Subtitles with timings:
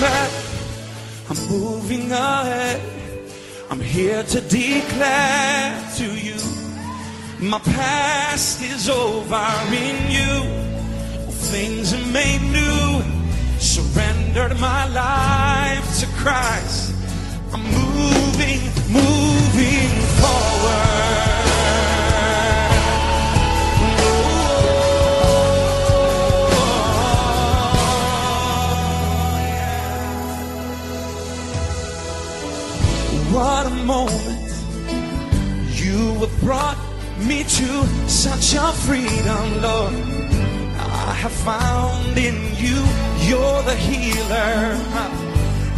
[0.00, 0.30] back.
[1.30, 2.80] I'm moving ahead.
[3.70, 6.58] I'm here to declare to you
[7.40, 10.42] my past is over in you.
[11.30, 13.00] Things are made new.
[13.60, 16.94] Surrendered my life to Christ.
[17.52, 18.60] I'm moving,
[18.90, 21.47] moving forward.
[33.88, 34.52] Moment
[35.80, 36.76] you have brought
[37.26, 39.94] me to such a freedom, Lord.
[40.76, 42.78] I have found in you,
[43.28, 44.74] you're the healer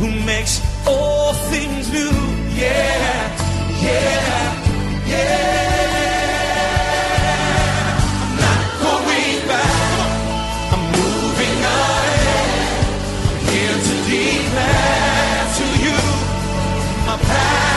[0.00, 2.10] who makes all things new.
[2.62, 3.20] Yeah,
[3.86, 4.55] yeah,
[5.12, 5.70] yeah.
[8.22, 9.74] I'm not going back.
[10.74, 12.75] I'm moving ahead.
[13.31, 15.98] I'm here to declare to you
[17.06, 17.69] my past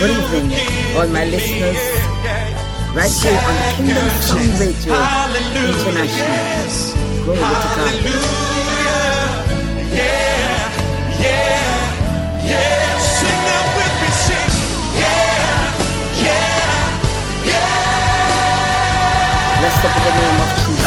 [0.00, 1.99] Good evening, all my listeners.
[2.92, 6.96] Right here on the Kingdom Sound Radio International.
[7.24, 7.86] Glory to God.
[7.86, 9.30] Hallelujah.
[9.94, 12.98] Yeah, yeah, yeah.
[12.98, 14.50] Sing that with me, sing.
[14.98, 18.58] Yeah, yeah, yeah.
[19.60, 20.79] Blessed be the name of Jesus.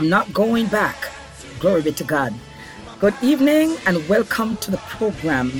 [0.00, 0.96] I'm not going back.
[1.58, 2.32] Glory be to God.
[3.00, 5.52] Good evening and welcome to the program,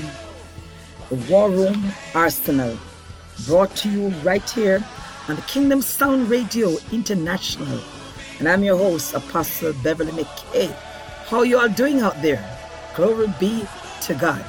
[1.11, 2.79] The War Room Arsenal,
[3.47, 4.83] brought to you right here
[5.29, 7.83] on the Kingdom Sound Radio International.
[8.39, 10.73] And I'm your host, Apostle Beverley McKay.
[11.27, 12.43] How you all doing out there?
[12.97, 13.67] Glory be
[14.05, 14.43] to God.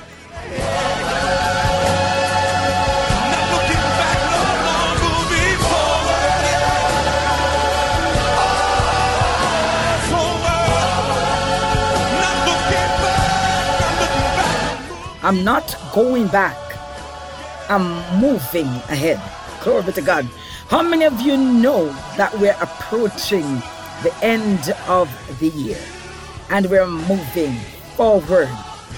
[15.24, 16.58] I'm not going back.
[17.70, 19.22] I'm moving ahead.
[19.64, 20.26] Glory be to God.
[20.70, 21.88] How many of you know
[22.18, 23.46] that we're approaching
[24.04, 25.78] the end of the year
[26.50, 27.56] and we're moving
[27.96, 28.50] forward?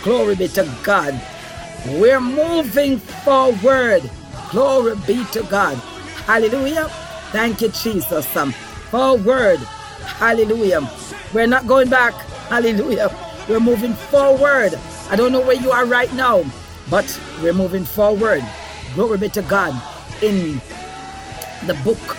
[0.02, 1.20] Glory be to God.
[1.88, 4.10] We're moving forward.
[4.50, 5.76] Glory be to God.
[6.26, 6.88] Hallelujah.
[7.32, 8.36] Thank you, Jesus.
[8.38, 8.54] Um,
[8.92, 9.58] forward.
[10.20, 10.90] Hallelujah.
[11.34, 12.14] We're not going back.
[12.48, 13.10] Hallelujah.
[13.50, 14.80] We're moving forward.
[15.10, 16.44] I don't know where you are right now,
[16.90, 18.44] but we're moving forward.
[18.96, 19.74] Glory be to God.
[20.24, 20.62] In
[21.68, 22.18] the book,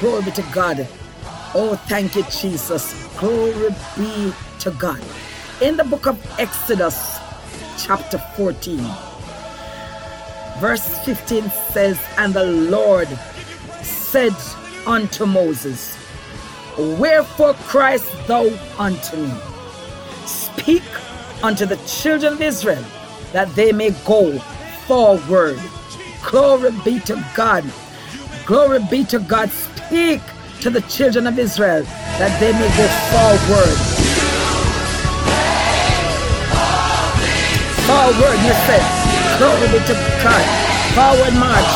[0.00, 0.86] glory be to God.
[1.54, 2.94] Oh, thank you, Jesus.
[3.18, 5.00] Glory be to God.
[5.60, 7.18] In the book of Exodus,
[7.78, 8.80] chapter 14,
[10.60, 13.08] verse 15 says, And the Lord
[13.82, 14.34] said
[14.86, 15.98] unto Moses,
[16.78, 19.34] Wherefore criest thou unto me?
[20.26, 20.82] Speak
[21.42, 22.84] unto the children of Israel
[23.32, 24.38] that they may go
[24.86, 25.58] forward.
[26.24, 27.64] Glory be to God.
[28.46, 29.50] Glory be to God.
[29.50, 30.20] Speak
[30.60, 31.82] to the children of Israel
[32.18, 33.76] that they may go forward.
[37.86, 38.84] Forward, you said.
[39.38, 40.44] Glory be to God.
[40.94, 41.72] Forward march.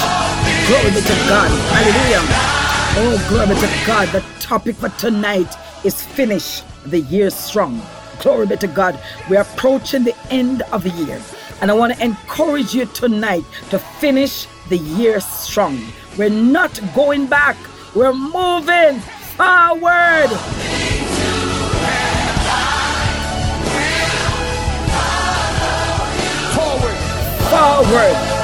[0.68, 1.50] Glory be to God.
[1.74, 2.22] Hallelujah.
[2.98, 4.08] Oh, glory be to God.
[4.08, 5.52] The topic for tonight
[5.84, 7.80] is finish the year strong.
[8.20, 8.98] Glory be to God.
[9.28, 11.20] We're approaching the end of the year.
[11.60, 15.80] And I want to encourage you tonight to finish the year strong.
[16.18, 17.56] We're not going back.
[17.94, 19.00] We're moving
[19.36, 20.30] forward.
[26.54, 26.96] Forward.
[27.50, 28.36] Forward.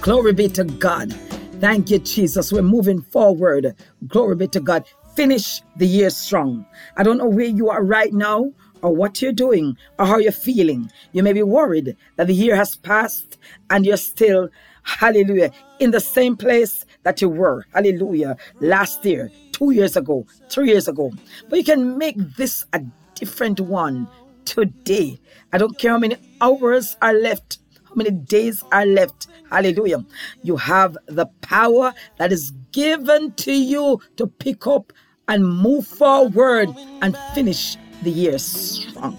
[0.00, 1.12] Glory be to God.
[1.60, 2.52] Thank you, Jesus.
[2.52, 3.74] We're moving forward.
[4.06, 4.84] Glory be to God.
[5.16, 6.66] Finish the year strong.
[6.96, 8.52] I don't know where you are right now
[8.82, 10.90] or what you're doing or how you're feeling.
[11.12, 13.38] You may be worried that the year has passed
[13.70, 14.50] and you're still
[14.86, 20.68] hallelujah, in the same place that you were, hallelujah, last year, two years ago, three
[20.68, 21.12] years ago.
[21.48, 22.80] But you can make this a
[23.14, 24.08] different one
[24.44, 25.18] today.
[25.52, 27.58] I don't care how many hours are left,
[27.88, 29.26] how many days are left.
[29.50, 30.04] Hallelujah.
[30.42, 34.92] You have the power that is given to you to pick up
[35.28, 36.68] and move forward
[37.02, 39.16] and finish the year strong.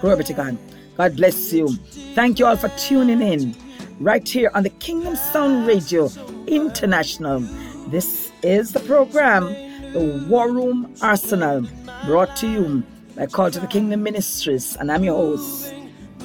[0.00, 0.58] Glory to God.
[0.96, 1.68] God bless you.
[2.14, 3.54] Thank you all for tuning in
[4.00, 6.10] right here on the Kingdom Sound Radio
[6.46, 7.40] International.
[7.88, 9.44] This is the program,
[9.92, 11.66] the War Room Arsenal,
[12.06, 12.82] brought to you
[13.16, 15.72] by Call to the Kingdom Ministries, and I'm your host,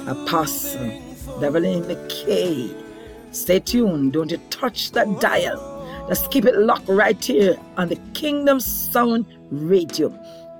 [0.06, 0.90] Apostle
[1.40, 2.74] Beverley McKay.
[3.32, 5.69] Stay tuned, don't you touch that dial.
[6.10, 10.12] Let's keep it locked right here on the Kingdom Sound Radio.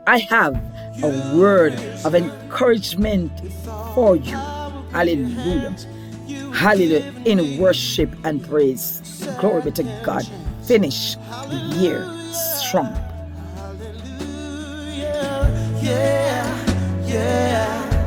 [0.06, 0.54] I have
[1.02, 1.74] a word
[2.04, 3.32] of encouragement
[3.92, 4.36] for you.
[4.92, 5.74] Hallelujah.
[6.54, 7.12] Hallelujah.
[7.24, 9.02] In worship and praise.
[9.40, 10.24] Glory be to God.
[10.62, 12.94] Finish the year strong.
[15.82, 17.99] Yeah, yeah.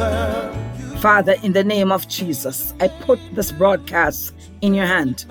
[0.00, 0.52] Over.
[1.00, 5.26] Father, in the name of Jesus, I put this broadcast in your hand.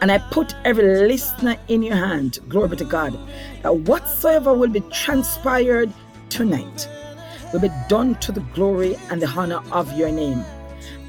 [0.00, 2.38] And I put every listener in your hand.
[2.48, 3.18] Glory be to God.
[3.62, 5.92] That whatsoever will be transpired
[6.30, 6.88] tonight
[7.52, 10.42] will be done to the glory and the honor of your name.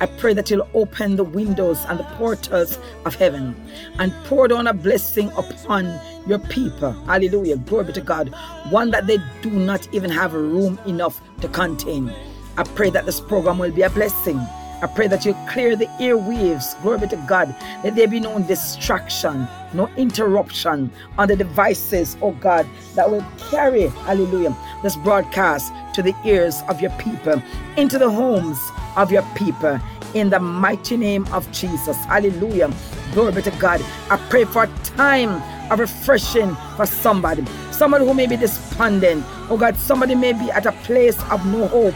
[0.02, 3.56] I pray that you'll open the windows and the portals of heaven
[4.00, 6.92] and pour down a blessing upon your people.
[7.06, 7.57] Hallelujah.
[7.57, 8.34] Glory be to God.
[8.72, 12.12] One that they do not even have room enough to contain.
[12.57, 14.38] I pray that this program will be a blessing.
[14.83, 16.80] I pray that you clear the airwaves.
[16.81, 17.56] Glory be to God.
[17.83, 23.88] Let there be no distraction, no interruption on the devices, oh God, that will carry,
[23.88, 27.42] hallelujah, this broadcast to the ears of your people,
[27.77, 28.59] into the homes
[28.97, 29.80] of your people,
[30.15, 31.95] in the mighty name of Jesus.
[32.06, 32.74] Hallelujah.
[33.13, 33.81] Glory be to God.
[34.09, 37.45] I pray for a time of refreshing for somebody.
[37.81, 39.25] Somebody who may be despondent.
[39.50, 41.95] Oh God, somebody may be at a place of no hope.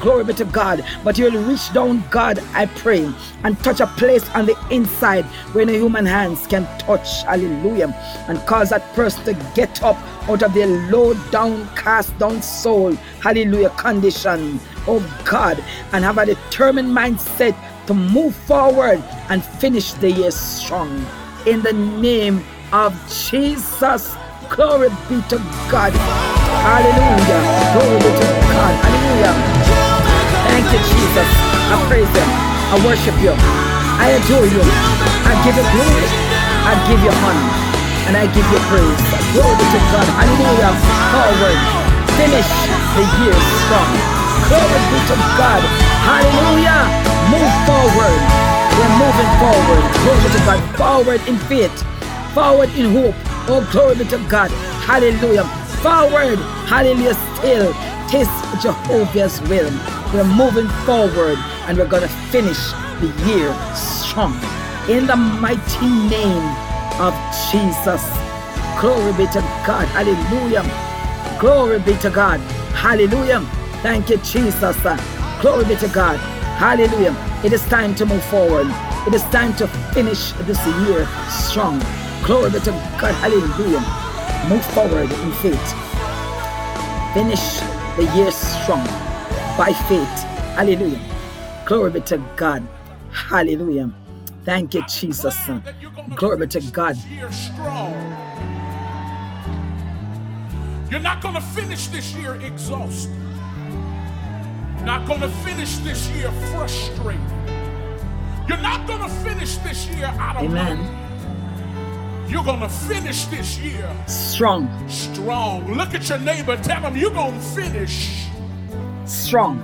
[0.00, 0.84] Glory be to God.
[1.02, 3.12] But you'll reach down, God, I pray,
[3.42, 7.24] and touch a place on the inside where no human hands can touch.
[7.24, 7.92] Hallelujah.
[8.28, 9.96] And cause that person to get up
[10.28, 12.92] out of their low down, cast down soul.
[13.20, 13.70] Hallelujah.
[13.70, 14.60] Condition.
[14.86, 15.58] Oh God.
[15.92, 17.56] And have a determined mindset
[17.88, 21.04] to move forward and finish the year strong.
[21.46, 22.94] In the name of
[23.28, 24.16] Jesus.
[24.50, 25.92] Glory be to God.
[26.62, 27.40] Hallelujah.
[27.74, 28.74] Glory be to God.
[28.78, 29.34] Hallelujah.
[30.46, 31.28] Thank you, Jesus.
[31.66, 32.30] I praise Him.
[32.70, 33.34] I worship you.
[33.98, 34.62] I adore you.
[35.26, 36.06] I give you glory.
[36.62, 37.48] I give you honor.
[38.06, 39.02] And I give you praise.
[39.34, 40.06] Glory be to God.
[40.14, 40.72] Hallelujah.
[41.10, 41.58] Forward.
[42.14, 42.48] Finish
[42.94, 43.90] the year strong.
[44.46, 45.62] Glory be to God.
[46.06, 46.86] Hallelujah.
[47.34, 48.20] Move forward.
[48.78, 49.82] We're moving forward.
[50.06, 50.60] Glory to God.
[50.78, 51.74] Forward in faith.
[52.32, 53.35] Forward in hope.
[53.48, 54.50] Oh, glory be to God.
[54.82, 55.44] Hallelujah.
[55.78, 56.38] Forward.
[56.66, 57.14] Hallelujah.
[57.38, 57.72] Still.
[58.10, 58.28] Tis
[58.60, 59.70] Jehovah's will.
[60.12, 62.58] We're moving forward and we're going to finish
[63.00, 64.34] the year strong.
[64.88, 66.46] In the mighty name
[66.98, 67.14] of
[67.50, 68.02] Jesus.
[68.80, 69.86] Glory be to God.
[69.94, 70.64] Hallelujah.
[71.40, 72.40] Glory be to God.
[72.74, 73.40] Hallelujah.
[73.82, 74.76] Thank you, Jesus.
[75.40, 76.18] Glory be to God.
[76.58, 77.14] Hallelujah.
[77.44, 78.66] It is time to move forward.
[79.06, 81.80] It is time to finish this year strong.
[82.26, 83.14] Glory be to God.
[83.14, 83.78] Hallelujah.
[84.48, 85.74] Move forward in faith.
[87.14, 87.60] Finish
[87.96, 88.84] the year strong
[89.56, 90.08] by faith.
[90.56, 91.00] Hallelujah.
[91.66, 92.66] Glory be to God.
[93.12, 93.92] Hallelujah.
[94.44, 95.36] Thank you, Jesus.
[96.16, 96.96] Glory be to God.
[100.90, 103.14] You're not going to finish this year exhausted.
[104.82, 107.20] Not going to finish this year frustrated.
[108.48, 110.78] You're not going to finish this year out of Amen.
[110.78, 111.05] money.
[112.28, 114.88] You're going to finish this year Strong.
[114.88, 115.72] strong.
[115.74, 116.56] Look at your neighbor.
[116.56, 118.26] Tell him you're going to finish
[119.04, 119.60] Strong.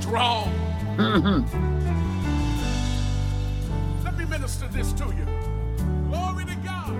[0.00, 0.50] strong.
[0.96, 1.44] Mm-hmm.
[4.04, 5.26] Let me minister this to you.
[6.08, 6.94] Glory to God.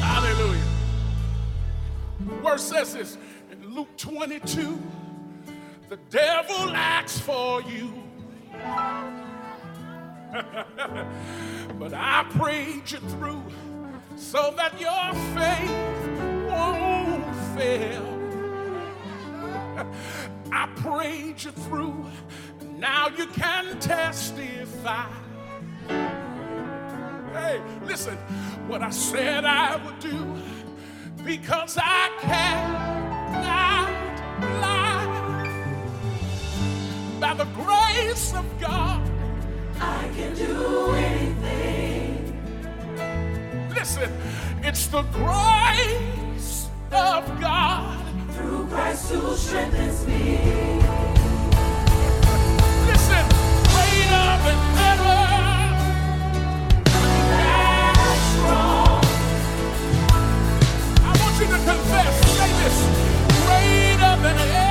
[0.00, 0.64] Hallelujah.
[2.42, 3.18] Word says this
[3.50, 4.80] in Luke 22
[5.88, 7.92] the devil acts for you.
[11.78, 13.42] but I prayed you through
[14.16, 15.70] so that your faith
[16.48, 18.06] won't fail.
[20.52, 22.06] I prayed you through,
[22.78, 25.08] Now you can testify.
[27.32, 28.16] Hey, listen,
[28.66, 30.34] what I said I would do
[31.24, 33.90] because I cannot
[34.60, 35.06] lie.
[37.20, 39.15] By the grace of God,
[39.80, 42.42] I can do anything.
[43.74, 44.10] listen,
[44.62, 48.04] it's the grace of God.
[48.32, 50.38] Through Christ who strengthens me.
[52.86, 53.24] Listen,
[53.72, 54.58] greater than
[54.90, 55.18] ever.
[57.30, 59.04] That's strong.
[61.04, 62.78] I want you to confess, say this,
[63.46, 64.65] greater than ever.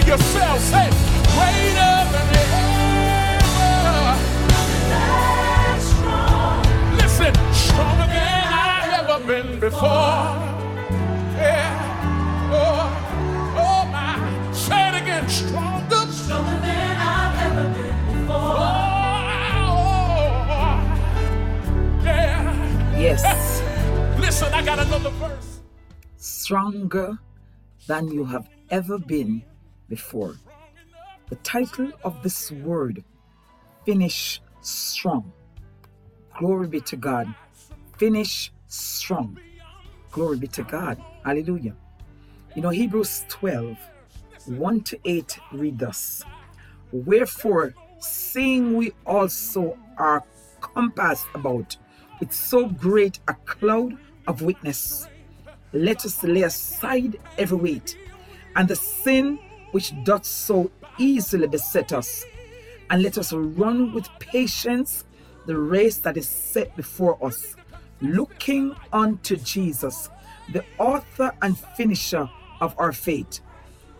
[0.00, 0.90] For yourself, say
[1.32, 2.26] greater than
[3.84, 4.16] ever.
[6.96, 10.26] Listen, stronger than I've ever been before.
[11.40, 12.50] Yeah.
[12.52, 12.84] Oh,
[13.56, 14.52] oh my.
[14.52, 16.02] Say it again, stronger.
[16.12, 18.58] Stronger than I've ever been before.
[19.64, 19.94] Oh,
[22.04, 22.98] yeah.
[22.98, 23.62] Yes,
[24.20, 25.60] Listen, I got another verse.
[26.18, 27.18] stronger
[27.86, 29.42] than you have ever been
[29.88, 30.36] before.
[31.28, 33.04] The title of this word,
[33.84, 35.32] Finish Strong.
[36.38, 37.34] Glory be to God.
[37.96, 39.38] Finish strong.
[40.10, 41.02] Glory be to God.
[41.24, 41.74] Hallelujah.
[42.54, 43.76] You know, Hebrews 12,
[44.46, 46.24] 1 to 8 read thus.
[46.92, 50.24] Wherefore, seeing we also are
[50.60, 51.76] compassed about
[52.20, 55.08] with so great a cloud of witness,
[55.72, 57.96] let us lay aside every weight
[58.56, 59.38] and the sin
[59.76, 62.24] which doth so easily beset us,
[62.88, 65.04] and let us run with patience
[65.44, 67.54] the race that is set before us,
[68.00, 70.08] looking unto Jesus,
[70.54, 72.26] the author and finisher
[72.62, 73.40] of our faith,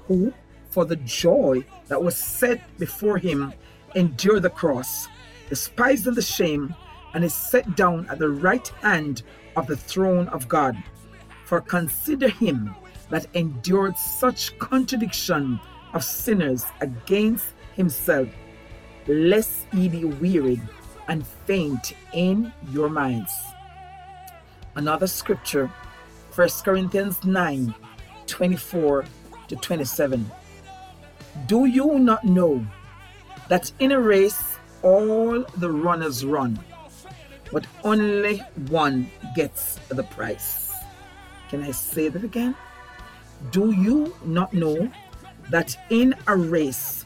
[0.07, 0.33] who,
[0.71, 3.53] for the joy that was set before him,
[3.95, 5.09] endured the cross,
[5.51, 6.75] despising the shame,
[7.13, 9.25] and is set down at the right hand
[9.57, 10.75] of the throne of God.
[11.45, 12.75] For consider him
[13.11, 15.61] that endured such contradiction
[15.93, 18.29] of sinners against himself,
[19.07, 20.63] lest ye be wearied
[21.09, 23.33] and faint in your minds.
[24.75, 25.69] Another scripture,
[26.35, 27.75] 1 Corinthians 9
[28.27, 29.05] 24
[29.49, 30.31] to 27.
[31.47, 32.67] Do you not know
[33.49, 36.59] that in a race all the runners run,
[37.53, 40.73] but only one gets the prize?
[41.49, 42.57] Can I say that again?
[43.51, 44.91] Do you not know
[45.51, 47.05] that in a race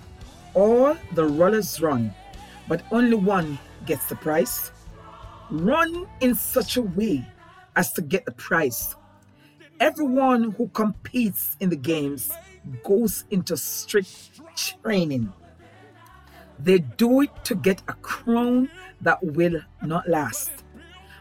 [0.54, 2.14] all the runners run,
[2.68, 4.70] but only one gets the prize?
[5.50, 7.26] Run in such a way
[7.76, 8.94] as to get the prize.
[9.80, 12.30] Everyone who competes in the games
[12.84, 15.32] goes into strict training.
[16.58, 18.70] They do it to get a crown
[19.00, 20.50] that will not last.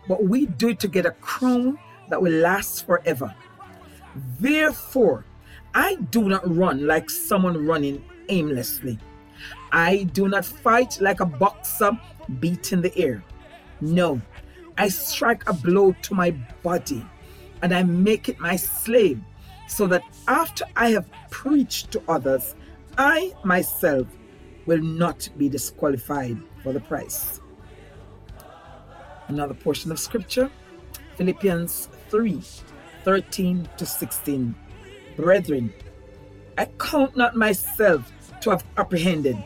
[0.07, 3.33] But we do it to get a crown that will last forever.
[4.39, 5.25] Therefore,
[5.73, 8.99] I do not run like someone running aimlessly.
[9.71, 11.91] I do not fight like a boxer
[12.39, 13.23] beating the air.
[13.81, 14.21] No,
[14.77, 16.31] I strike a blow to my
[16.63, 17.05] body
[17.61, 19.19] and I make it my slave,
[19.67, 22.55] so that after I have preached to others,
[22.97, 24.07] I myself
[24.65, 27.41] will not be disqualified for the prize.
[29.27, 30.49] Another portion of scripture,
[31.17, 32.41] Philippians 3
[33.03, 34.55] 13 to 16.
[35.15, 35.73] Brethren,
[36.57, 39.37] I count not myself to have apprehended,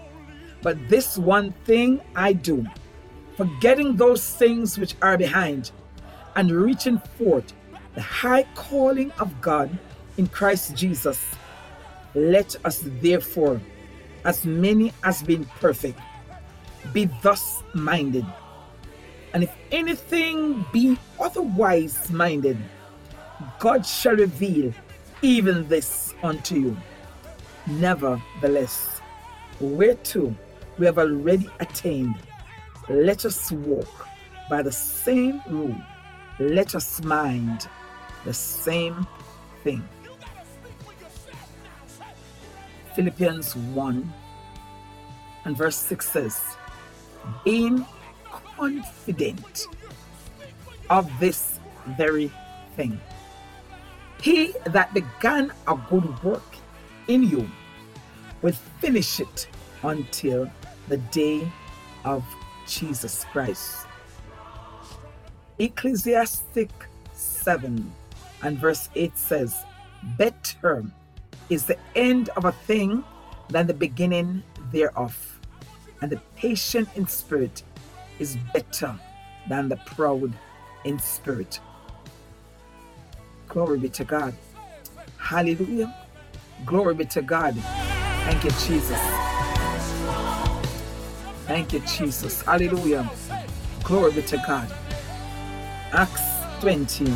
[0.61, 2.65] but this one thing I do,
[3.37, 5.71] forgetting those things which are behind,
[6.35, 7.53] and reaching forth
[7.95, 9.69] the high calling of God
[10.17, 11.23] in Christ Jesus.
[12.15, 13.61] Let us therefore,
[14.25, 15.99] as many as been perfect,
[16.91, 18.25] be thus minded.
[19.33, 22.57] And if anything be otherwise minded,
[23.59, 24.73] God shall reveal
[25.21, 26.77] even this unto you.
[27.67, 29.01] Nevertheless,
[29.59, 30.35] whereto
[30.77, 32.15] we have already attained,
[32.89, 34.07] let us walk
[34.49, 35.75] by the same rule.
[36.39, 37.67] Let us mind
[38.25, 39.07] the same
[39.63, 39.83] thing.
[42.95, 44.13] Philippians 1
[45.45, 46.41] and verse 6 says,
[47.43, 47.85] Being
[48.29, 49.67] confident
[50.89, 51.59] of this
[51.97, 52.31] very
[52.75, 52.99] thing.
[54.23, 56.55] He that began a good work
[57.09, 57.45] in you
[58.41, 59.49] will finish it
[59.83, 60.49] until
[60.87, 61.51] the day
[62.05, 62.23] of
[62.65, 63.85] Jesus Christ.
[65.59, 66.69] Ecclesiastic
[67.11, 67.91] 7
[68.43, 69.65] and verse 8 says,
[70.17, 70.85] Better
[71.49, 73.03] is the end of a thing
[73.49, 75.41] than the beginning thereof,
[75.99, 77.61] and the patient in spirit
[78.19, 78.97] is better
[79.49, 80.31] than the proud
[80.85, 81.59] in spirit.
[83.53, 84.33] Glory be to God.
[85.17, 85.93] Hallelujah.
[86.65, 87.53] Glory be to God.
[88.25, 88.99] Thank you, Jesus.
[91.45, 92.41] Thank you, Jesus.
[92.41, 93.07] Hallelujah.
[93.83, 94.73] Glory be to God.
[95.91, 96.23] Acts
[96.61, 97.13] 20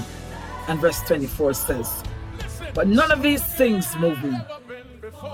[0.67, 2.03] and verse 24 says,
[2.75, 4.38] But none of these things move me,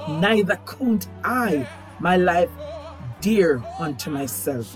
[0.08, 1.68] neither count I
[2.00, 2.50] my life
[3.20, 4.74] dear unto myself,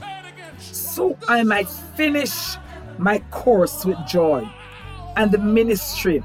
[0.60, 2.58] so I might finish
[2.98, 4.46] my course with joy
[5.18, 6.24] and the ministry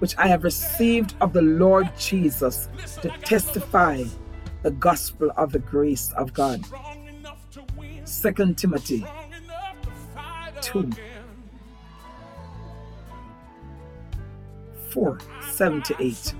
[0.00, 2.68] which I have received of the Lord Jesus
[3.00, 4.02] to testify
[4.62, 6.64] the gospel of the grace of God.
[8.04, 9.06] 2 Timothy
[10.60, 10.90] 2
[14.90, 15.18] 4
[15.50, 16.34] 7 to 8.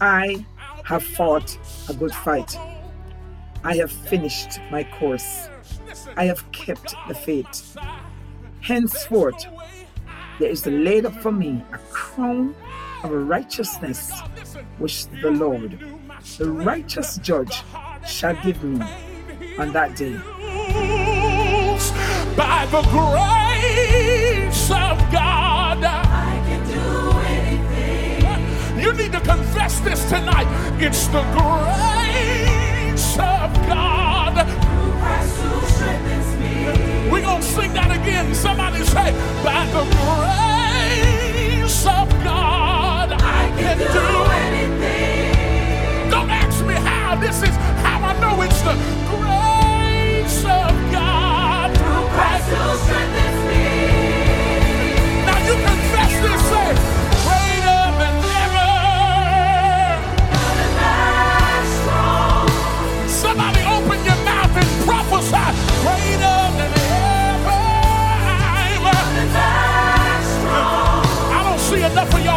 [0.00, 0.46] I
[0.84, 1.58] have fought
[1.88, 2.56] a good fight.
[3.64, 5.48] I have finished my course.
[6.16, 7.76] I have kept the faith.
[8.60, 9.46] Henceforth,
[10.42, 12.52] there is laid up for me a crown
[13.04, 14.10] of righteousness,
[14.78, 15.78] which the Lord,
[16.36, 17.62] the righteous judge,
[18.04, 18.84] shall give me
[19.56, 20.18] on that day.
[22.36, 25.84] By the grace of God.
[25.84, 26.86] I can do
[27.38, 28.82] anything.
[28.82, 30.48] You need to confess this tonight.
[30.82, 34.11] It's the grace of God.
[37.12, 38.34] We're going to sing that again.
[38.34, 39.12] Somebody say,
[39.44, 44.08] by the grace of God, I can Do do
[44.48, 46.10] anything.
[46.10, 47.16] Don't ask me how.
[47.16, 47.54] This is
[47.84, 48.74] how I know it's the
[49.12, 51.68] grace of God.
[51.76, 53.68] Through Christ who strengthens me.
[55.28, 56.70] Now you confess this, say,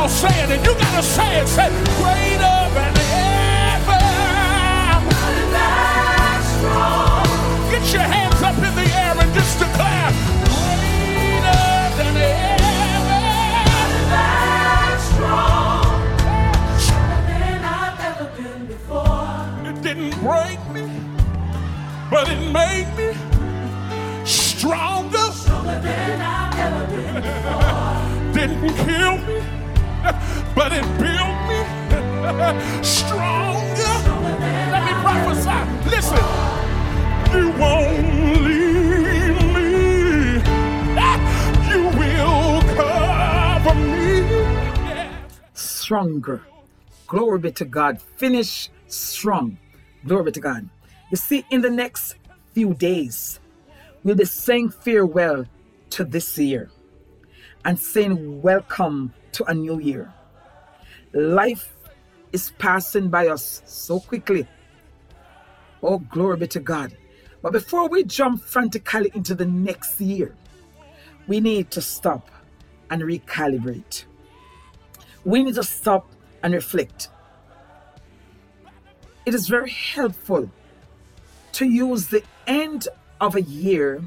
[0.05, 0.65] y'all saying it.
[0.65, 1.47] You gotta say it.
[1.47, 2.93] Say, greater than
[3.73, 4.03] ever.
[7.71, 10.11] Get your hands up in the air and just declare,
[10.53, 11.65] greater
[11.97, 12.45] than ever.
[17.27, 19.69] Than I've ever been before.
[19.69, 20.85] It didn't break me,
[22.11, 22.84] but it made
[30.67, 31.62] but it built me
[32.84, 33.95] stronger.
[34.73, 35.60] Let me prophesy.
[35.93, 36.25] Listen,
[37.36, 40.41] you won't leave me.
[41.69, 45.13] You will cover me.
[45.54, 46.41] Stronger.
[47.06, 48.01] Glory be to God.
[48.01, 49.60] Finish strong.
[50.08, 50.67] Glory be to God.
[51.12, 52.15] You see, in the next
[52.54, 53.39] few days,
[54.04, 55.45] we'll be saying farewell
[55.91, 56.71] to this year
[57.63, 60.12] and saying welcome to a new year.
[61.15, 61.73] Life
[62.32, 64.47] is passing by us so quickly.
[65.82, 66.95] Oh, glory be to God.
[67.41, 70.36] But before we jump frantically into the next year,
[71.28, 72.30] we need to stop
[72.91, 74.06] and recalibrate
[75.25, 76.08] we need to stop
[76.43, 77.10] and reflect.
[79.25, 80.49] It is very helpful
[81.54, 82.88] to use the end
[83.19, 84.04] of a year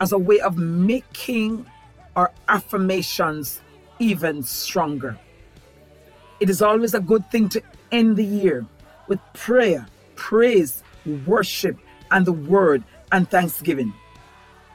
[0.00, 1.66] as a way of making
[2.16, 3.60] our affirmations
[4.00, 5.16] even stronger.
[6.42, 8.66] It is always a good thing to end the year
[9.06, 10.82] with prayer, praise,
[11.24, 11.78] worship,
[12.10, 13.94] and the word and thanksgiving.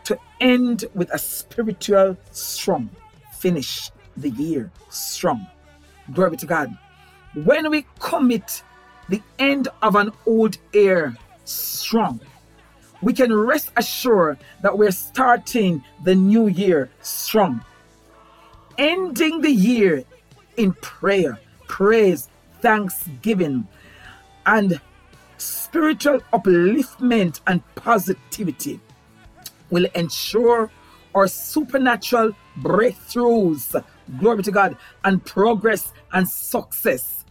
[0.06, 2.90] To end with a spiritual strong
[3.34, 5.46] finish the year strong.
[6.14, 6.70] Glory to God.
[7.34, 8.64] When we commit
[9.10, 12.22] the end of an old year strong,
[13.02, 17.60] we can rest assured that we're starting the new year strong.
[18.78, 20.06] Ending the year
[20.56, 22.30] in prayer, praise,
[22.62, 23.68] thanksgiving,
[24.46, 24.80] and
[25.38, 28.80] spiritual upliftment and positivity
[29.70, 30.72] will ensure
[31.14, 33.84] our supernatural breakthroughs,
[34.20, 37.26] glory to God, and progress and success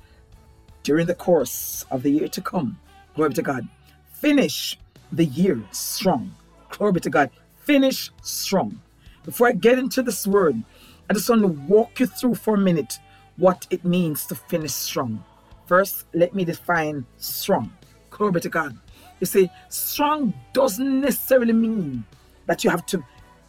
[0.83, 2.79] during the course of the year to come.
[3.14, 3.66] Glory to God.
[4.12, 4.79] Finish
[5.12, 6.35] the year strong.
[6.70, 7.31] Glory to God.
[7.64, 8.81] Finish strong.
[9.25, 10.62] Before I get into this word,
[11.09, 12.99] I just want to walk you through for a minute
[13.37, 15.25] what it means to finish strong.
[15.66, 17.72] First, let me define strong.
[18.11, 18.79] Glory to God.
[19.20, 22.05] You see, strong doesn't necessarily mean
[22.46, 23.03] that you have to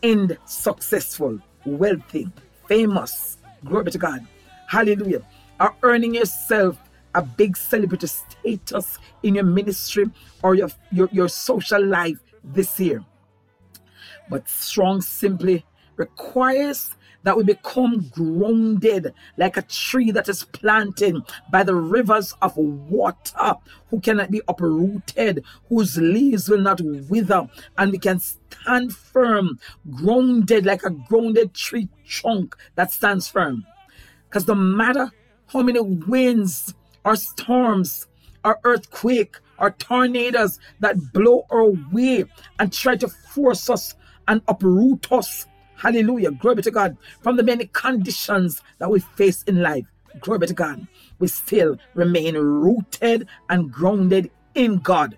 [0.03, 2.29] end successful, wealthy,
[2.67, 3.37] famous.
[3.65, 4.25] Glory to God.
[4.67, 5.21] Hallelujah.
[5.59, 6.77] Or earning yourself
[7.15, 10.05] a big celebrity status in your ministry
[10.43, 13.03] or your, your, your social life this year.
[14.29, 16.91] But strong simply requires
[17.27, 21.13] that we become grounded like a tree that is planted
[21.51, 23.53] by the rivers of water,
[23.89, 27.45] who cannot be uprooted, whose leaves will not wither,
[27.77, 29.59] and we can stand firm,
[29.93, 33.65] grounded like a grounded tree trunk that stands firm.
[34.29, 35.11] Because no matter
[35.47, 38.07] how many winds or storms
[38.45, 42.23] or earthquake or tornadoes that blow our way
[42.57, 43.95] and try to force us
[44.29, 45.45] and uproot us.
[45.77, 46.31] Hallelujah.
[46.31, 46.97] Glory be to God.
[47.21, 49.85] From the many conditions that we face in life.
[50.19, 50.87] Glory be to God.
[51.19, 55.17] We still remain rooted and grounded in God.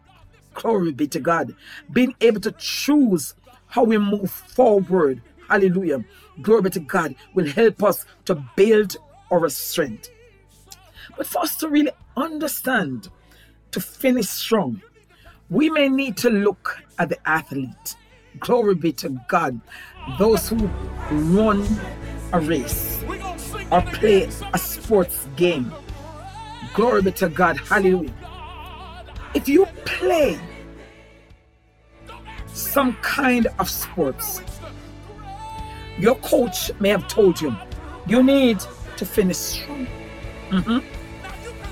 [0.54, 1.56] Glory be to God.
[1.92, 3.34] Being able to choose
[3.68, 5.22] how we move forward.
[5.48, 6.04] Hallelujah.
[6.42, 8.98] Glory be to God will help us to build
[9.32, 10.10] our strength.
[11.18, 13.10] But for us to really understand,
[13.72, 14.82] to finish strong,
[15.50, 17.96] we may need to look at the athlete.
[18.38, 19.60] Glory be to God.
[20.18, 20.70] Those who
[21.10, 21.66] run
[22.32, 23.04] a race
[23.72, 25.74] or play a sports game.
[26.74, 27.58] Glory be to God.
[27.58, 28.14] Hallelujah.
[29.34, 30.40] If you play
[32.48, 34.42] some kind of sports,
[35.98, 37.56] your coach may have told you
[38.08, 38.60] you need
[38.98, 39.88] to finish strong.
[40.50, 40.84] Mhm.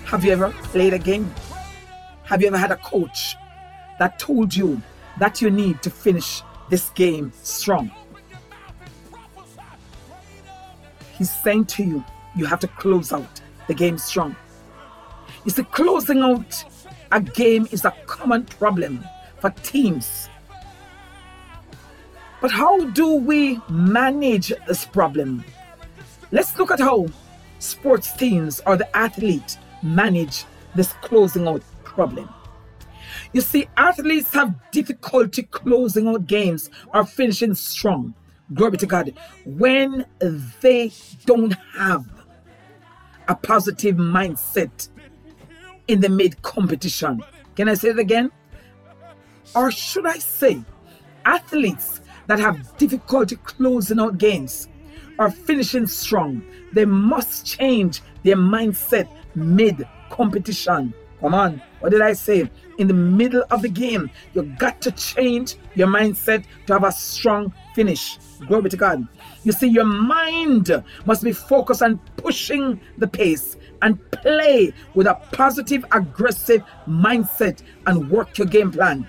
[0.05, 1.33] Have you ever played a game?
[2.23, 3.35] Have you ever had a coach
[3.99, 4.81] that told you
[5.19, 7.91] that you need to finish this game strong?
[11.17, 12.03] He's saying to you,
[12.35, 14.35] you have to close out the game strong.
[15.45, 16.63] You see, closing out
[17.11, 19.03] a game is a common problem
[19.39, 20.29] for teams.
[22.41, 25.43] But how do we manage this problem?
[26.31, 27.07] Let's look at how
[27.59, 32.29] sports teams or the athlete manage this closing out problem.
[33.33, 38.13] You see, athletes have difficulty closing out games or finishing strong.
[38.53, 39.13] Glory to God.
[39.45, 40.05] When
[40.61, 40.91] they
[41.25, 42.05] don't have
[43.27, 44.89] a positive mindset
[45.87, 47.23] in the mid competition.
[47.55, 48.31] Can I say it again?
[49.55, 50.61] Or should I say,
[51.25, 54.67] athletes that have difficulty closing out games
[55.17, 60.93] or finishing strong, they must change their mindset mid competition.
[61.19, 62.49] Come on, what did I say?
[62.77, 66.91] In the middle of the game, you got to change your mindset to have a
[66.91, 68.19] strong finish.
[68.47, 69.07] Glory to God.
[69.43, 75.15] You see, your mind must be focused on pushing the pace and play with a
[75.31, 79.07] positive, aggressive mindset and work your game plan.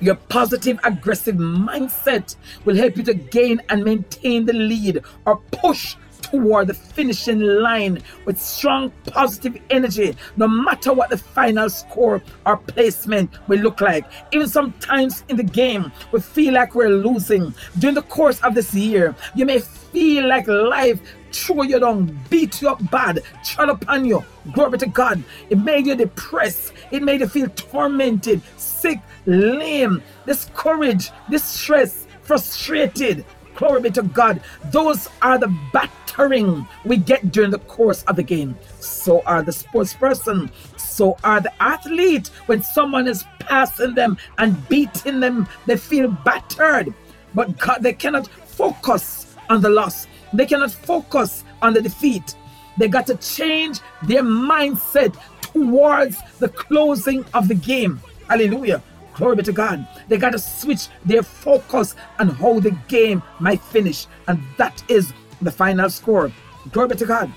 [0.00, 2.36] Your positive, aggressive mindset
[2.66, 5.96] will help you to gain and maintain the lead or push
[6.30, 12.56] toward the finishing line with strong positive energy, no matter what the final score or
[12.56, 14.04] placement will look like.
[14.32, 17.54] Even sometimes in the game, we feel like we're losing.
[17.78, 21.00] During the course of this year, you may feel like life
[21.32, 24.24] throw you down, beat you up bad, tread upon you.
[24.52, 25.22] Glory to God.
[25.48, 26.72] It made you depressed.
[26.90, 33.24] It made you feel tormented, sick, lame, discouraged, distressed, frustrated.
[33.60, 34.40] Glory be to God.
[34.70, 38.56] Those are the battering we get during the course of the game.
[38.78, 40.50] So are the sports person.
[40.78, 42.28] So are the athlete.
[42.46, 46.94] When someone is passing them and beating them, they feel battered.
[47.34, 50.06] But God, they cannot focus on the loss.
[50.32, 52.34] They cannot focus on the defeat.
[52.78, 58.00] They got to change their mindset towards the closing of the game.
[58.26, 58.82] Hallelujah.
[59.20, 59.86] Glory be to God.
[60.08, 64.06] They got to switch their focus on how the game might finish.
[64.26, 66.32] And that is the final score.
[66.72, 67.30] Glory be to God.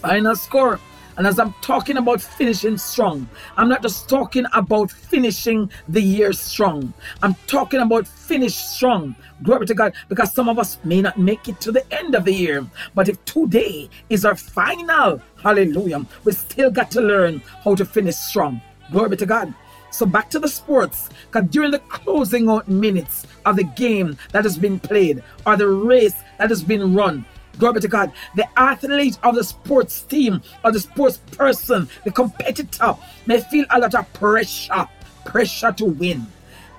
[0.00, 0.80] Final score.
[1.18, 6.32] And as I'm talking about finishing strong, I'm not just talking about finishing the year
[6.32, 6.94] strong.
[7.22, 9.14] I'm talking about finish strong.
[9.42, 12.24] Glory to God, because some of us may not make it to the end of
[12.24, 12.64] the year.
[12.94, 18.16] But if today is our final, hallelujah, we still got to learn how to finish
[18.16, 18.62] strong.
[18.90, 19.52] Glory to God.
[19.90, 24.44] So back to the sports, because during the closing out minutes of the game that
[24.44, 27.24] has been played or the race that has been run,
[27.58, 28.12] Glory to God.
[28.36, 32.94] The athlete of the sports team or the sports person, the competitor,
[33.26, 34.88] may feel a lot of pressure,
[35.24, 36.26] pressure to win.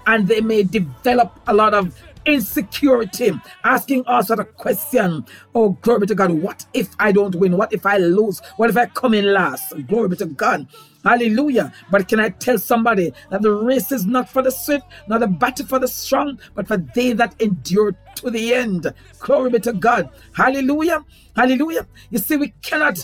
[0.08, 1.93] And they may develop a lot of
[2.26, 3.32] insecurity,
[3.63, 5.26] asking us a question.
[5.54, 6.32] Oh, glory be to God.
[6.32, 7.58] What if I don't win?
[7.58, 8.41] What if I lose?
[8.58, 9.74] What if I come in last?
[9.88, 10.67] Glory be to God.
[11.04, 11.74] Hallelujah.
[11.90, 15.28] But can I tell somebody that the race is not for the swift, not the
[15.28, 18.94] battle for the strong, but for they that endure to the end.
[19.20, 20.10] Glory be to God.
[20.34, 21.06] Hallelujah.
[21.36, 21.88] Hallelujah.
[22.10, 23.00] You see, we cannot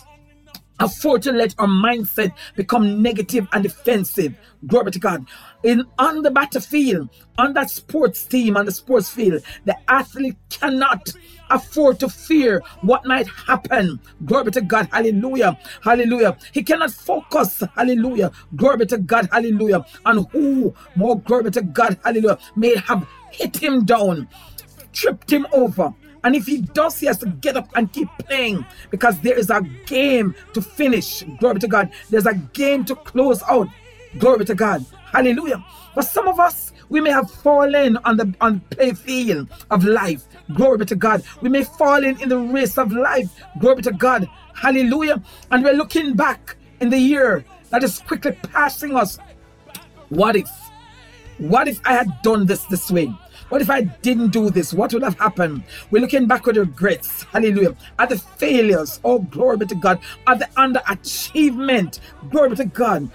[0.79, 4.35] afford to let our mindset become negative and defensive.
[4.67, 5.25] Glory be to God.
[5.63, 11.13] In on the battlefield, on that sports team, on the sports field, the athlete cannot
[11.49, 13.99] afford to fear what might happen.
[14.25, 14.89] Glory to God.
[14.91, 15.57] Hallelujah.
[15.83, 16.37] Hallelujah.
[16.53, 17.63] He cannot focus.
[17.75, 18.31] Hallelujah.
[18.55, 19.29] Glory to God.
[19.31, 19.85] Hallelujah.
[20.05, 21.99] On who more glory to God.
[22.03, 22.39] Hallelujah.
[22.55, 24.27] May have hit him down,
[24.93, 25.93] tripped him over.
[26.23, 29.49] And if he does, he has to get up and keep playing because there is
[29.51, 31.23] a game to finish.
[31.39, 31.91] Glory to God.
[32.09, 33.69] There's a game to close out.
[34.19, 34.85] Glory to God.
[35.11, 35.63] Hallelujah.
[35.95, 38.61] But some of us, we may have fallen on the on
[38.95, 40.23] field of life.
[40.53, 41.23] Glory be to God.
[41.41, 43.29] We may fall in in the race of life.
[43.59, 44.29] Glory be to God.
[44.53, 45.21] Hallelujah.
[45.51, 49.17] And we're looking back in the year that is quickly passing us.
[50.09, 50.49] What if?
[51.37, 53.13] What if I had done this this way?
[53.49, 54.73] What if I didn't do this?
[54.73, 55.63] What would have happened?
[55.91, 57.23] We're looking back with regrets.
[57.23, 57.75] Hallelujah.
[57.99, 58.99] At the failures.
[59.03, 59.99] Oh, glory be to God.
[60.25, 61.99] At the underachievement.
[62.31, 63.09] Glory be to God.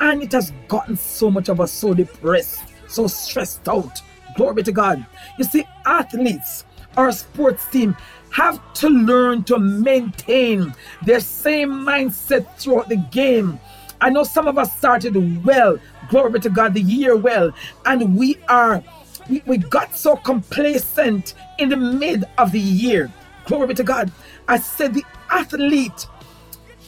[0.00, 4.00] And it has gotten so much of us so depressed, so stressed out.
[4.36, 5.04] Glory be to God.
[5.38, 6.64] You see, athletes,
[6.96, 7.96] our sports team,
[8.30, 10.74] have to learn to maintain
[11.04, 13.60] their same mindset throughout the game.
[14.00, 15.78] I know some of us started well,
[16.08, 17.52] glory be to God, the year well,
[17.86, 18.82] and we are
[19.28, 23.12] we, we got so complacent in the mid of the year.
[23.46, 24.10] Glory be to God.
[24.48, 26.06] I said the athlete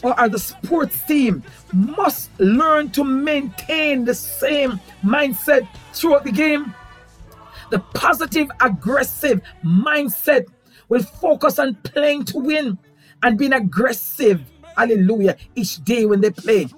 [0.04, 6.74] or, the sports team must learn to maintain the same mindset throughout the game.
[7.70, 10.46] The positive, aggressive mindset
[10.90, 12.78] will focus on playing to win
[13.22, 14.42] and being aggressive.
[14.76, 15.36] Hallelujah.
[15.54, 16.68] Each day when they play.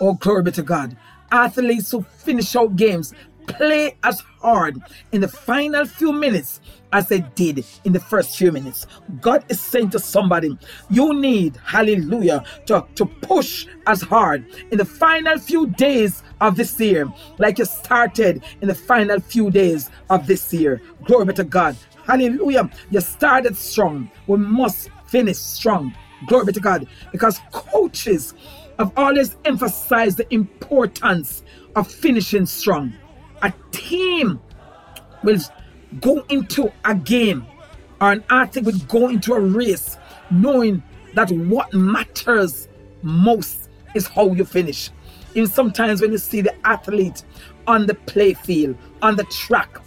[0.00, 0.96] Oh, glory be to God.
[1.30, 3.12] Athletes who finish out games
[3.46, 4.80] play as hard
[5.12, 6.60] in the final few minutes
[6.92, 8.86] as they did in the first few minutes.
[9.20, 10.58] God is saying to somebody,
[10.90, 16.78] you need, hallelujah, to, to push as hard in the final few days of this
[16.78, 20.82] year, like you started in the final few days of this year.
[21.04, 21.76] Glory be to God.
[22.04, 22.68] Hallelujah.
[22.90, 24.10] You started strong.
[24.26, 25.94] We must finish strong.
[26.26, 26.86] Glory be to God.
[27.10, 28.34] Because coaches
[28.78, 31.42] have always emphasized the importance
[31.76, 32.92] of finishing strong.
[33.42, 34.40] A team
[35.22, 35.38] will
[36.00, 37.46] go into a game
[38.00, 39.96] or an athlete will go into a race
[40.30, 40.82] knowing
[41.14, 42.68] that what matters
[43.02, 44.90] most is how you finish.
[45.34, 47.24] Even sometimes when you see the athlete
[47.66, 49.80] on the play field, on the track,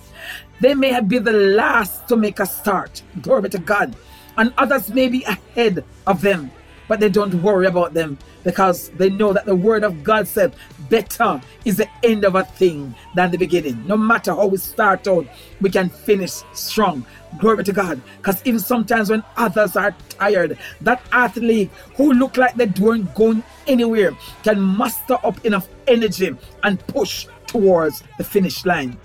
[0.62, 3.02] they may have been the last to make a start.
[3.22, 3.96] Glory to God.
[4.38, 6.52] And others may be ahead of them
[6.88, 10.56] but they don't worry about them because they know that the word of God said,
[10.90, 13.86] better is the end of a thing than the beginning.
[13.88, 15.26] No matter how we start out,
[15.62, 17.06] we can finish strong.
[17.40, 18.02] Glory to God.
[18.18, 23.44] Because even sometimes when others are tired, that athlete who look like they weren't going
[23.68, 24.12] anywhere
[24.44, 28.98] can muster up enough energy and push towards the finish line.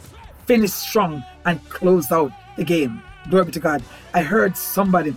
[0.46, 3.02] Finish strong and close out the game.
[3.28, 3.82] Glory to God.
[4.14, 5.14] I heard somebody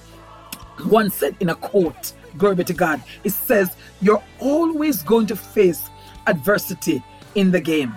[0.86, 3.02] once said in a quote, Glory to God.
[3.24, 5.90] It says you're always going to face
[6.28, 7.04] adversity
[7.36, 7.96] in the game,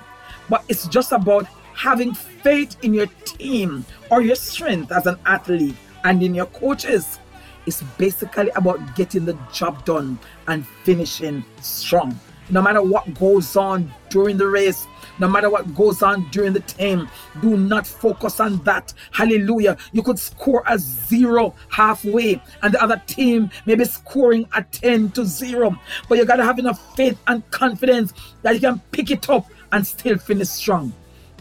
[0.48, 5.76] but it's just about having faith in your team or your strength as an athlete
[6.04, 7.18] and in your coaches.
[7.66, 12.18] It's basically about getting the job done and finishing strong.
[12.48, 14.86] No matter what goes on during the race,
[15.18, 17.08] no matter what goes on during the time,
[17.40, 18.92] do not focus on that.
[19.10, 19.76] Hallelujah.
[19.92, 25.10] You could score a zero halfway, and the other team may be scoring a 10
[25.12, 25.76] to zero.
[26.08, 29.46] But you got to have enough faith and confidence that you can pick it up
[29.72, 30.92] and still finish strong.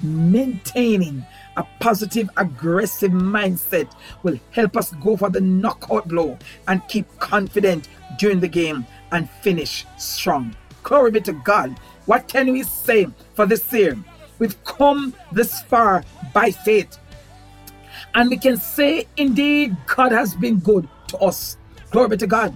[0.01, 1.25] Maintaining
[1.57, 3.91] a positive, aggressive mindset
[4.23, 6.37] will help us go for the knockout blow
[6.67, 7.87] and keep confident
[8.17, 10.55] during the game and finish strong.
[10.86, 11.80] Glory be to God.
[12.06, 13.98] What can we say for this year?
[14.38, 17.00] We've come this far by faith.
[18.13, 21.58] And we can say, indeed, God has been good to us.
[21.89, 22.56] Glory be to God.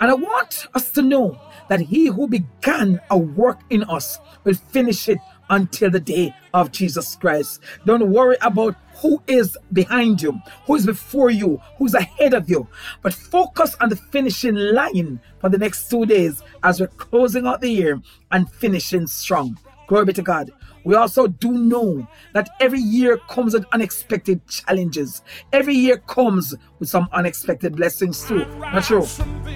[0.00, 1.40] And I want us to know
[1.70, 5.18] that he who began a work in us will finish it
[5.50, 7.60] until the day of Jesus Christ.
[7.84, 12.66] Don't worry about who is behind you, who is before you, who's ahead of you,
[13.02, 17.60] but focus on the finishing line for the next two days as we're closing out
[17.60, 18.00] the year
[18.32, 19.58] and finishing strong.
[19.86, 20.50] Glory be to God.
[20.84, 25.22] We also do know that every year comes with unexpected challenges.
[25.52, 28.44] Every year comes with some unexpected blessings too.
[28.58, 29.06] Not true.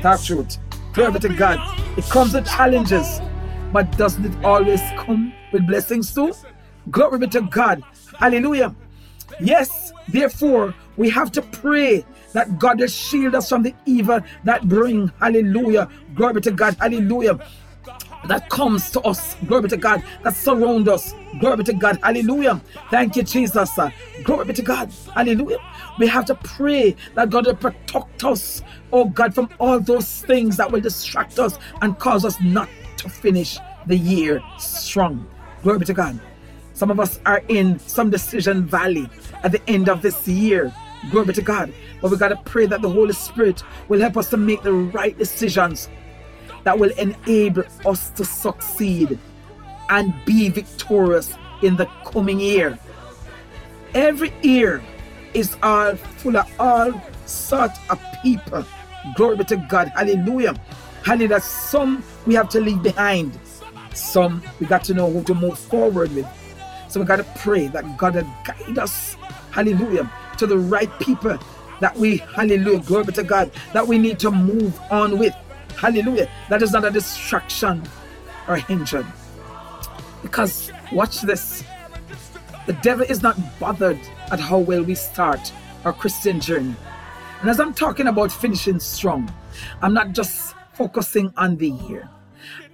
[0.02, 0.58] Talk truth.
[0.92, 1.58] Glory be to God.
[1.96, 3.20] It comes with challenges,
[3.72, 6.32] but doesn't it always come with blessings too?
[6.90, 7.82] Glory be to God.
[8.18, 8.74] Hallelujah.
[9.40, 14.68] Yes, therefore, we have to pray that God will shield us from the evil that
[14.68, 15.08] bring.
[15.20, 15.88] Hallelujah.
[16.14, 16.76] Glory be to God.
[16.80, 17.40] Hallelujah
[18.26, 19.36] that comes to us.
[19.46, 20.02] Glory be to God.
[20.22, 21.14] That surround us.
[21.38, 21.98] Glory be to God.
[22.02, 22.60] Hallelujah.
[22.90, 23.70] Thank you, Jesus.
[24.24, 24.90] Glory be to God.
[25.14, 25.58] Hallelujah.
[25.98, 30.56] We have to pray that God will protect us, oh God, from all those things
[30.58, 35.26] that will distract us and cause us not to finish the year strong.
[35.62, 36.18] Glory be to God.
[36.72, 39.08] Some of us are in some decision valley
[39.42, 40.72] at the end of this year.
[41.10, 41.72] Glory be to God.
[42.00, 44.72] But we got to pray that the Holy Spirit will help us to make the
[44.72, 45.88] right decisions
[46.64, 49.18] that will enable us to succeed
[49.90, 52.78] and be victorious in the coming year.
[53.94, 54.82] Every year
[55.34, 56.92] is all full of all
[57.26, 58.64] sort of people.
[59.16, 59.92] Glory be to God.
[59.94, 60.54] Hallelujah.
[61.04, 61.40] Hallelujah.
[61.40, 63.38] Some we have to leave behind.
[63.94, 66.26] Some we got to know who to move forward with.
[66.88, 69.14] So we got to pray that God will guide us.
[69.50, 70.10] Hallelujah.
[70.38, 71.38] To the right people
[71.80, 75.34] that we, hallelujah, glory to God, that we need to move on with.
[75.76, 76.30] Hallelujah.
[76.48, 77.82] That is not a distraction
[78.46, 79.06] or hindrance.
[80.22, 81.64] Because, watch this.
[82.66, 83.98] The devil is not bothered
[84.30, 85.52] at how well we start
[85.84, 86.76] our Christian journey.
[87.40, 89.32] And as I'm talking about finishing strong,
[89.80, 92.08] I'm not just focusing on the year.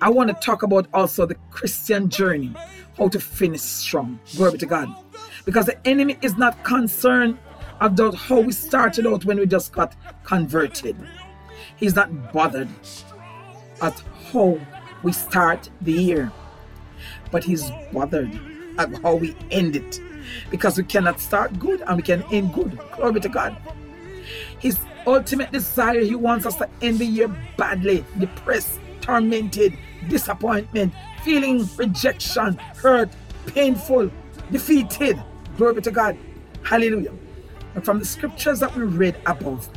[0.00, 2.55] I want to talk about also the Christian journey,
[2.98, 4.18] how to finish strong.
[4.37, 4.88] Glory to God.
[5.44, 7.38] Because the enemy is not concerned
[7.81, 10.96] about how we started out when we just got converted.
[11.76, 12.68] He's not bothered
[13.81, 14.02] at
[14.33, 14.59] how
[15.02, 16.33] we start the year,
[17.31, 18.38] but he's bothered
[18.79, 20.00] at how we end it
[20.50, 22.79] because we cannot start good and we can end good.
[22.96, 23.57] Glory to God.
[24.59, 29.73] His ultimate desire, he wants us to end the year badly, depressed, tormented,
[30.09, 30.92] disappointment,
[31.23, 33.09] feeling rejection, hurt,
[33.47, 34.11] painful,
[34.51, 35.23] defeated.
[35.57, 36.19] Glory be to God.
[36.64, 37.12] Hallelujah.
[37.77, 39.69] And from the scriptures that we read above,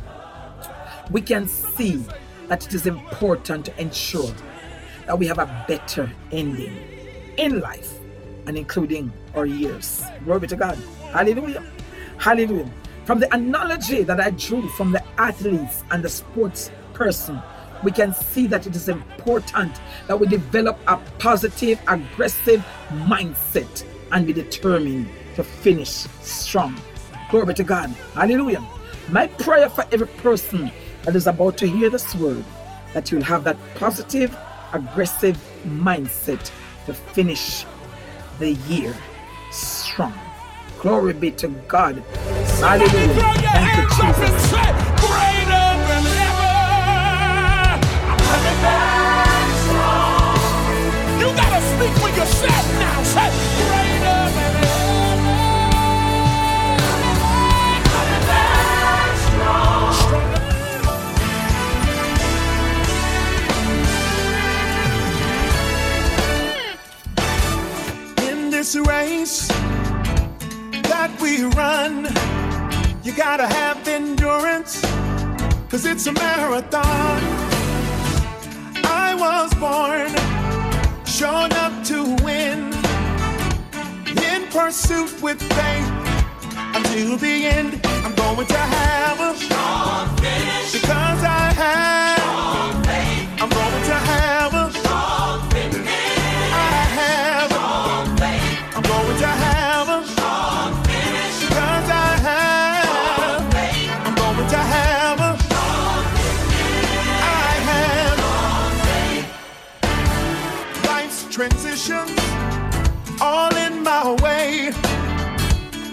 [1.12, 2.04] we can see
[2.48, 4.34] that it is important to ensure
[5.06, 6.76] that we have a better ending
[7.36, 7.98] in life
[8.46, 10.02] and including our years.
[10.24, 10.76] Glory be to God.
[11.12, 11.62] Hallelujah.
[12.18, 12.68] Hallelujah.
[13.04, 17.40] From the analogy that I drew from the athletes and the sports person,
[17.82, 24.26] we can see that it is important that we develop a positive, aggressive mindset and
[24.26, 25.90] be determined to finish
[26.20, 26.76] strong.
[27.30, 27.90] Glory be to God.
[28.14, 28.62] Hallelujah.
[29.08, 30.70] My prayer for every person
[31.04, 32.44] that is about to hear this word
[32.92, 34.36] that you'll have that positive,
[34.72, 36.50] aggressive mindset
[36.86, 37.64] to finish
[38.38, 38.94] the year
[39.52, 40.14] strong.
[40.80, 41.96] Glory be to God.
[42.58, 43.14] Hallelujah.
[43.52, 44.89] Thank you, Jesus.
[75.70, 77.22] Cause it's a marathon.
[78.84, 80.10] I was born,
[81.20, 82.72] shown up to win,
[84.24, 85.90] in pursuit with faith
[86.74, 87.78] until the end.
[87.84, 92.79] I'm going to have a strong finish because I have.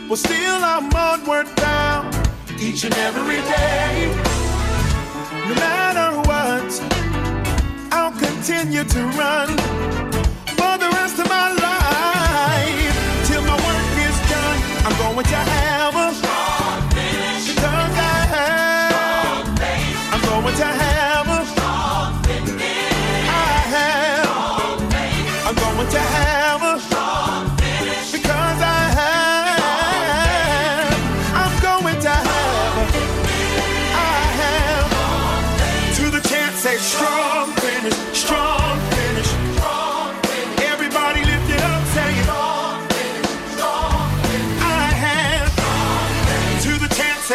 [0.07, 2.15] But still I'm onward bound
[2.59, 4.15] each and every day.
[5.49, 6.71] No matter what,
[7.91, 9.49] I'll continue to run
[10.57, 14.59] for the rest of my life till my work is done.
[14.85, 15.66] I'm going to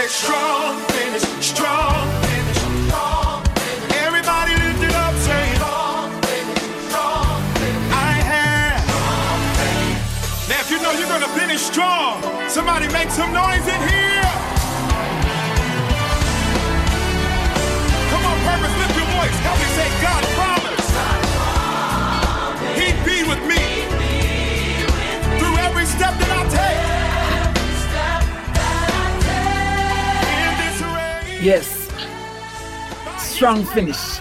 [0.03, 2.59] say strong finish, strong finish.
[2.89, 3.43] Strong.
[4.07, 5.45] Everybody lift it up, say
[7.93, 8.83] I have.
[10.49, 14.31] Now, if you know you're gonna finish strong, somebody make some noise in here.
[18.11, 19.37] Come on, purpose, lift your voice.
[19.47, 20.32] Help me say, God
[31.43, 31.91] Yes,
[33.19, 34.21] strong finish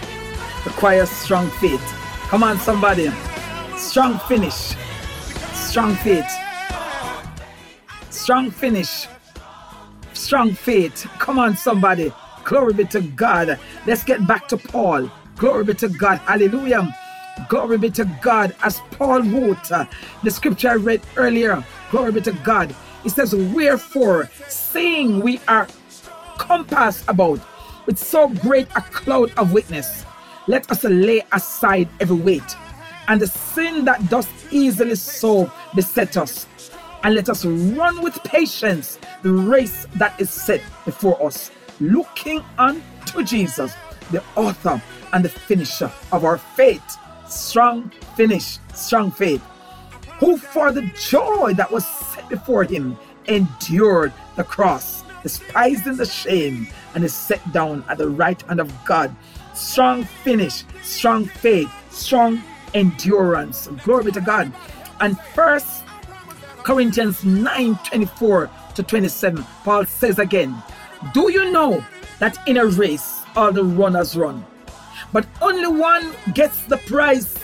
[0.66, 1.80] requires strong faith.
[2.28, 3.12] Come on, somebody.
[3.76, 4.74] Strong finish,
[5.54, 6.28] strong faith.
[8.10, 9.06] Strong finish,
[10.14, 11.06] strong faith.
[11.20, 12.12] Come on, somebody.
[12.42, 13.56] Glory be to God.
[13.86, 15.08] Let's get back to Paul.
[15.36, 16.18] Glory be to God.
[16.18, 16.92] Hallelujah.
[17.48, 18.52] Glory be to God.
[18.64, 19.84] As Paul wrote uh,
[20.24, 22.74] the scripture I read earlier, glory be to God.
[23.04, 25.68] It says, Wherefore, seeing we are
[26.52, 27.40] compassed about
[27.86, 30.04] with so great a cloud of witness,
[30.48, 32.56] let us lay aside every weight
[33.08, 36.46] and the sin that does easily so beset us,
[37.04, 41.50] and let us run with patience the race that is set before us,
[41.80, 43.72] looking unto Jesus,
[44.10, 44.80] the author
[45.14, 46.98] and the finisher of our faith.
[47.28, 49.42] Strong finish, strong faith.
[50.20, 56.66] Who for the joy that was set before him endured the cross, despising the shame,
[56.94, 59.14] and is set down at the right hand of God.
[59.54, 62.42] Strong finish, strong faith, strong
[62.74, 63.68] endurance.
[63.84, 64.52] Glory be to God.
[65.00, 65.84] And first
[66.62, 70.62] Corinthians 9 24 to 27, Paul says again,
[71.12, 71.84] Do you know
[72.18, 74.44] that in a race all the runners run,
[75.12, 77.36] but only one gets the prize?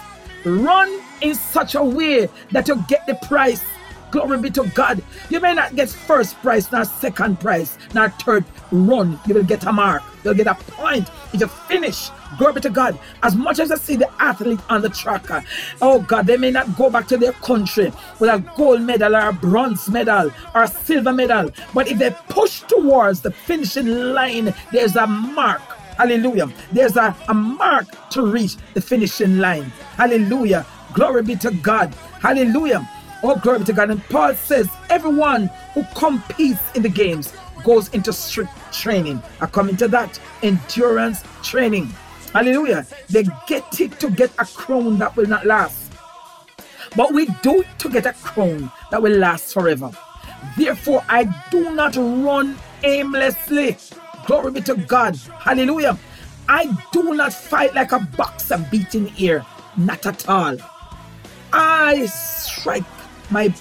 [0.44, 3.62] Run in such a way that you get the prize.
[4.10, 5.02] Glory be to God.
[5.28, 9.20] You may not get first prize, not second prize, not third run.
[9.26, 10.02] You will get a mark.
[10.24, 12.10] You'll get a point if you finish.
[12.38, 12.98] Glory be to God.
[13.22, 15.44] As much as I see the athlete on the tracker,
[15.82, 19.28] oh God, they may not go back to their country with a gold medal or
[19.28, 21.50] a bronze medal or a silver medal.
[21.74, 25.60] But if they push towards the finishing line, there's a mark.
[25.96, 26.48] Hallelujah.
[26.72, 29.64] There's a, a mark to reach the finishing line.
[29.96, 30.64] Hallelujah.
[30.94, 31.92] Glory be to God.
[32.20, 32.88] Hallelujah.
[33.22, 33.90] Oh, glory to God.
[33.90, 37.32] And Paul says, everyone who competes in the games
[37.64, 39.22] goes into strict training.
[39.40, 41.86] I come into that endurance training.
[42.32, 42.86] Hallelujah.
[43.08, 45.92] They get it to get a crown that will not last.
[46.96, 49.90] But we do it to get a crown that will last forever.
[50.56, 53.76] Therefore, I do not run aimlessly.
[54.26, 55.16] Glory be to God.
[55.16, 55.98] Hallelujah.
[56.48, 59.44] I do not fight like a boxer beating air.
[59.76, 60.56] Not at all.
[61.52, 62.84] I strike
[63.30, 63.52] my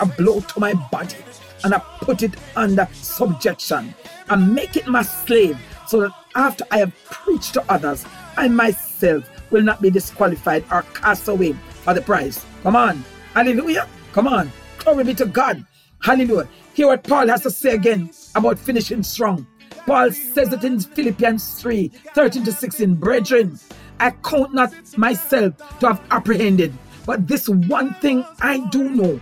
[0.00, 1.16] a blow to my body
[1.64, 3.94] and I put it under subjection
[4.28, 8.04] and make it my slave so that after I have preached to others,
[8.36, 12.44] I myself will not be disqualified or cast away for the prize.
[12.62, 13.04] Come on.
[13.34, 13.88] Hallelujah.
[14.12, 14.52] Come on.
[14.78, 15.64] Glory be to God.
[16.00, 16.48] Hallelujah.
[16.74, 19.46] Hear what Paul has to say again about finishing strong.
[19.86, 22.94] Paul says it in Philippians 3 13 to 16.
[22.96, 23.58] Brethren,
[23.98, 26.72] I count not myself to have apprehended,
[27.08, 29.18] but this one thing I do know.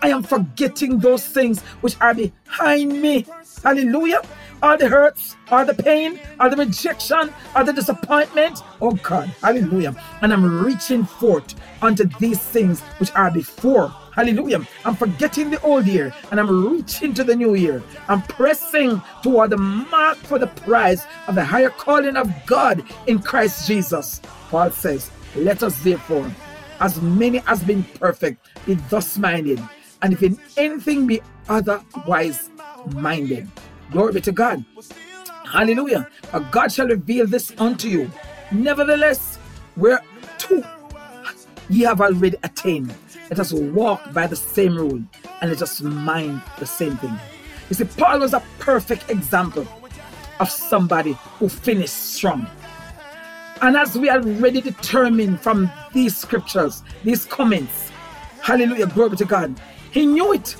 [0.00, 3.26] I am forgetting those things which are behind me.
[3.64, 4.22] Hallelujah.
[4.62, 8.60] All the hurts, all the pain, all the rejection, all the disappointment.
[8.80, 9.96] Oh God, hallelujah.
[10.22, 13.88] And I'm reaching forth unto these things which are before.
[14.12, 14.64] Hallelujah.
[14.84, 17.82] I'm forgetting the old year and I'm reaching to the new year.
[18.06, 23.18] I'm pressing toward the mark for the prize of the higher calling of God in
[23.18, 24.20] Christ Jesus.
[24.48, 26.30] Paul says, Let us therefore,
[26.84, 29.58] as many as been perfect, be thus minded,
[30.02, 32.50] and if in anything be otherwise
[32.92, 33.48] minded.
[33.90, 34.62] Glory be to God.
[35.50, 36.06] Hallelujah.
[36.24, 38.10] For God shall reveal this unto you.
[38.52, 39.36] Nevertheless,
[39.76, 40.00] where
[40.36, 40.62] two
[41.70, 42.92] ye have already attained,
[43.30, 45.02] let us walk by the same rule
[45.40, 47.16] and let us mind the same thing.
[47.70, 49.66] You see, Paul was a perfect example
[50.38, 52.46] of somebody who finished strong.
[53.62, 57.90] And as we already determined from these scriptures, these comments,
[58.42, 59.58] hallelujah, glory to God,
[59.90, 60.56] he knew it.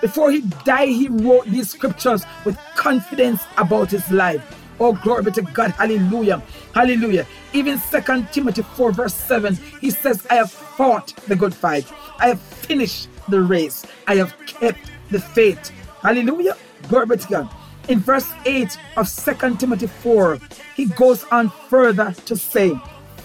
[0.00, 4.42] Before he died, he wrote these scriptures with confidence about his life.
[4.80, 5.72] Oh, glory be to God.
[5.72, 6.40] Hallelujah.
[6.74, 7.26] Hallelujah.
[7.52, 11.86] Even Second Timothy 4, verse 7, he says, I have fought the good fight.
[12.20, 13.84] I have finished the race.
[14.06, 14.78] I have kept
[15.10, 15.70] the faith.
[16.02, 16.56] Hallelujah.
[16.88, 17.50] Glory be to God.
[17.88, 20.38] In verse 8 of Second Timothy 4,
[20.76, 22.78] he goes on further to say,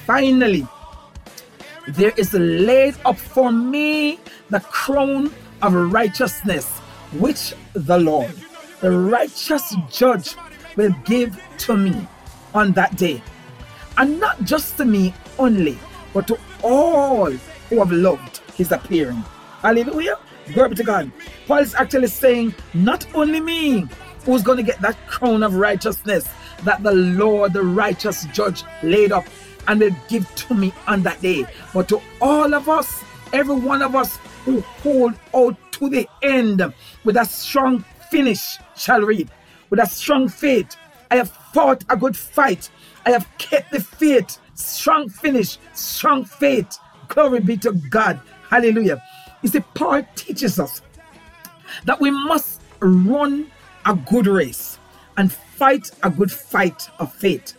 [0.08, 0.66] Finally,
[1.90, 5.30] there is laid up for me the crown
[5.62, 6.70] of righteousness,
[7.20, 8.34] which the Lord,
[8.80, 10.36] the righteous judge
[10.78, 12.08] will give to me
[12.54, 13.22] on that day.
[13.98, 15.78] And not just to me only,
[16.14, 17.32] but to all
[17.70, 19.24] who have loved his appearing.
[19.62, 20.18] Hallelujah.
[20.54, 21.12] Glory to God.
[21.48, 23.88] Paul is actually saying, not only me
[24.26, 26.28] who's going to get that crown of righteousness
[26.64, 29.26] that the Lord, the righteous judge, laid up
[29.68, 33.82] and will give to me on that day, but to all of us, every one
[33.82, 36.62] of us who hold out to the end
[37.04, 39.30] with a strong finish shall reap.
[39.70, 40.76] With a strong faith,
[41.10, 42.70] I have fought a good fight.
[43.06, 44.38] I have kept the faith.
[44.56, 46.78] Strong finish, strong faith.
[47.08, 48.20] Glory be to God.
[48.50, 49.02] Hallelujah.
[49.42, 50.82] You see, Paul teaches us
[51.86, 53.50] that we must run
[53.86, 54.78] a good race
[55.18, 57.54] and fight a good fight of faith.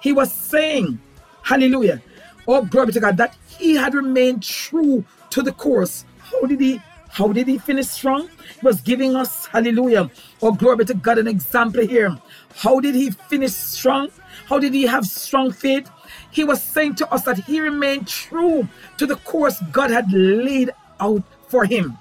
[0.00, 0.98] He was saying,
[1.42, 2.02] Hallelujah.
[2.46, 6.04] Oh, glory to God, that he had remained true to the course.
[6.18, 6.80] How did he?
[7.10, 8.28] How did he finish strong?
[8.60, 10.10] He was giving us, hallelujah,
[10.42, 12.18] oh, glory to God, an example here.
[12.56, 14.08] How did he finish strong?
[14.46, 15.88] How did he have strong faith?
[16.32, 18.66] He was saying to us that he remained true
[18.98, 21.96] to the course God had laid out for him.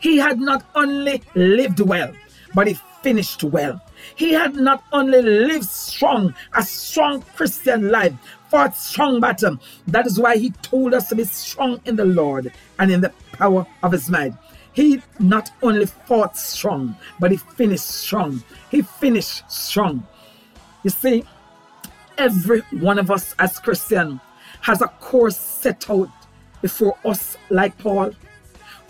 [0.00, 2.12] He had not only lived well,
[2.54, 3.80] but he finished well.
[4.16, 8.14] He had not only lived strong, a strong Christian life,
[8.48, 9.58] fought strong battle.
[9.86, 13.12] That is why he told us to be strong in the Lord and in the
[13.32, 14.34] power of his might.
[14.72, 18.42] He not only fought strong, but he finished strong.
[18.70, 20.06] He finished strong.
[20.82, 21.24] You see,
[22.18, 24.20] every one of us as Christian
[24.62, 26.10] has a course set out
[26.60, 28.12] before us, like Paul.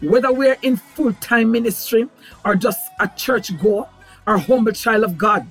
[0.01, 2.09] Whether we're in full time ministry
[2.45, 3.89] or just a church goer
[4.27, 5.47] or humble child of God,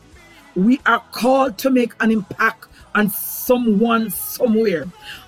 [0.55, 4.85] we are called to make an impact on someone somewhere,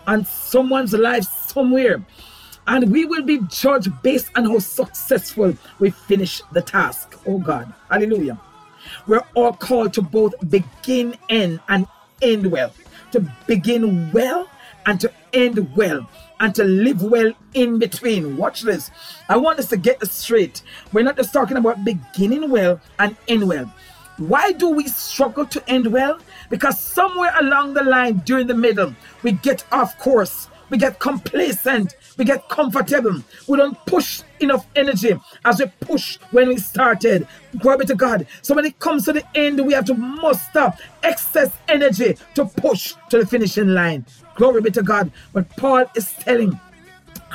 [0.08, 2.04] on someone's life somewhere.
[2.68, 7.20] And we will be judged based on how successful we finish the task.
[7.26, 8.40] Oh God, hallelujah.
[9.08, 11.88] We're all called to both begin in and
[12.22, 12.74] end well,
[13.12, 14.50] to begin well
[14.86, 16.10] and to end well,
[16.44, 18.36] and to live well in between.
[18.36, 18.92] Watch this.
[19.30, 20.62] I want us to get this straight.
[20.92, 23.74] We're not just talking about beginning well and end well.
[24.18, 26.20] Why do we struggle to end well?
[26.50, 31.96] Because somewhere along the line during the middle, we get off course, we get complacent,
[32.18, 37.26] we get comfortable, we don't push enough energy as we push when we started.
[37.58, 38.28] Glory to God.
[38.42, 40.74] So when it comes to the end, we have to muster
[41.04, 44.06] excess energy to push to the finishing line.
[44.36, 45.12] Glory be to God.
[45.34, 46.60] But Paul is telling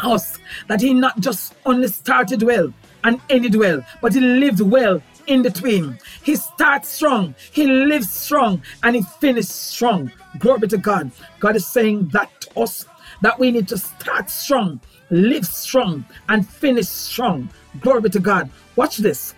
[0.02, 0.38] us
[0.68, 2.72] that he not just only started well
[3.04, 5.98] and ended well, but he lived well in between.
[6.22, 10.10] He starts strong, he lives strong, and he finishes strong.
[10.38, 11.10] Glory be to God.
[11.38, 12.86] God is saying that to us
[13.22, 14.80] that we need to start strong,
[15.10, 17.48] live strong, and finish strong.
[17.80, 18.50] Glory be to God.
[18.76, 19.34] Watch this.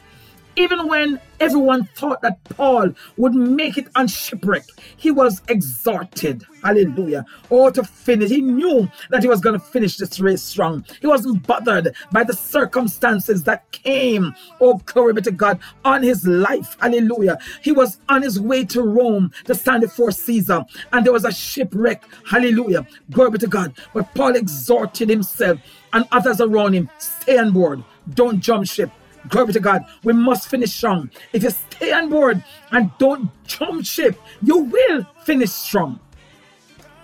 [0.57, 4.64] Even when everyone thought that Paul would make it on shipwreck,
[4.96, 6.44] he was exhorted.
[6.62, 7.24] Hallelujah.
[7.51, 8.30] Oh, to finish.
[8.30, 10.84] He knew that he was going to finish this race strong.
[11.01, 14.34] He wasn't bothered by the circumstances that came.
[14.61, 16.76] Oh, glory be to God on his life.
[16.80, 17.38] Hallelujah.
[17.62, 21.32] He was on his way to Rome to stand before Caesar, and there was a
[21.32, 22.05] shipwreck.
[22.28, 22.86] Hallelujah.
[23.11, 23.74] Glory be to God.
[23.94, 25.59] But Paul exhorted himself
[25.92, 27.82] and others around him stay on board,
[28.14, 28.90] don't jump ship.
[29.29, 29.85] Glory to God.
[30.03, 31.11] We must finish strong.
[31.33, 32.43] If you stay on board
[32.73, 36.01] and don't jump ship, you will finish strong.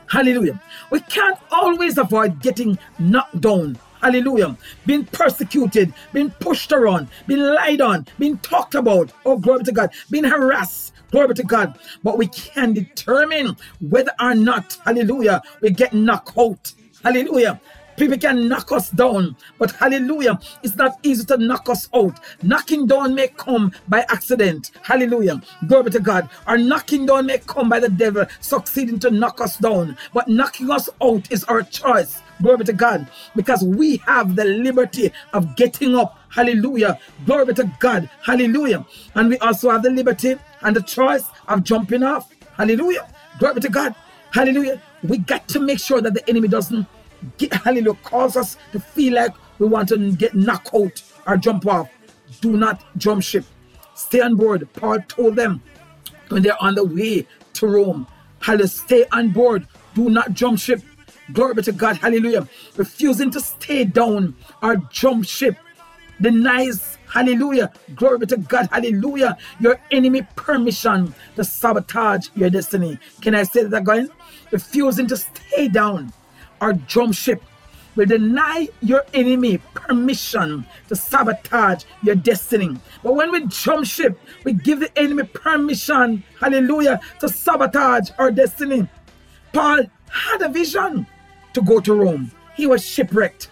[0.08, 0.60] Hallelujah.
[0.90, 3.78] We can't always avoid getting knocked down.
[4.00, 4.56] Hallelujah.
[4.84, 9.10] Being persecuted, being pushed around, being lied on, being talked about.
[9.24, 9.90] Oh, glory to God.
[10.10, 10.92] Being harassed.
[11.10, 11.78] Glory to God.
[12.02, 16.72] But we can determine whether or not, hallelujah, we get knocked out.
[17.02, 17.60] Hallelujah.
[17.96, 22.18] People can knock us down, but hallelujah, it's not easy to knock us out.
[22.42, 24.70] Knocking down may come by accident.
[24.82, 25.40] Hallelujah.
[25.66, 26.28] Glory be to God.
[26.46, 29.96] Our knocking down may come by the devil succeeding to knock us down.
[30.12, 32.20] But knocking us out is our choice.
[32.42, 33.08] Glory be to God.
[33.34, 36.18] Because we have the liberty of getting up.
[36.28, 36.98] Hallelujah.
[37.24, 38.10] Glory be to God.
[38.22, 38.84] Hallelujah.
[39.14, 42.30] And we also have the liberty and the choice of jumping off.
[42.56, 43.06] Hallelujah.
[43.38, 43.94] Glory be to God.
[44.32, 44.82] Hallelujah.
[45.02, 46.86] We got to make sure that the enemy doesn't
[47.38, 51.66] get, hallelujah, cause us to feel like we want to get knocked out or jump
[51.66, 51.88] off.
[52.40, 53.44] Do not jump ship.
[53.94, 54.68] Stay on board.
[54.74, 55.62] Paul told them
[56.28, 58.06] when they're on the way to Rome,
[58.40, 59.66] hallelujah, stay on board.
[59.94, 60.82] Do not jump ship.
[61.32, 62.46] Glory be to God, hallelujah.
[62.76, 65.56] Refusing to stay down or jump ship
[66.20, 72.98] denies, hallelujah, glory be to God, hallelujah, your enemy permission to sabotage your destiny.
[73.20, 74.10] Can I say that again?
[74.50, 76.12] Refusing to stay down
[76.60, 77.42] or jump ship
[77.96, 82.76] will deny your enemy permission to sabotage your destiny.
[83.02, 88.86] But when we jump ship, we give the enemy permission, hallelujah, to sabotage our destiny.
[89.52, 91.06] Paul had a vision
[91.54, 92.30] to go to Rome.
[92.54, 93.48] He was shipwrecked,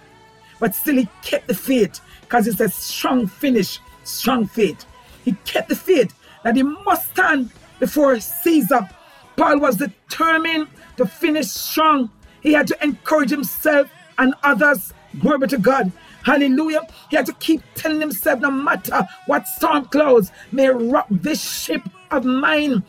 [0.61, 4.84] but still he kept the faith because it's a strong finish, strong faith.
[5.24, 7.50] He kept the faith that he must stand
[7.80, 8.88] before Caesar.
[9.36, 12.11] Paul was determined to finish strong.
[12.45, 14.92] He had to encourage himself and others.
[15.18, 15.90] Glory to God.
[16.22, 16.86] Hallelujah.
[17.11, 21.82] He had to keep telling himself no matter what storm clouds may rock this ship
[22.12, 22.84] of mine,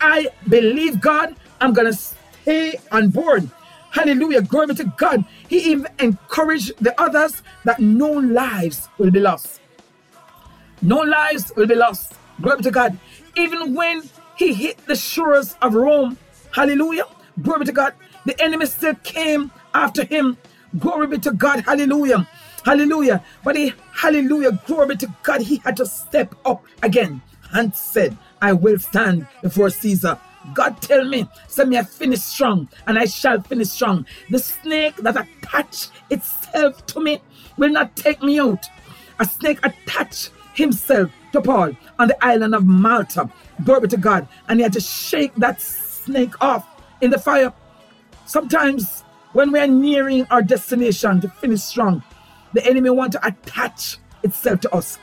[0.00, 1.34] I believe God.
[1.60, 3.50] I'm going to stay on board.
[3.90, 4.42] Hallelujah.
[4.42, 5.24] Glory to God.
[5.48, 9.60] He even encouraged the others that no lives will be lost.
[10.82, 12.14] No lives will be lost.
[12.40, 12.98] Glory to God.
[13.36, 14.02] Even when
[14.36, 16.16] he hit the shores of Rome,
[16.52, 17.04] hallelujah.
[17.42, 17.94] Glory to God.
[18.30, 20.38] The enemy still came after him.
[20.78, 21.64] Glory be to God.
[21.64, 22.28] Hallelujah.
[22.64, 23.24] Hallelujah.
[23.42, 25.40] But he, hallelujah, glory be to God.
[25.40, 27.22] He had to step up again
[27.52, 30.16] and said, I will stand before Caesar.
[30.54, 34.06] God tell me, send me I finish strong, and I shall finish strong.
[34.30, 37.20] The snake that attached itself to me
[37.56, 38.64] will not take me out.
[39.18, 43.28] A snake attached himself to Paul on the island of Malta.
[43.64, 44.28] Glory to God.
[44.48, 46.64] And he had to shake that snake off
[47.00, 47.52] in the fire.
[48.30, 49.02] Sometimes
[49.32, 52.00] when we are nearing our destination to finish strong,
[52.52, 55.00] the enemy want to attach itself to us.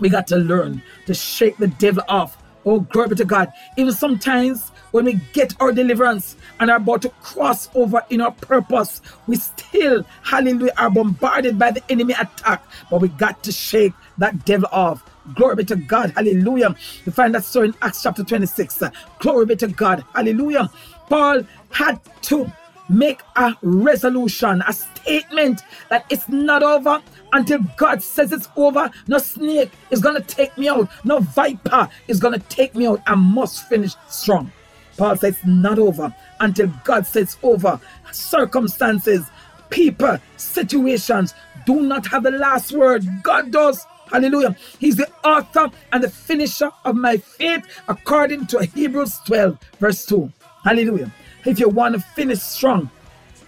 [0.00, 2.36] We got to learn to shake the devil off.
[2.66, 3.52] Oh, glory be to God.
[3.76, 8.32] Even sometimes when we get our deliverance and are about to cross over in our
[8.32, 12.64] purpose, we still, hallelujah, are bombarded by the enemy attack.
[12.90, 15.04] But we got to shake that devil off.
[15.36, 16.12] Glory be to God.
[16.16, 16.74] Hallelujah.
[17.04, 18.82] You find that story in Acts chapter 26.
[19.20, 20.04] Glory be to God.
[20.12, 20.68] Hallelujah.
[21.08, 22.50] Paul had to
[22.88, 27.02] make a resolution, a statement that it's not over
[27.32, 28.90] until God says it's over.
[29.06, 30.88] No snake is going to take me out.
[31.04, 33.02] No viper is going to take me out.
[33.06, 34.50] I must finish strong.
[34.96, 37.80] Paul says it's not over until God says it's over.
[38.12, 39.26] Circumstances,
[39.70, 41.34] people, situations
[41.66, 43.04] do not have the last word.
[43.22, 43.84] God does.
[44.10, 44.56] Hallelujah.
[44.78, 50.32] He's the author and the finisher of my faith according to Hebrews 12, verse 2.
[50.64, 51.12] Hallelujah.
[51.44, 52.90] If you want to finish strong,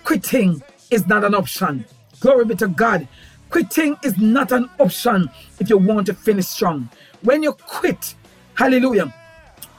[0.05, 1.85] quitting is not an option.
[2.21, 3.07] Glory be to God.
[3.51, 6.89] Quitting is not an option if you want to finish strong.
[7.23, 8.15] When you quit,
[8.55, 9.13] hallelujah,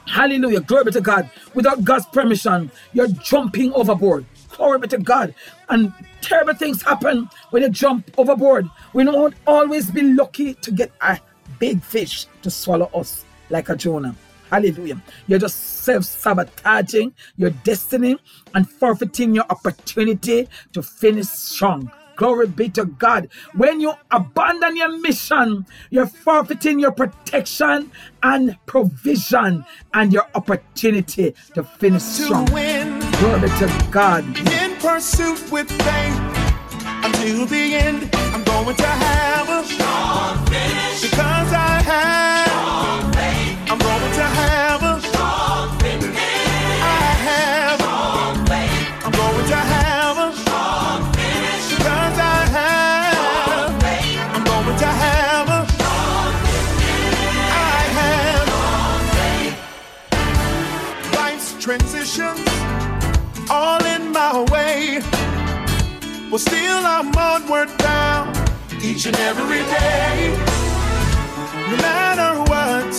[0.06, 4.26] hallelujah, glory be to God, without God's permission, you're jumping overboard.
[4.50, 5.34] Glory be to God.
[5.70, 8.68] And terrible things happen when you jump overboard.
[8.92, 11.18] We won't always be lucky to get a
[11.58, 14.14] big fish to swallow us like a Jonah.
[14.52, 15.02] Hallelujah.
[15.28, 18.18] You're just self sabotaging your destiny
[18.54, 21.90] and forfeiting your opportunity to finish strong.
[22.16, 23.30] Glory be to God.
[23.54, 27.90] When you abandon your mission, you're forfeiting your protection
[28.22, 32.46] and provision and your opportunity to finish strong.
[32.46, 34.24] Glory be to God.
[34.52, 36.20] in pursuit with faith
[36.88, 38.10] until the end.
[38.14, 42.31] I'm going to have a strong finish because I have.
[62.20, 65.00] All in my way.
[66.36, 68.36] Still I'm onward bound
[68.82, 70.36] each and every day.
[71.70, 72.92] No matter what,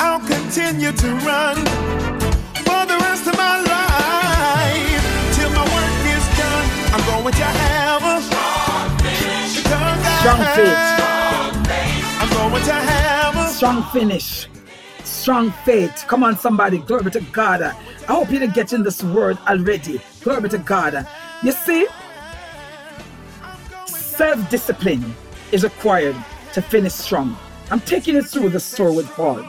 [0.00, 1.56] I'll continue to run
[2.66, 6.66] for the rest of my life till my work is done.
[6.94, 9.56] I'm going to have a strong finish
[10.20, 11.08] Strong faith.
[12.20, 14.48] I'm going to have a Strong finish.
[15.04, 16.04] Strong faith.
[16.06, 16.78] Come on, somebody.
[16.78, 17.74] Glory to God.
[18.08, 20.00] I hope you're getting this word already.
[20.22, 21.06] Glory to God.
[21.42, 21.86] You see,
[23.84, 25.14] self discipline
[25.52, 26.16] is required
[26.54, 27.36] to finish strong.
[27.70, 29.44] I'm taking you through the story with Paul.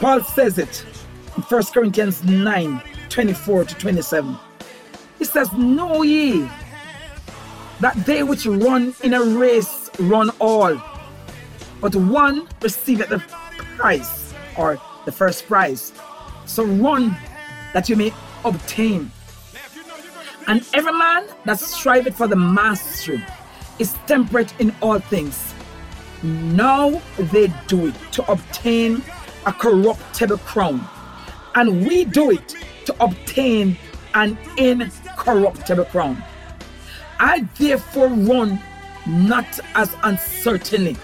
[0.00, 0.84] Paul says it
[1.36, 4.36] in 1 Corinthians 9 24 to 27.
[5.20, 6.48] He says, Know ye
[7.78, 10.76] that they which run in a race run all,
[11.80, 13.20] but one receiveth the
[13.76, 15.92] prize or the first prize.
[16.46, 17.16] So run
[17.72, 18.12] that you may
[18.44, 19.10] obtain.
[20.46, 23.22] And every man that striveth for the mastery
[23.78, 25.54] is temperate in all things.
[26.22, 29.02] Now they do it to obtain
[29.46, 30.86] a corruptible crown,
[31.54, 32.54] and we do it
[32.84, 33.76] to obtain
[34.14, 36.22] an incorruptible crown.
[37.18, 38.58] I therefore run
[39.06, 40.96] not as uncertainly.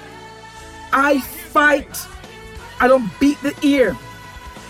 [0.93, 2.07] I fight.
[2.81, 3.97] I don't beat the ear.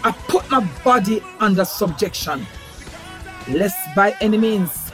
[0.06, 2.46] I put my body under subjection.
[3.48, 4.92] Lest by any means,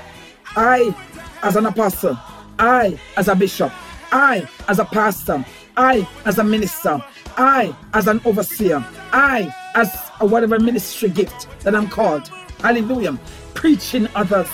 [0.56, 0.96] I,
[1.42, 2.18] as an apostle,
[2.58, 3.70] I, as a bishop,
[4.10, 5.44] I, as a pastor,
[5.76, 7.04] I, as a minister,
[7.36, 8.82] I, as an overseer,
[9.12, 12.28] I, as a whatever ministry gift that I'm called,
[12.60, 13.18] hallelujah,
[13.52, 14.48] preaching others,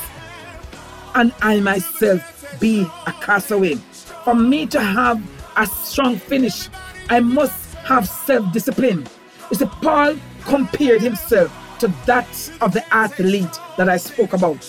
[1.15, 3.77] and I myself be a castaway.
[4.25, 5.23] For me to have
[5.57, 6.69] a strong finish,
[7.11, 9.07] I must have self discipline.
[9.53, 12.29] You see, Paul compared himself to that
[12.61, 14.65] of the athlete that I spoke about.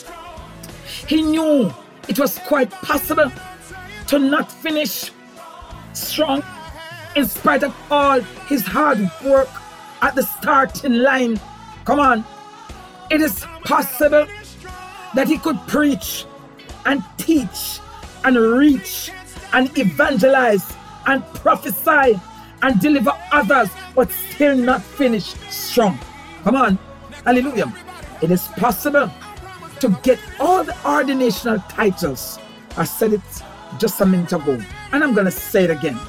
[1.07, 1.73] He knew
[2.07, 3.31] it was quite possible
[4.07, 5.11] to not finish
[5.93, 6.43] strong
[7.15, 9.49] in spite of all his hard work
[10.01, 11.39] at the starting line.
[11.85, 12.25] Come on.
[13.09, 14.27] It is possible
[15.15, 16.25] that he could preach
[16.85, 17.79] and teach
[18.23, 19.11] and reach
[19.53, 20.73] and evangelize
[21.07, 22.19] and prophesy
[22.61, 25.99] and deliver others, but still not finish strong.
[26.43, 26.79] Come on.
[27.25, 27.73] Hallelujah.
[28.21, 29.11] It is possible
[29.79, 32.39] to get all the ordinational titles.
[32.77, 33.21] I said it
[33.77, 35.99] just a minute ago, and I'm going to say it again.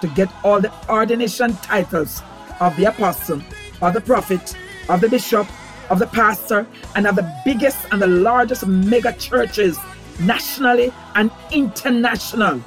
[0.00, 2.22] To get all the ordination titles
[2.60, 3.40] of the apostle,
[3.80, 4.56] of the prophet,
[4.88, 5.46] of the bishop,
[5.90, 9.78] of the pastor, and of the biggest and the largest mega churches
[10.20, 12.62] nationally and international.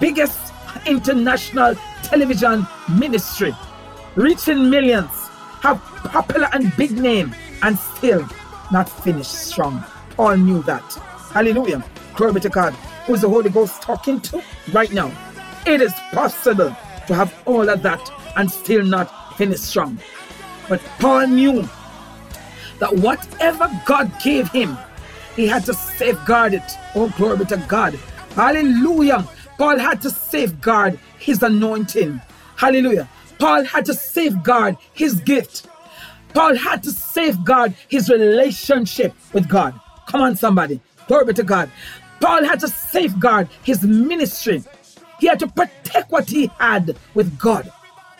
[0.00, 0.45] Biggest
[0.86, 2.66] international television
[2.98, 3.54] ministry,
[4.14, 5.10] reaching millions,
[5.62, 8.26] have popular and big name, and still
[8.72, 9.84] not finished strong.
[10.16, 10.82] Paul knew that.
[11.32, 11.84] Hallelujah.
[12.14, 12.72] Glory be to God.
[13.06, 15.12] Who's the Holy Ghost talking to right now?
[15.66, 16.74] It is possible
[17.06, 19.98] to have all of that and still not finish strong.
[20.68, 21.68] But Paul knew
[22.78, 24.76] that whatever God gave him,
[25.34, 26.62] he had to safeguard it.
[26.94, 27.94] Oh, glory be to God.
[28.34, 29.26] Hallelujah.
[29.58, 32.20] Paul had to safeguard his anointing.
[32.56, 33.08] Hallelujah.
[33.38, 35.66] Paul had to safeguard his gift.
[36.34, 39.78] Paul had to safeguard his relationship with God.
[40.06, 40.80] Come on, somebody.
[41.08, 41.70] Glory to God.
[42.20, 44.62] Paul had to safeguard his ministry.
[45.18, 47.72] He had to protect what he had with God.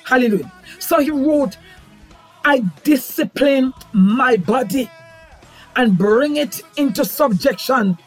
[0.05, 0.51] Hallelujah.
[0.79, 1.57] So he wrote,
[2.45, 4.91] I discipline my body
[5.75, 7.99] and bring it into subjection,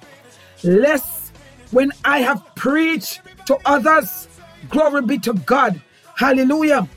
[0.64, 1.18] lest
[1.72, 4.28] when I have preached to others,
[4.70, 5.82] glory be to God.
[6.15, 6.88] Hallelujah.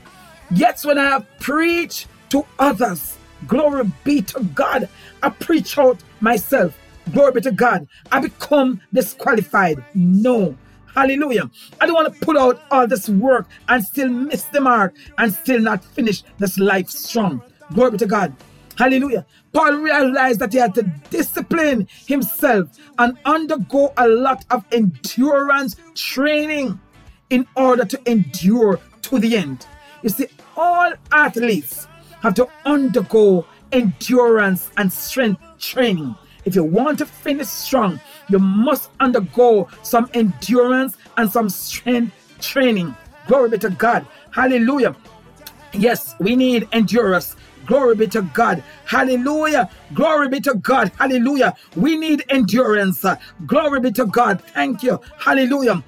[0.50, 3.16] Yet when I have preached to others,
[3.46, 4.88] glory be to God,
[5.22, 6.76] I preach out myself.
[7.12, 7.88] Glory be to God.
[8.10, 9.84] I become disqualified.
[9.94, 10.56] No.
[10.94, 11.50] Hallelujah.
[11.80, 15.32] I don't want to put out all this work and still miss the mark and
[15.32, 17.42] still not finish this life strong.
[17.74, 18.34] Glory be to God.
[18.76, 19.26] Hallelujah.
[19.52, 22.68] Paul realized that he had to discipline himself
[22.98, 26.80] and undergo a lot of endurance training
[27.30, 29.66] in order to endure to the end.
[30.02, 31.86] You see, all athletes
[32.22, 36.14] have to undergo endurance and strength training.
[36.44, 42.96] If you want to finish strong, you must undergo some endurance and some strength training.
[43.28, 44.06] Glory be to God.
[44.32, 44.96] Hallelujah.
[45.72, 47.36] Yes, we need endurance.
[47.66, 48.62] Glory be to God.
[48.86, 49.70] Hallelujah.
[49.94, 50.92] Glory be to God.
[50.98, 51.54] Hallelujah.
[51.76, 53.04] We need endurance.
[53.46, 54.42] Glory be to God.
[54.42, 55.00] Thank you.
[55.18, 55.82] Hallelujah.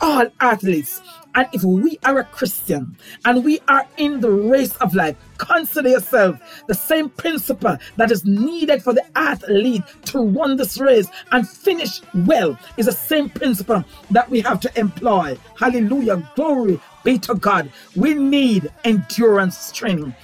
[0.00, 1.00] All athletes
[1.36, 2.96] and if we are a Christian
[3.26, 8.24] and we are in the race of life, consider yourself the same principle that is
[8.24, 13.84] needed for the athlete to run this race and finish well is the same principle
[14.10, 15.36] that we have to employ.
[15.58, 16.26] Hallelujah.
[16.34, 17.70] Glory be to God.
[17.94, 20.14] We need endurance training.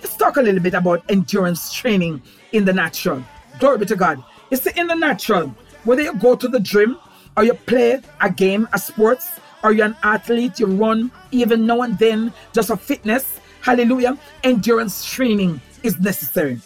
[0.00, 2.22] Let's talk a little bit about endurance training
[2.52, 3.22] in the natural.
[3.58, 4.24] Glory be to God.
[4.52, 6.98] See, in the natural, whether you go to the gym
[7.36, 10.58] or you play a game, a sports, or you're an athlete?
[10.58, 13.38] You run even now and then just for fitness.
[13.60, 14.18] Hallelujah.
[14.42, 16.60] Endurance training is necessary.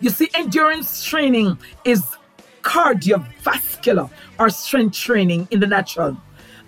[0.00, 2.04] You see, endurance training is
[2.62, 6.16] cardiovascular or strength training in the natural.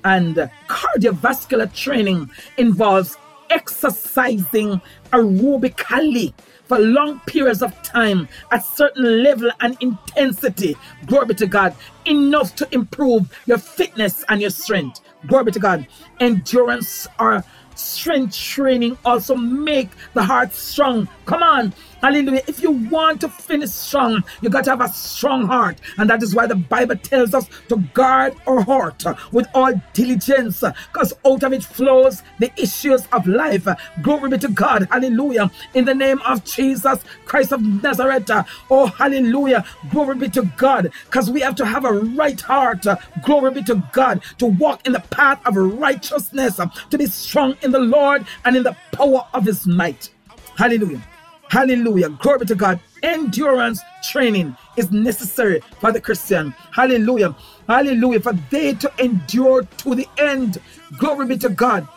[0.04, 3.18] And cardiovascular training involves
[3.50, 4.80] exercising
[5.12, 6.32] aerobically
[6.66, 10.76] for long periods of time at certain level and intensity.
[11.06, 11.74] Glory be to God.
[12.04, 15.00] Enough to improve your fitness and your strength.
[15.26, 15.86] Glory be to God.
[16.20, 17.42] Endurance or
[17.74, 21.08] strength training also make the heart strong.
[21.24, 21.72] Come on.
[22.00, 22.42] Hallelujah.
[22.46, 25.80] If you want to finish strong, you got to have a strong heart.
[25.96, 30.62] And that is why the Bible tells us to guard our heart with all diligence,
[30.92, 33.66] because out of it flows the issues of life.
[34.00, 34.86] Glory be to God.
[34.90, 35.50] Hallelujah.
[35.74, 38.30] In the name of Jesus Christ of Nazareth.
[38.70, 39.64] Oh, hallelujah.
[39.90, 40.92] Glory be to God.
[41.06, 42.86] Because we have to have a right heart.
[43.22, 44.22] Glory be to God.
[44.38, 46.60] To walk in the path of righteousness.
[46.90, 50.10] To be strong in the Lord and in the power of his might.
[50.56, 51.02] Hallelujah.
[51.48, 52.10] Hallelujah.
[52.10, 52.80] Glory be to God.
[53.02, 56.50] Endurance training is necessary for the Christian.
[56.72, 57.34] Hallelujah.
[57.66, 58.20] Hallelujah.
[58.20, 60.58] For they to endure to the end.
[60.98, 61.88] Glory be to God.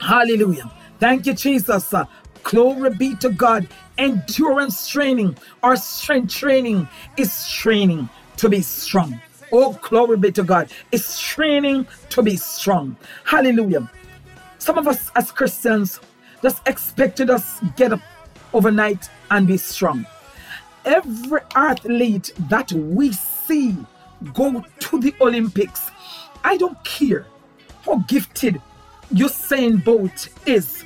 [0.00, 0.70] Hallelujah.
[0.98, 1.92] Thank you, Jesus.
[2.42, 3.68] Glory be to God.
[3.98, 8.08] Endurance training or strength training is training
[8.38, 9.20] to be strong.
[9.52, 10.70] Oh, glory be to God.
[10.90, 12.96] It's training to be strong.
[13.24, 13.90] Hallelujah.
[14.58, 16.00] Some of us as Christians
[16.42, 18.00] just expected us to get up
[18.52, 20.06] overnight and be strong.
[20.84, 23.76] Every athlete that we see
[24.34, 25.90] go to the Olympics,
[26.44, 27.26] I don't care
[27.84, 28.60] how gifted
[29.12, 30.84] Usain Bolt is,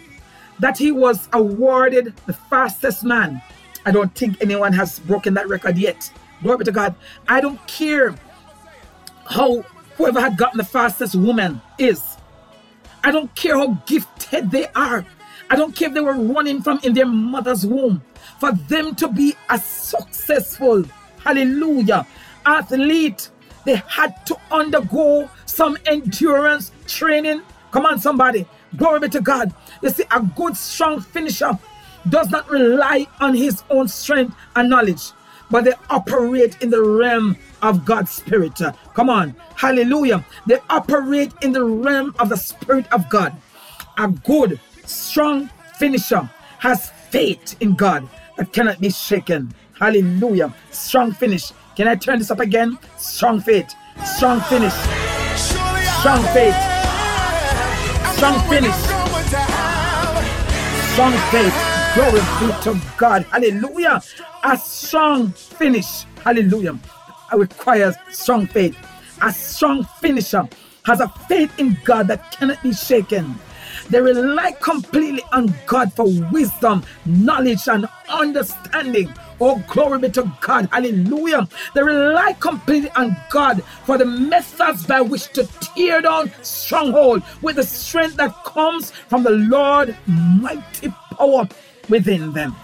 [0.59, 3.43] that he was awarded the fastest man.
[3.87, 6.11] I don't think anyone has broken that record yet.
[6.43, 6.95] Glory to God.
[7.29, 8.15] I don't care
[9.27, 9.65] how
[9.97, 12.17] whoever had gotten the fastest woman is.
[13.03, 15.05] I don't care how gifted they are.
[15.51, 18.03] I don't care if they were running from in their mother's womb.
[18.39, 20.85] For them to be a successful,
[21.23, 22.07] hallelujah,
[22.45, 23.31] athlete,
[23.65, 27.43] they had to undergo some endurance training.
[27.71, 28.47] Come on, somebody.
[28.77, 29.55] Glory be to God.
[29.83, 31.59] You see, a good, strong finisher
[32.09, 35.13] does not rely on his own strength and knowledge,
[35.51, 38.61] but they operate in the realm of God's Spirit.
[38.95, 39.35] Come on.
[39.57, 40.25] Hallelujah.
[40.47, 43.35] They operate in the realm of the Spirit of God.
[43.97, 46.29] A good, strong finisher
[46.59, 49.55] has faith in God that cannot be shaken.
[49.79, 50.55] Hallelujah.
[50.71, 51.53] Strong finish.
[51.77, 52.79] Can I turn this up again?
[52.97, 53.75] Strong faith.
[54.05, 54.73] Strong finish.
[56.01, 56.57] Strong faith.
[58.17, 58.77] Strong finish.
[60.93, 61.55] Strong faith.
[61.95, 63.23] Glory be to God.
[63.31, 64.03] Hallelujah.
[64.45, 66.05] A strong finish.
[66.23, 66.79] Hallelujah.
[67.33, 68.77] It requires strong faith.
[69.23, 70.49] A strong finisher
[70.85, 73.35] has a faith in God that cannot be shaken.
[73.91, 79.13] They rely completely on God for wisdom, knowledge, and understanding.
[79.41, 80.69] Oh, glory be to God.
[80.73, 81.49] Hallelujah.
[81.75, 87.57] They rely completely on God for the methods by which to tear down stronghold with
[87.57, 91.49] the strength that comes from the Lord mighty power
[91.89, 92.55] within them.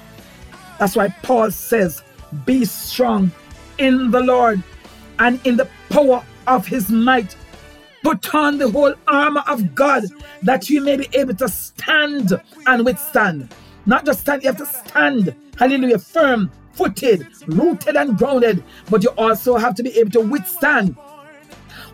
[0.78, 2.02] That's why Paul says,
[2.46, 3.30] Be strong
[3.78, 4.62] in the Lord
[5.18, 7.36] and in the power of his might.
[8.02, 10.04] Put on the whole armor of God
[10.42, 13.52] that you may be able to stand and withstand.
[13.86, 15.34] Not just stand, you have to stand.
[15.58, 15.98] Hallelujah.
[15.98, 18.64] Firm, footed, rooted, and grounded.
[18.88, 20.96] But you also have to be able to withstand.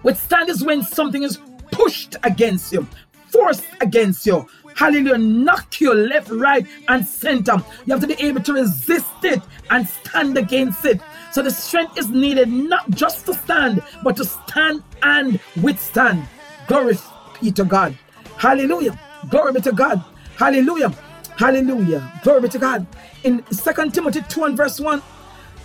[0.03, 1.39] Withstand is when something is
[1.73, 2.87] pushed against you,
[3.29, 4.47] forced against you.
[4.75, 5.19] Hallelujah.
[5.19, 7.57] Knock you left, right, and center.
[7.87, 11.01] You have to be able to resist it and stand against it.
[11.37, 16.27] So the strength is needed not just to stand, but to stand and withstand.
[16.67, 16.97] Glory
[17.43, 17.95] be to God.
[18.39, 18.99] Hallelujah.
[19.29, 20.03] Glory be to God.
[20.39, 20.95] Hallelujah.
[21.37, 22.11] Hallelujah.
[22.23, 22.87] Glory be to God.
[23.23, 25.03] In 2 Timothy 2 and verse 1,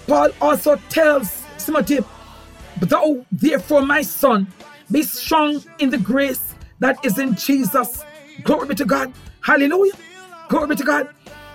[0.07, 1.99] Paul also tells Timothy,
[2.81, 4.47] Thou, therefore, my son,
[4.91, 8.03] be strong in the grace that is in Jesus.
[8.43, 9.13] Glory be to God.
[9.39, 9.93] Hallelujah.
[10.49, 11.07] Glory be to God.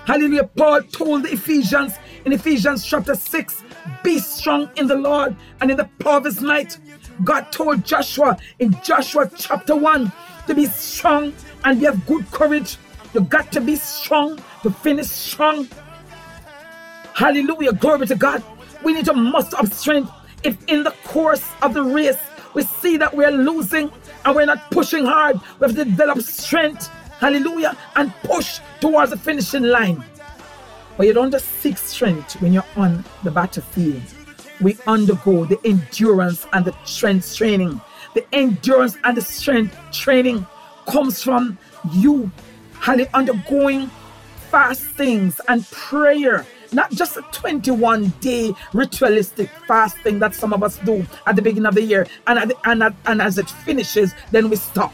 [0.06, 0.44] Hallelujah.
[0.44, 1.92] Paul told the Ephesians
[2.24, 3.64] in Ephesians chapter 6
[4.02, 6.78] be strong in the Lord and in the power of his might.
[7.24, 10.12] God told Joshua in Joshua chapter 1
[10.46, 11.32] to be strong
[11.64, 12.76] and be of good courage.
[13.14, 15.68] You got to be strong to finish strong.
[17.14, 17.72] Hallelujah.
[17.72, 18.42] Glory to God.
[18.84, 20.10] We need to muster up strength.
[20.42, 22.18] If in the course of the race
[22.54, 23.90] we see that we're losing
[24.24, 26.88] and we're not pushing hard, we have to develop strength.
[27.18, 27.76] Hallelujah.
[27.96, 30.04] And push towards the finishing line.
[30.96, 34.02] But you don't just seek strength when you're on the battlefield.
[34.60, 37.80] We undergo the endurance and the strength training.
[38.14, 40.46] The endurance and the strength training
[40.86, 41.58] comes from
[41.92, 42.30] you
[43.14, 43.90] undergoing
[44.50, 46.46] fastings and prayer.
[46.72, 51.66] Not just a 21 day ritualistic fasting that some of us do at the beginning
[51.66, 54.92] of the year, and, at the, and, at- and as it finishes, then we stop.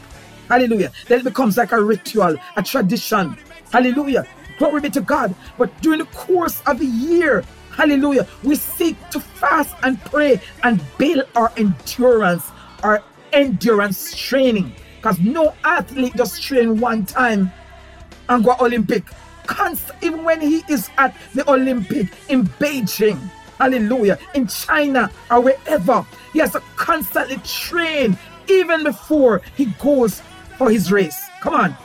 [0.49, 0.91] Hallelujah.
[1.07, 3.37] Then it becomes like a ritual, a tradition.
[3.71, 4.27] Hallelujah.
[4.57, 5.35] Glory be to God.
[5.57, 10.81] But during the course of the year, hallelujah, we seek to fast and pray and
[10.97, 12.43] build our endurance,
[12.83, 14.73] our endurance training.
[14.97, 17.51] Because no athlete just train one time
[18.29, 19.03] and go Olympic.
[19.47, 23.19] Const- even when he is at the Olympic in Beijing,
[23.57, 30.21] hallelujah, in China or wherever, he has to constantly train even before he goes
[30.57, 31.19] for his race.
[31.41, 31.77] Come on.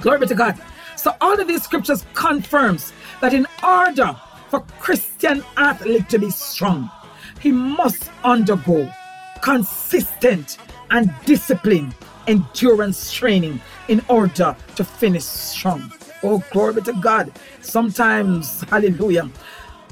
[0.00, 0.60] Glory be to God.
[1.06, 4.16] So all of these scriptures confirms that in order
[4.50, 6.90] for Christian athlete to be strong,
[7.38, 8.92] he must undergo
[9.40, 10.58] consistent
[10.90, 11.94] and disciplined
[12.26, 15.92] endurance training in order to finish strong.
[16.24, 17.30] Oh, glory be to God.
[17.60, 19.30] Sometimes, hallelujah,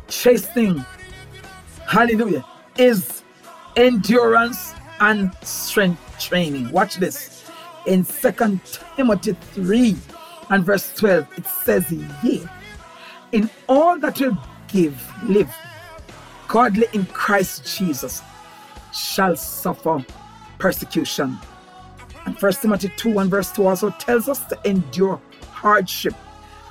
[0.09, 0.85] chasing,
[1.87, 2.45] hallelujah,
[2.77, 3.23] is
[3.77, 6.73] endurance and strength training.
[6.73, 7.49] Watch this.
[7.87, 8.59] In Second
[8.97, 9.97] Timothy 3
[10.51, 11.91] and verse 12, it says,
[12.23, 12.47] Yea,
[13.33, 14.37] in all that will
[14.69, 15.53] give, live,
[16.49, 18.23] godly in Christ Jesus,
[18.93, 20.05] shall suffer
[20.59, 21.39] persecution.
[22.27, 25.21] And First Timothy 2 and verse 2 also tells us to endure
[25.51, 26.15] hardship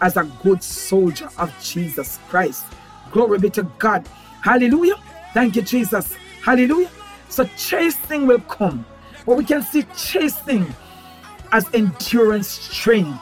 [0.02, 2.66] as a good soldier of Jesus Christ.
[3.12, 4.08] Glory be to God.
[4.42, 4.96] Hallelujah.
[5.34, 6.16] Thank you, Jesus.
[6.44, 6.90] Hallelujah.
[7.30, 8.86] So chasing will come.
[9.26, 10.66] But we can see chasing
[11.52, 13.18] as endurance training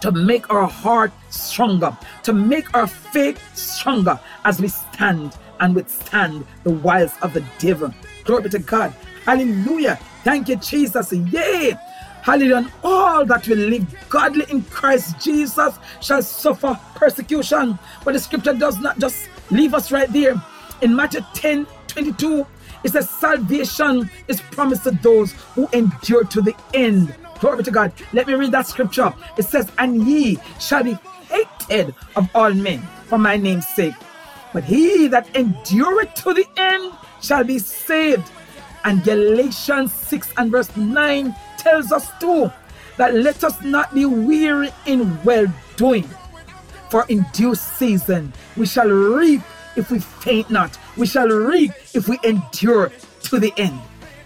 [0.00, 6.44] to make our heart stronger, to make our faith stronger as we stand and withstand
[6.64, 7.92] the wiles of the devil.
[8.24, 8.94] Glory to God.
[9.24, 9.96] Hallelujah.
[10.24, 11.12] Thank you, Jesus.
[11.12, 11.76] Yea.
[12.22, 12.56] Hallelujah.
[12.56, 17.78] And all that will live godly in Christ Jesus shall suffer persecution.
[18.04, 20.34] But the scripture does not just leave us right there.
[20.82, 22.46] In Matthew 10 22,
[22.84, 27.14] it says, Salvation is promised to those who endure to the end.
[27.40, 27.92] Glory to God.
[28.12, 29.12] Let me read that scripture.
[29.38, 30.96] It says, And ye shall be
[31.28, 33.94] hated of all men for my name's sake.
[34.52, 38.30] But he that endureth to the end shall be saved.
[38.84, 42.50] And Galatians 6 and verse 9 tells us too
[42.96, 46.08] that let us not be weary in well doing.
[46.90, 49.42] For in due season we shall reap
[49.76, 50.76] if we faint not.
[50.96, 52.92] We shall reap if we endure
[53.24, 53.80] to the end.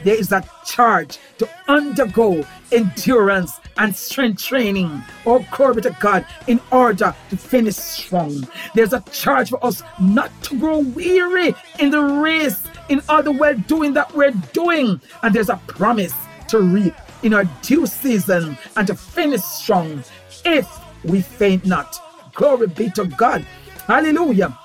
[0.04, 5.02] There is a charge to undergo endurance and strength training.
[5.26, 8.46] Oh, glory to God, in order to finish strong.
[8.74, 13.32] There's a charge for us not to grow weary in the race, in all the
[13.32, 15.00] well doing that we're doing.
[15.22, 16.14] And there's a promise
[16.48, 20.04] to reap in our due season and to finish strong
[20.44, 20.68] if
[21.04, 21.98] we faint not.
[22.34, 23.46] Glory be to God.
[23.86, 24.58] Hallelujah.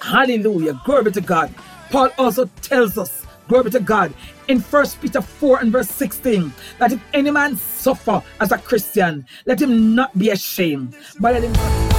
[0.00, 0.80] Hallelujah.
[0.84, 1.52] Glory to God.
[1.90, 4.12] Paul also tells us, glory to God,
[4.48, 9.26] in 1 Peter 4 and verse 16, that if any man suffer as a Christian,
[9.46, 11.95] let him not be ashamed, but let him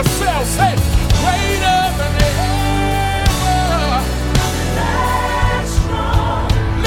[0.00, 0.46] yourself.
[0.46, 0.74] Say
[1.20, 4.00] greater than ever.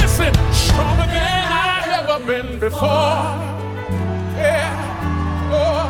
[0.00, 3.38] Listen, stronger than I've ever been before.
[4.36, 5.50] Yeah.
[5.52, 5.86] Oh,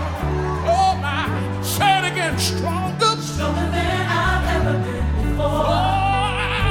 [0.66, 1.28] oh my.
[1.62, 3.16] Say it again, stronger.
[3.22, 5.64] Stronger than I've ever been before.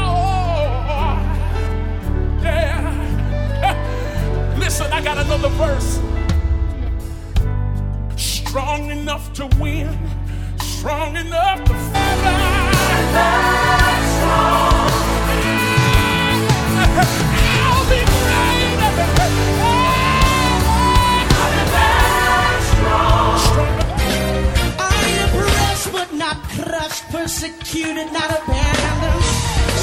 [0.06, 1.18] Oh,
[2.44, 3.76] yeah.
[4.60, 6.00] Listen, I got another verse.
[8.16, 9.90] Strong enough to win,
[10.84, 12.20] strong enough to fight.
[17.64, 18.00] I'll be
[26.18, 29.24] not crushed, persecuted, not abandoned,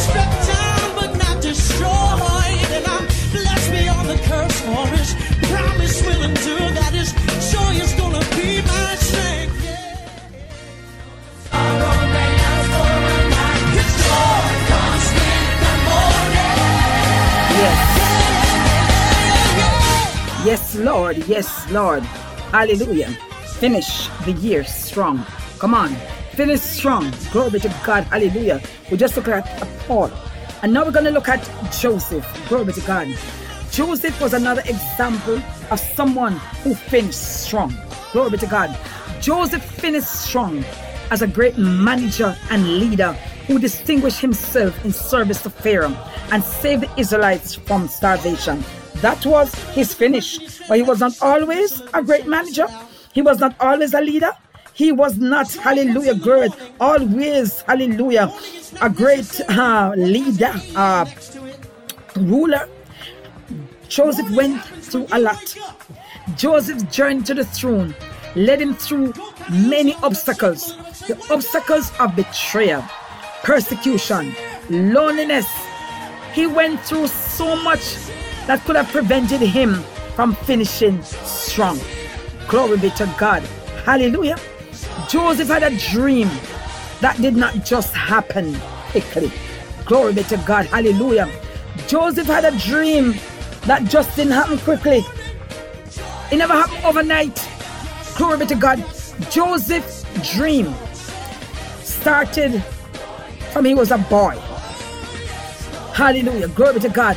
[0.05, 5.15] struck down but not destroyed, and I'm blessed beyond the curse for His
[5.49, 6.71] promise will endure.
[6.79, 6.90] That
[20.51, 21.17] Yes, Lord.
[21.29, 22.03] Yes, Lord.
[22.51, 23.11] Hallelujah.
[23.61, 25.25] Finish the year strong.
[25.61, 25.95] Come on.
[26.33, 27.15] Finish strong.
[27.31, 28.03] Glory to God.
[28.11, 28.61] Hallelujah.
[28.91, 29.47] We just looked at
[29.87, 30.11] Paul.
[30.63, 31.41] And now we're going to look at
[31.71, 32.27] Joseph.
[32.49, 33.07] Glory to God.
[33.71, 35.41] Joseph was another example
[35.71, 36.33] of someone
[36.65, 37.73] who finished strong.
[38.13, 38.77] Glory to God.
[39.21, 40.65] Joseph finished strong
[41.13, 43.13] as a great manager and leader
[43.47, 45.97] who distinguished himself in service to Pharaoh
[46.33, 48.65] and saved the Israelites from starvation.
[48.97, 50.59] That was his finish.
[50.69, 52.67] But he was not always a great manager.
[53.13, 54.33] He was not always a leader.
[54.73, 58.33] He was not, hallelujah, great, always, hallelujah,
[58.81, 61.05] a great uh, leader, uh,
[62.17, 62.67] ruler.
[63.89, 65.55] Joseph went through a lot.
[66.37, 67.95] Joseph's journey to the throne
[68.37, 69.13] led him through
[69.51, 70.77] many obstacles.
[71.09, 72.85] The obstacles of betrayal,
[73.43, 74.35] persecution,
[74.71, 75.47] loneliness.
[76.33, 77.97] He went through so much
[78.47, 79.83] that could have prevented him
[80.15, 81.79] from finishing strong.
[82.49, 83.43] Glory be to God.
[83.85, 84.37] Hallelujah.
[85.09, 86.29] Joseph had a dream
[87.01, 88.55] that did not just happen
[88.91, 89.33] quickly.
[89.85, 90.67] Glory be to God.
[90.67, 91.29] Hallelujah.
[91.87, 93.15] Joseph had a dream
[93.63, 95.05] that just didn't happen quickly.
[96.31, 97.49] It never happened overnight.
[98.17, 98.85] Glory be to God.
[99.31, 100.75] Joseph's dream
[101.83, 102.63] started
[103.53, 104.37] from he was a boy.
[105.93, 106.49] Hallelujah.
[106.49, 107.17] Glory be to God.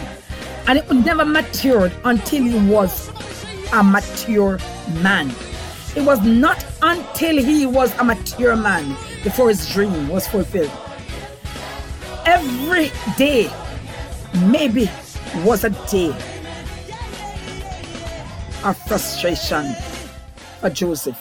[0.67, 3.09] And it never matured until he was
[3.73, 4.59] a mature
[5.01, 5.29] man.
[5.95, 10.71] It was not until he was a mature man before his dream was fulfilled.
[12.25, 13.51] Every day,
[14.47, 14.89] maybe,
[15.43, 16.15] was a day
[18.63, 19.75] of frustration
[20.61, 21.19] for Joseph.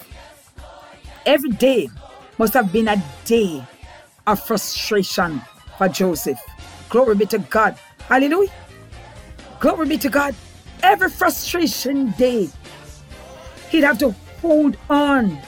[1.26, 1.88] Every day
[2.38, 3.64] must have been a day
[4.26, 5.43] of frustration
[5.76, 6.40] for Joseph.
[6.88, 7.76] Glory be to God.
[8.09, 8.51] Hallelujah.
[9.63, 10.35] Glory be to God.
[10.83, 12.51] Every frustration day,
[13.71, 14.11] he'd have to
[14.41, 15.39] hold on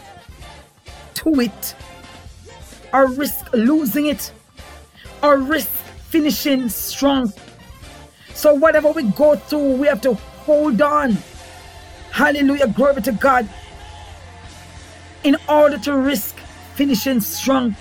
[1.15, 1.75] to it
[2.93, 4.31] or risk losing it
[5.21, 5.69] or risk
[6.15, 7.33] finishing strong.
[8.35, 10.15] So, whatever we go through, we have to
[10.47, 11.19] hold on.
[12.13, 12.69] Hallelujah.
[12.69, 13.49] Glory to God.
[15.25, 16.37] In order to risk
[16.77, 17.75] finishing strong,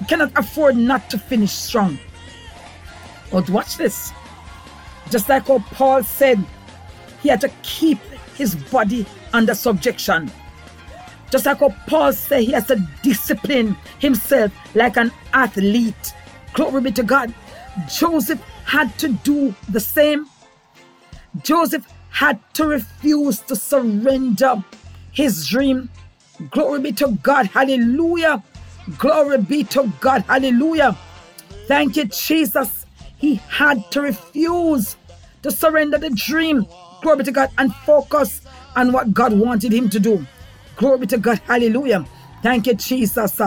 [0.00, 1.98] you cannot afford not to finish strong.
[3.30, 4.12] But watch this.
[5.10, 6.44] Just like how Paul said,
[7.22, 7.98] he had to keep
[8.34, 10.30] his body under subjection.
[11.30, 16.14] Just like how Paul said, he has to discipline himself like an athlete.
[16.52, 17.34] Glory be to God.
[17.88, 20.26] Joseph had to do the same.
[21.42, 24.62] Joseph had to refuse to surrender
[25.12, 25.88] his dream.
[26.50, 27.46] Glory be to God.
[27.46, 28.42] Hallelujah.
[28.98, 30.22] Glory be to God.
[30.22, 30.96] Hallelujah.
[31.66, 32.83] Thank you, Jesus.
[33.24, 34.98] He had to refuse
[35.40, 36.66] to surrender the dream.
[37.00, 38.42] Glory to God and focus
[38.76, 40.26] on what God wanted him to do.
[40.76, 41.38] Glory to God.
[41.46, 42.04] Hallelujah.
[42.42, 43.40] Thank you, Jesus.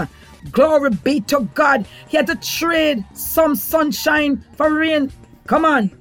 [0.52, 1.86] Glory be to God.
[2.08, 5.12] He had to trade some sunshine for rain.
[5.46, 5.92] Come on.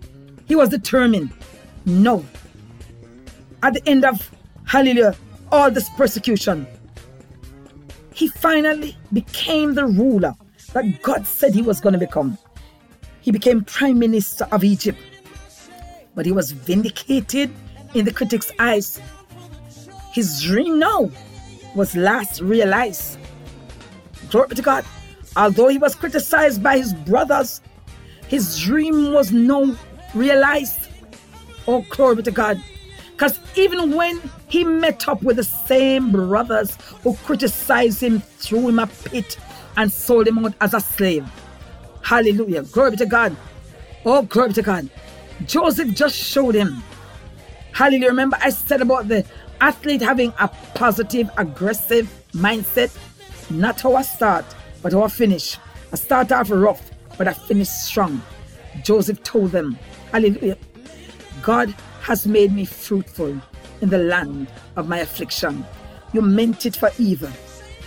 [0.49, 1.35] He was determined.
[1.85, 2.24] No.
[3.62, 4.31] At the end of,
[4.64, 5.14] hallelujah,
[5.53, 6.66] all this persecution,
[8.14, 10.35] he finally became the ruler
[10.72, 12.39] that God said he was going to become.
[13.27, 15.01] He became prime minister of Egypt.
[16.14, 17.51] But he was vindicated
[17.93, 19.01] in the critics' eyes.
[20.12, 21.11] His dream now
[21.74, 23.18] was last realized.
[24.31, 24.85] Glory to God.
[25.35, 27.61] Although he was criticized by his brothers,
[28.29, 29.77] his dream was now
[30.14, 30.87] realized.
[31.66, 32.62] Oh, glory to God.
[33.11, 38.79] Because even when he met up with the same brothers who criticized him, threw him
[38.79, 39.37] a pit,
[39.77, 41.27] and sold him out as a slave.
[42.07, 42.62] Hallelujah.
[42.62, 43.36] Glory to God.
[44.04, 44.88] Oh, glory to God.
[45.44, 46.80] Joseph just showed him.
[47.72, 48.11] Hallelujah.
[48.11, 49.26] Remember, I said about the
[49.61, 50.46] athlete having a
[50.76, 52.96] positive, aggressive mindset.
[53.50, 54.44] Not how I start,
[54.82, 55.59] but I finish.
[55.92, 58.22] I start off rough, but I finish strong.
[58.84, 59.76] Joseph told them,
[60.12, 60.59] Hallelujah.
[61.42, 63.36] God has made me fruitful
[63.80, 64.46] in the land
[64.76, 65.66] of my affliction.
[66.12, 67.32] You meant it for evil,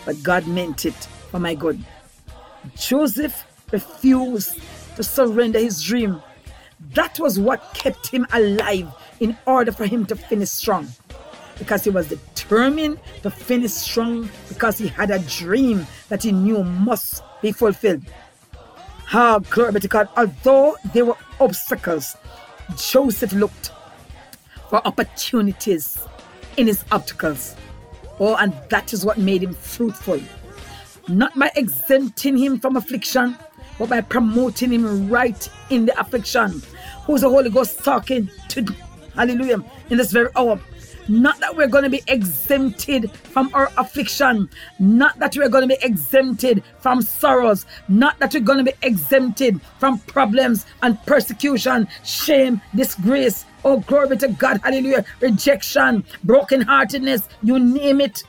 [0.04, 1.82] but God meant it for my good.
[2.76, 4.60] Joseph refused
[4.96, 6.22] to surrender his dream.
[6.94, 8.88] That was what kept him alive
[9.20, 10.88] in order for him to finish strong
[11.60, 16.64] because he was determined to finish strong because he had a dream that he knew
[16.64, 18.02] must be fulfilled.
[19.06, 20.08] How glory be to God.
[20.16, 22.16] Although there were obstacles,
[22.78, 23.72] Joseph looked
[24.70, 26.00] for opportunities
[26.58, 27.56] in his obstacles.
[28.20, 30.22] Oh, and that is what made him fruitful.
[31.08, 33.36] Not by exempting him from affliction,
[33.80, 36.62] but by promoting him right in the affliction.
[37.06, 38.66] Who's the Holy Ghost talking to?
[39.16, 39.64] Hallelujah.
[39.90, 40.60] In this very hour.
[41.08, 44.48] Not that we're going to be exempted from our affliction.
[44.78, 47.66] Not that we're going to be exempted from sorrows.
[47.88, 53.46] Not that we're going to be exempted from problems and persecution, shame, disgrace.
[53.66, 54.62] Oh, glory to God.
[54.64, 55.04] Hallelujah.
[55.20, 58.24] Rejection, brokenheartedness, you name it.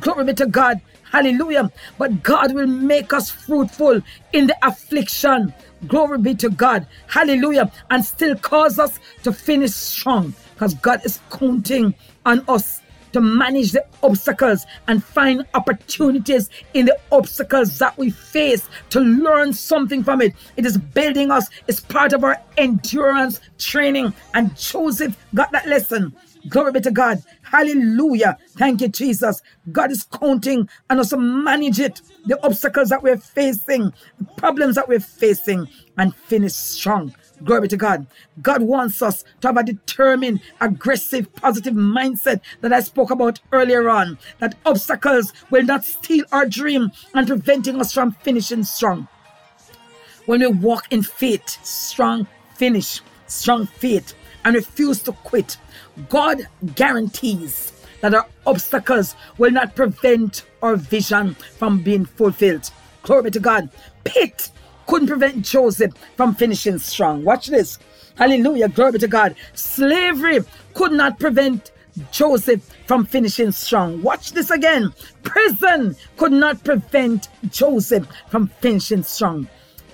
[0.00, 0.80] Glory be to God.
[1.12, 1.70] Hallelujah.
[1.98, 4.02] But God will make us fruitful
[4.32, 5.54] in the affliction.
[5.86, 6.86] Glory be to God.
[7.08, 7.70] Hallelujah.
[7.90, 11.94] And still cause us to finish strong because God is counting
[12.26, 12.82] on us
[13.12, 19.52] to manage the obstacles and find opportunities in the obstacles that we face to learn
[19.52, 20.34] something from it.
[20.56, 24.14] It is building us, it's part of our endurance training.
[24.34, 26.14] And Joseph got that lesson.
[26.48, 27.22] Glory be to God.
[27.50, 28.36] Hallelujah.
[28.58, 29.40] Thank you, Jesus.
[29.72, 34.86] God is counting and also manage it, the obstacles that we're facing, the problems that
[34.86, 35.66] we're facing,
[35.96, 37.14] and finish strong.
[37.42, 38.06] Glory to God.
[38.42, 43.88] God wants us to have a determined, aggressive, positive mindset that I spoke about earlier
[43.88, 44.18] on.
[44.40, 49.08] That obstacles will not steal our dream and preventing us from finishing strong.
[50.26, 52.26] When we walk in faith, strong
[52.56, 54.12] finish, strong faith,
[54.44, 55.56] and refuse to quit,
[56.08, 62.70] God guarantees that our obstacles will not prevent our vision from being fulfilled.
[63.02, 63.68] Glory to God.
[64.04, 64.50] Pit
[64.86, 67.24] couldn't prevent Joseph from finishing strong.
[67.24, 67.78] Watch this.
[68.16, 68.68] Hallelujah.
[68.68, 69.34] Glory to God.
[69.54, 70.40] Slavery
[70.74, 71.72] could not prevent
[72.10, 74.02] Joseph from finishing strong.
[74.02, 74.92] Watch this again.
[75.22, 79.48] Prison could not prevent Joseph from finishing strong.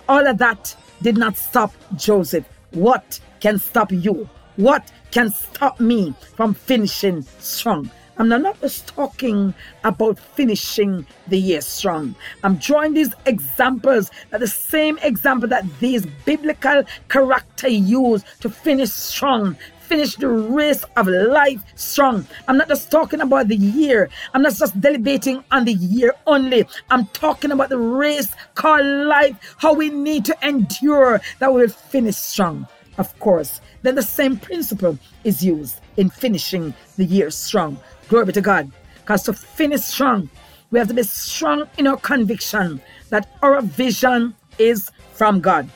[0.09, 2.45] All of that did not stop Joseph.
[2.73, 4.27] What can stop you?
[4.57, 7.91] What can stop me from finishing strong?
[8.17, 9.53] I'm not just talking
[9.83, 12.15] about finishing the year strong.
[12.43, 18.91] I'm drawing these examples that the same example that these biblical character use to finish
[18.91, 22.27] strong, finish the race of life strong.
[22.49, 24.09] I'm not just talking about the year.
[24.33, 26.67] I'm not just deliberating on the year only.
[26.89, 31.69] I'm talking about the race called life, how we need to endure that we will
[31.69, 32.67] finish strong.
[32.99, 37.79] Of course, then the same principle is used in finishing the year strong.
[38.09, 38.71] Glory be to God.
[39.01, 40.31] Because to finish strong,
[40.71, 42.81] we have to be strong in our conviction
[43.11, 45.69] that our vision is from God.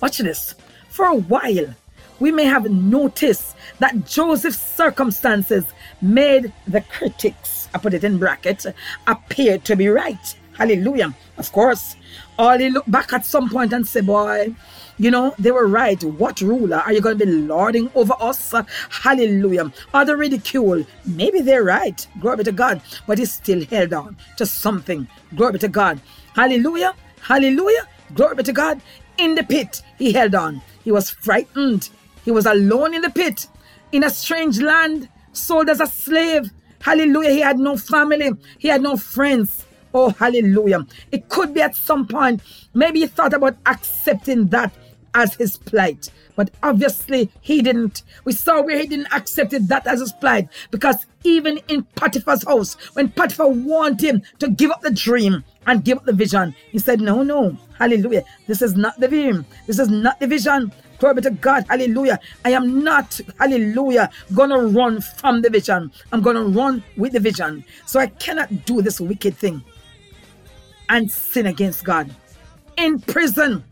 [0.00, 0.54] Watch this.
[0.88, 1.74] For a while,
[2.20, 5.64] we may have noticed that Joseph's circumstances
[6.00, 8.66] made the critics, I put it in brackets,
[9.06, 10.36] appear to be right.
[10.56, 11.14] Hallelujah.
[11.38, 11.96] Of course,
[12.38, 14.54] all they look back at some point and say, boy,
[14.98, 16.02] you know, they were right.
[16.02, 18.54] What ruler are you going to be lording over us?
[18.90, 19.72] Hallelujah.
[19.94, 20.84] Or the ridicule.
[21.04, 22.06] Maybe they're right.
[22.20, 22.82] Glory be to God.
[23.06, 25.08] But he still held on to something.
[25.34, 26.00] Glory be to God.
[26.34, 26.94] Hallelujah.
[27.20, 27.88] Hallelujah.
[28.14, 28.80] Glory be to God.
[29.18, 30.62] In the pit, he held on.
[30.84, 31.90] He was frightened.
[32.24, 33.48] He was alone in the pit,
[33.90, 36.50] in a strange land, sold as a slave.
[36.80, 37.30] Hallelujah.
[37.30, 39.64] He had no family, he had no friends.
[39.94, 40.86] Oh, hallelujah.
[41.10, 42.40] It could be at some point,
[42.74, 44.72] maybe he thought about accepting that
[45.14, 46.10] as his plight.
[46.36, 48.02] But obviously, he didn't.
[48.24, 52.74] We saw where he didn't accept that as his plight because even in Potiphar's house,
[52.94, 56.78] when Potiphar warned him to give up the dream and give up the vision, he
[56.78, 58.24] said, No, no, hallelujah.
[58.46, 59.44] This is not the dream.
[59.66, 60.72] This is not the vision.
[60.98, 62.20] Glory to God, hallelujah.
[62.44, 65.90] I am not, hallelujah, gonna run from the vision.
[66.12, 67.64] I'm gonna run with the vision.
[67.86, 69.62] So I cannot do this wicked thing
[70.88, 72.14] and sin against God.
[72.76, 73.64] In prison,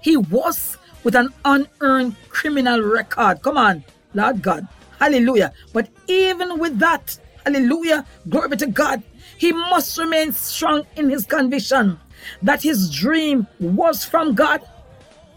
[0.00, 3.42] he was with an unearned criminal record.
[3.42, 3.84] Come on,
[4.14, 4.66] Lord God.
[4.98, 5.52] Hallelujah.
[5.72, 9.02] But even with that, hallelujah, glory to God,
[9.36, 11.98] he must remain strong in his conviction
[12.42, 14.62] that his dream was from God.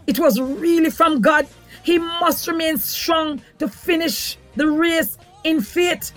[0.06, 1.46] It was really from God.
[1.84, 6.12] He must remain strong to finish the race in faith.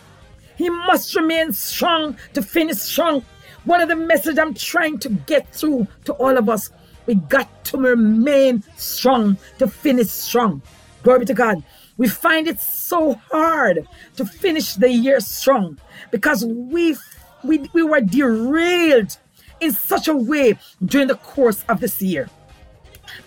[0.58, 3.24] He must remain strong to finish strong.
[3.66, 6.70] One of the message I'm trying to get through to all of us,
[7.06, 10.62] we got to remain strong to finish strong.
[11.04, 11.64] Glory be to God.
[11.98, 13.88] We find it so hard
[14.18, 15.80] to finish the year strong
[16.12, 16.98] because we
[17.44, 19.18] we, we were derailed
[19.60, 22.30] in such a way during the course of this year.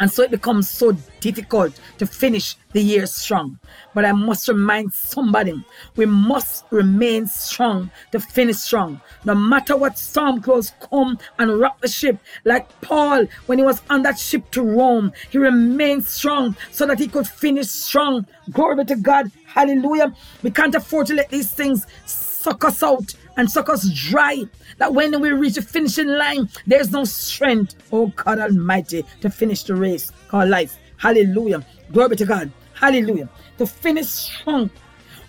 [0.01, 3.59] And so it becomes so difficult to finish the year strong.
[3.95, 5.65] But I must remind somebody
[5.97, 9.01] we must remain strong to finish strong.
[9.25, 13.83] No matter what storm clouds come and rock the ship, like Paul when he was
[13.91, 18.27] on that ship to Rome, he remained strong so that he could finish strong.
[18.51, 19.31] Glory to God.
[19.47, 20.15] Hallelujah.
[20.43, 24.45] We can't afford to let these things suck us out and suck us dry.
[24.77, 29.63] That when we reach the finishing line, there's no strength, oh God Almighty, to finish
[29.63, 30.77] the race called life.
[30.99, 31.65] Hallelujah.
[31.91, 32.53] Glory to God.
[32.75, 33.31] Hallelujah.
[33.57, 34.71] To finish strong,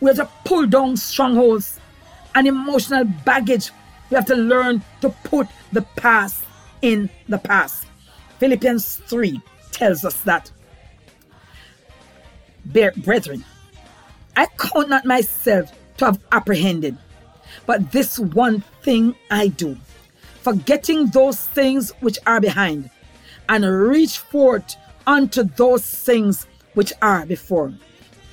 [0.01, 1.79] we have to pull down strongholds
[2.35, 3.71] and emotional baggage.
[4.09, 6.43] We have to learn to put the past
[6.81, 7.85] in the past.
[8.39, 9.41] Philippians 3
[9.71, 10.51] tells us that.
[12.65, 13.45] Brethren,
[14.35, 16.97] I count not myself to have apprehended
[17.65, 19.77] but this one thing I do,
[20.41, 22.89] forgetting those things which are behind,
[23.47, 24.75] and reach forth
[25.07, 27.73] unto those things which are before.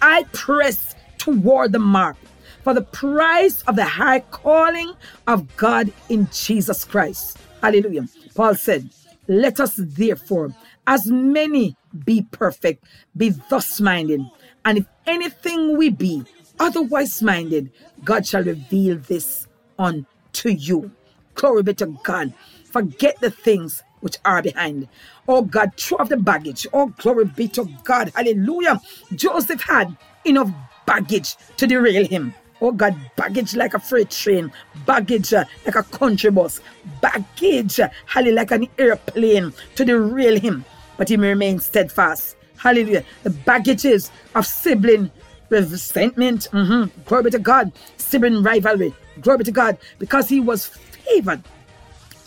[0.02, 2.16] I press toward the mark
[2.62, 4.92] for the prize of the high calling
[5.26, 7.38] of God in Jesus Christ.
[7.62, 8.08] Hallelujah.
[8.34, 8.90] Paul said,
[9.28, 10.54] Let us therefore,
[10.86, 12.84] as many be perfect,
[13.16, 14.20] be thus minded,
[14.64, 16.24] and if anything we be,
[16.58, 17.70] otherwise minded,
[18.04, 19.46] God shall reveal this
[19.78, 20.90] unto you.
[21.34, 22.32] Glory be to God.
[22.64, 24.88] Forget the things which are behind.
[25.28, 26.66] Oh God, throw off the baggage.
[26.72, 28.12] Oh, glory be to God.
[28.14, 28.80] Hallelujah.
[29.14, 30.50] Joseph had enough
[30.86, 32.34] baggage to derail him.
[32.60, 34.50] Oh God, baggage like a freight train,
[34.86, 36.60] baggage uh, like a country bus,
[37.02, 40.64] baggage, uh, hallelujah, like an airplane to derail him.
[40.96, 42.36] But he remained steadfast.
[42.56, 43.04] Hallelujah.
[43.24, 45.10] The baggages of sibling
[45.50, 50.66] resentment, mhm, glory be to God, sibling rivalry, glory be to God, because he was
[50.66, 51.42] favored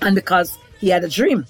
[0.02, 1.46] and because he had a dream.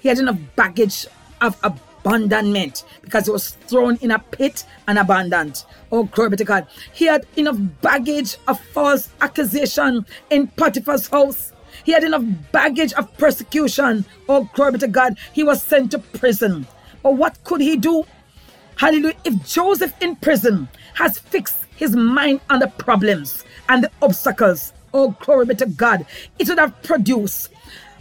[0.00, 1.06] He had enough baggage
[1.40, 5.64] of abandonment because he was thrown in a pit and abandoned.
[5.92, 6.66] Oh, glory be to God.
[6.92, 11.52] He had enough baggage of false accusation in Potiphar's house.
[11.84, 12.22] He had enough
[12.52, 14.04] baggage of persecution.
[14.28, 15.18] Oh, glory be to God.
[15.32, 16.66] He was sent to prison.
[17.02, 18.04] But what could he do?
[18.80, 19.16] Hallelujah.
[19.26, 25.10] If Joseph in prison has fixed his mind on the problems and the obstacles, oh,
[25.20, 26.06] glory be to God,
[26.38, 27.50] it would have produced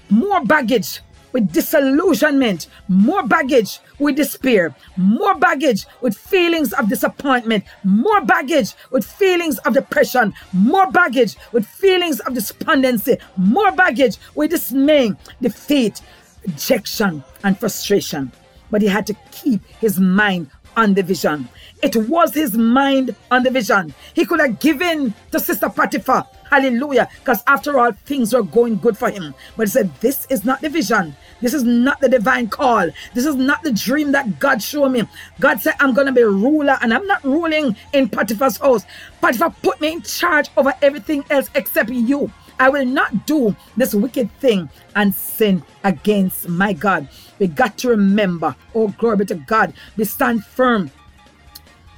[0.10, 1.02] more baggage
[1.34, 9.06] with disillusionment, more baggage with despair, more baggage with feelings of disappointment, more baggage with
[9.06, 15.12] feelings of depression, more baggage with feelings of despondency, more baggage with dismay,
[15.42, 16.00] defeat,
[16.48, 18.32] rejection, and frustration.
[18.72, 20.50] But he had to keep his mind
[20.80, 21.50] on the vision.
[21.84, 23.94] It was his mind on the vision.
[24.14, 27.08] He could have given to Sister Potiphar Hallelujah.
[27.20, 29.36] Because after all, things were going good for him.
[29.56, 31.16] But he said, This is not the vision.
[31.42, 32.90] This is not the divine call.
[33.14, 35.04] This is not the dream that God showed me.
[35.40, 38.84] God said, I'm going to be ruler and I'm not ruling in Potiphar's house.
[39.22, 42.32] Potiphar put me in charge over everything else except you.
[42.60, 47.08] I will not do this wicked thing and sin against my God.
[47.40, 49.74] We got to remember, oh, glory be to God.
[49.98, 50.92] We stand firm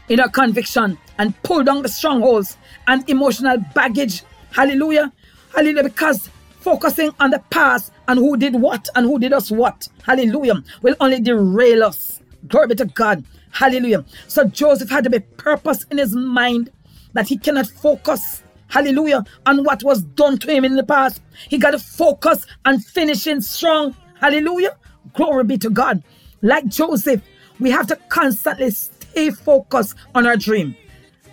[0.07, 2.57] in our conviction and pull down the strongholds
[2.87, 5.11] and emotional baggage Hallelujah.
[5.55, 5.83] Hallelujah.
[5.83, 6.29] Because
[6.59, 9.87] focusing on the past and who did what and who did us what.
[10.03, 10.61] Hallelujah.
[10.81, 12.21] Will only derail us.
[12.47, 13.23] Glory be to God.
[13.51, 14.05] Hallelujah.
[14.27, 16.69] So Joseph had to be purpose in his mind
[17.13, 18.43] that he cannot focus.
[18.71, 19.25] Hallelujah.
[19.45, 21.21] On what was done to him in the past.
[21.49, 23.95] He got to focus on finishing strong.
[24.19, 24.77] Hallelujah.
[25.13, 26.01] Glory be to God.
[26.41, 27.21] Like Joseph,
[27.59, 30.75] we have to constantly stay focused on our dream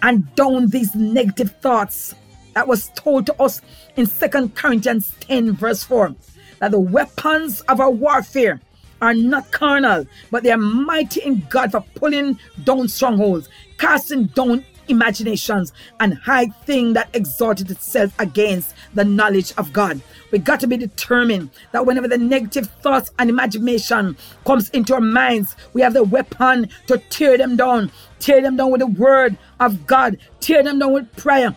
[0.02, 2.14] and down these negative thoughts
[2.54, 3.62] that was told to us
[3.96, 6.14] in Second Corinthians 10, verse 4,
[6.58, 8.60] that the weapons of our warfare
[9.00, 13.48] are not carnal, but they are mighty in God for pulling down strongholds,
[13.78, 20.00] casting down imaginations, and high thing that exalted itself against the knowledge of God.
[20.30, 25.00] We got to be determined that whenever the negative thoughts and imagination comes into our
[25.00, 27.90] minds, we have the weapon to tear them down.
[28.18, 30.18] Tear them down with the word of God.
[30.40, 31.56] Tear them down with prayer.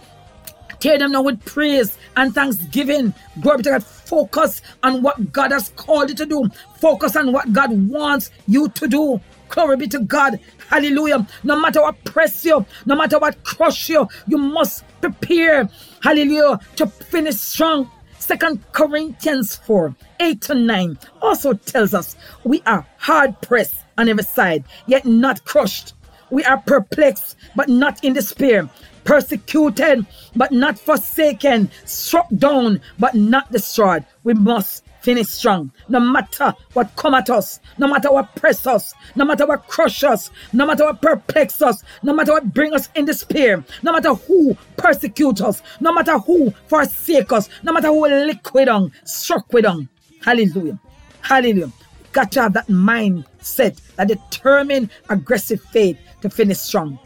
[0.80, 3.14] Tear them down with praise and thanksgiving.
[3.40, 3.84] Glory to God.
[3.84, 6.50] Focus on what God has called you to do.
[6.80, 9.22] Focus on what God wants you to do.
[9.52, 10.40] Glory be to God.
[10.70, 11.28] Hallelujah.
[11.44, 15.70] No matter what press you, no matter what crush you, you must prepare.
[16.02, 16.60] Hallelujah.
[16.78, 17.92] To finish strong.
[18.18, 22.16] Second Corinthians 4 8 to 9 also tells us
[22.46, 25.96] we are hard pressed on every side, yet not crushed.
[26.30, 28.70] We are perplexed, but not in despair
[29.04, 30.06] persecuted
[30.36, 34.06] but not forsaken, struck down but not destroyed.
[34.24, 35.72] We must finish strong.
[35.90, 40.04] No matter what come at us, no matter what press us, no matter what crush
[40.04, 44.14] us, no matter what perplex us, no matter what bring us in despair, no matter
[44.14, 49.66] who persecute us, no matter who forsake us, no matter who liquid on, struck with
[49.66, 49.90] on.
[50.22, 50.80] Hallelujah.
[51.22, 51.72] Hallelujah.
[52.12, 57.00] Got to have that mindset, that determined, aggressive faith to finish strong.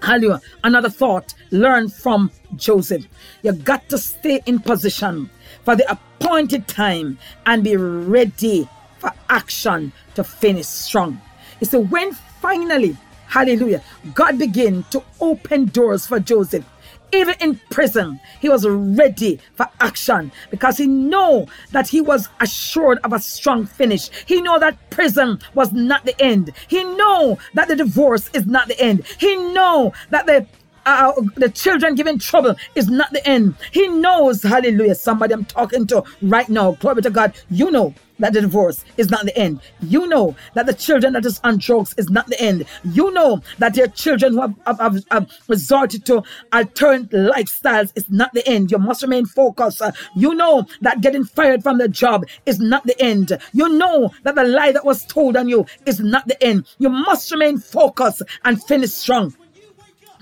[0.00, 0.40] Hallelujah.
[0.62, 3.04] Another thought, learn from Joseph.
[3.42, 5.28] You got to stay in position
[5.68, 8.66] for the appointed time and be ready
[8.96, 11.20] for action to finish strong.
[11.60, 12.96] You see, when finally,
[13.26, 13.82] hallelujah,
[14.14, 16.64] God began to open doors for Joseph,
[17.12, 22.98] even in prison, he was ready for action because he knew that he was assured
[23.04, 24.10] of a strong finish.
[24.26, 26.52] He knew that prison was not the end.
[26.68, 29.04] He knew that the divorce is not the end.
[29.18, 30.46] He knew that the
[30.88, 33.54] uh, the children giving trouble is not the end.
[33.72, 34.94] He knows, hallelujah.
[34.94, 37.34] Somebody I'm talking to right now, glory to God.
[37.50, 39.60] You know that the divorce is not the end.
[39.80, 42.64] You know that the children that is on drugs is not the end.
[42.84, 48.08] You know that your children who have, have, have, have resorted to alternative lifestyles is
[48.10, 48.70] not the end.
[48.70, 49.82] You must remain focused.
[50.16, 53.38] You know that getting fired from the job is not the end.
[53.52, 56.66] You know that the lie that was told on you is not the end.
[56.78, 59.34] You must remain focused and finish strong.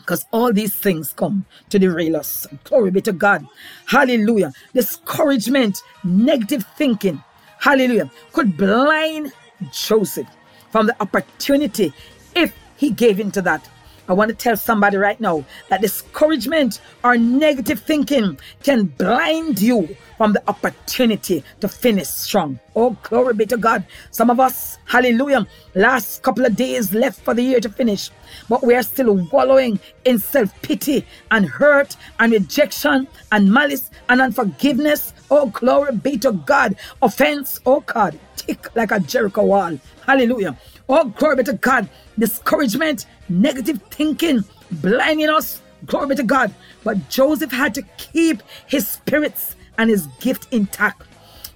[0.06, 2.46] Because all these things come to derail us.
[2.62, 3.44] Glory be to God.
[3.86, 4.52] Hallelujah.
[4.72, 7.24] Discouragement, negative thinking,
[7.58, 9.32] hallelujah, could blind
[9.72, 10.28] Joseph
[10.70, 11.92] from the opportunity
[12.36, 13.68] if he gave into that.
[14.08, 19.96] I want to tell somebody right now that discouragement or negative thinking can blind you
[20.16, 22.58] from the opportunity to finish strong.
[22.74, 23.84] Oh, glory be to God.
[24.10, 28.10] Some of us, hallelujah, last couple of days left for the year to finish,
[28.48, 34.20] but we are still wallowing in self pity and hurt and rejection and malice and
[34.20, 35.12] unforgiveness.
[35.30, 36.76] Oh, glory be to God.
[37.02, 39.78] Offense, oh God, tick like a Jericho wall.
[40.06, 40.56] Hallelujah.
[40.88, 41.88] Oh, glory be to God.
[42.18, 45.60] Discouragement, negative thinking, blinding us.
[45.84, 46.54] Glory be to God.
[46.84, 51.02] But Joseph had to keep his spirits and his gift intact.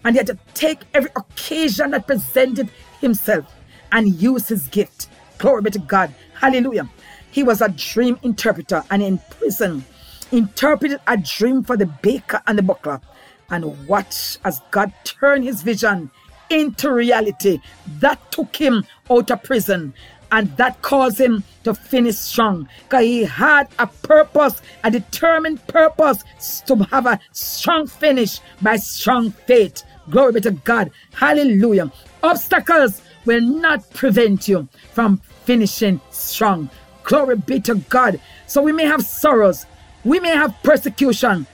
[0.05, 2.71] And he had to take every occasion that presented
[3.01, 3.47] himself
[3.93, 5.09] and use his gift.
[5.39, 6.13] Glory be to God.
[6.35, 6.89] Hallelujah.
[7.31, 9.85] He was a dream interpreter and in prison
[10.33, 13.01] interpreted a dream for the baker and the buckler.
[13.51, 16.11] And watch as God turned his vision
[16.51, 17.61] into reality.
[18.01, 19.95] That took him out of prison
[20.33, 26.23] and that caused him to finish strong because he had a purpose, a determined purpose
[26.67, 29.83] to have a strong finish by strong faith.
[30.09, 30.91] Glory be to God.
[31.13, 31.91] Hallelujah.
[32.23, 36.71] Obstacles will not prevent you from finishing strong.
[37.03, 38.21] Glory be to God.
[38.47, 39.67] So we may have sorrows,
[40.05, 41.47] we may have persecution,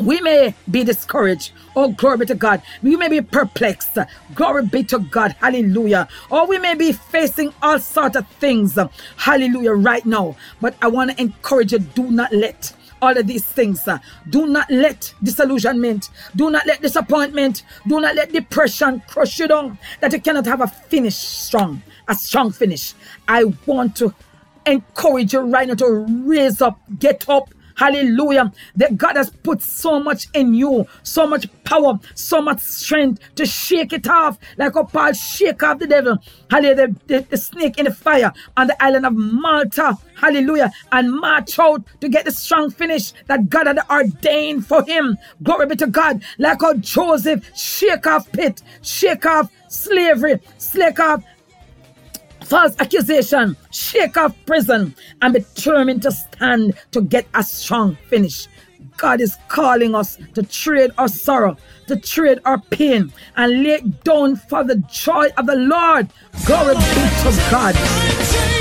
[0.00, 1.52] we may be discouraged.
[1.76, 2.62] Oh, glory be to God.
[2.82, 3.98] We may be perplexed.
[4.34, 5.32] Glory be to God.
[5.40, 6.08] Hallelujah.
[6.30, 8.78] Or we may be facing all sorts of things.
[9.16, 9.72] Hallelujah.
[9.72, 10.36] Right now.
[10.60, 13.86] But I want to encourage you do not let all of these things.
[13.88, 13.98] uh,
[14.30, 19.78] do not let disillusionment, do not let disappointment, do not let depression crush you down
[20.00, 22.94] that you cannot have a finish strong, a strong finish.
[23.28, 24.14] I want to
[24.66, 27.54] encourage you right now to raise up, get up.
[27.80, 28.52] Hallelujah.
[28.76, 33.46] That God has put so much in you, so much power, so much strength to
[33.46, 34.38] shake it off.
[34.58, 36.18] Like a Paul shake off the devil.
[36.50, 36.76] Hallelujah.
[36.76, 39.96] The, the- the snake in the fire on the island of Malta.
[40.20, 40.70] Hallelujah.
[40.92, 45.16] And march out to get the strong finish that God had ordained for him.
[45.42, 46.22] Glory be to God.
[46.38, 51.22] Like how Joseph shake off pit, shake off slavery, shake off
[52.50, 58.48] false accusation, shake off prison, and be determined to stand to get a strong finish.
[58.96, 61.56] God is calling us to trade our sorrow,
[61.86, 66.08] to trade our pain, and lay down for the joy of the Lord.
[66.44, 66.80] Glory be
[67.22, 68.59] to God.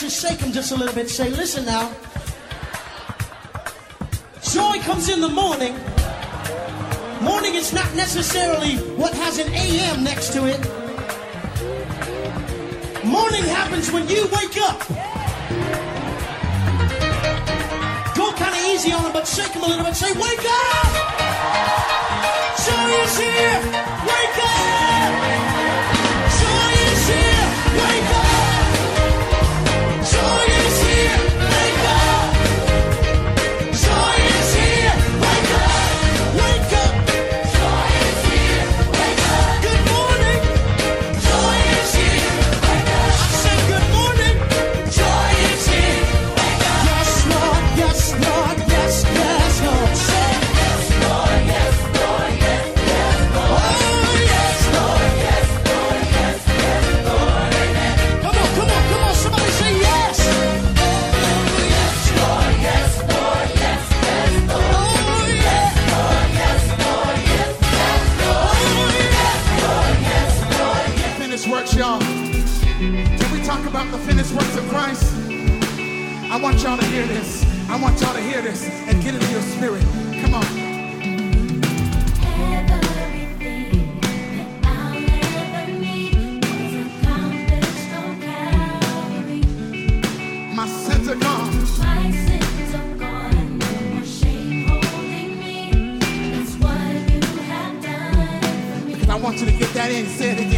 [0.00, 1.10] To, shake them just a little bit.
[1.10, 1.92] Say, listen now.
[4.42, 5.74] Joy comes in the morning.
[7.20, 10.60] Morning is not necessarily what has an AM next to it.
[13.04, 14.80] Morning happens when you wake up.
[18.16, 19.96] Go kind of easy on them, but shake them a little bit.
[19.96, 20.92] Say, wake up!
[22.64, 23.60] Joy is here.
[24.08, 25.59] Wake up.
[76.50, 77.44] Want y'all to hear this.
[77.68, 79.82] I want y'all to hear this and get into your spirit.
[80.20, 80.44] Come on.
[99.08, 100.06] I want you to get that in.
[100.06, 100.49] Say it again.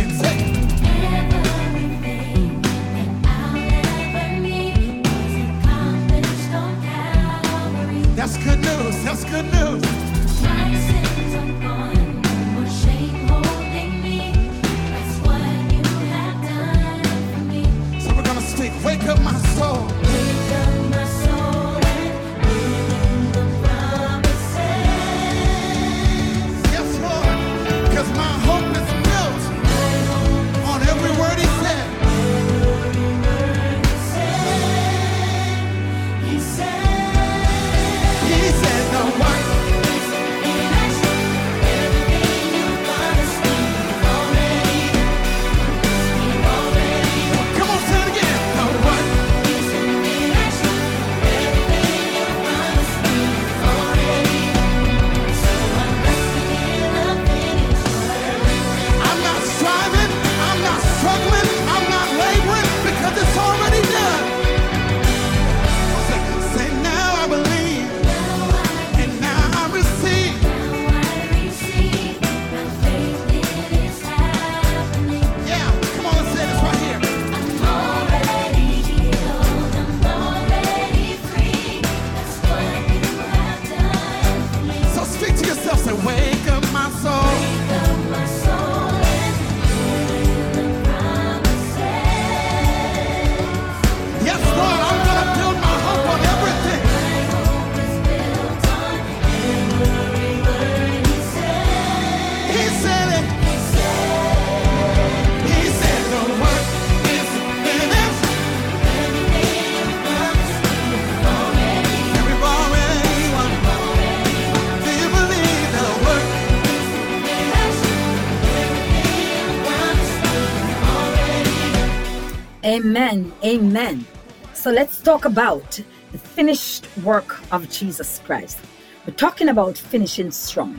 [122.92, 123.32] Amen.
[123.42, 124.04] Amen.
[124.52, 125.80] So let's talk about
[126.12, 128.58] the finished work of Jesus Christ.
[129.06, 130.78] We're talking about finishing strong.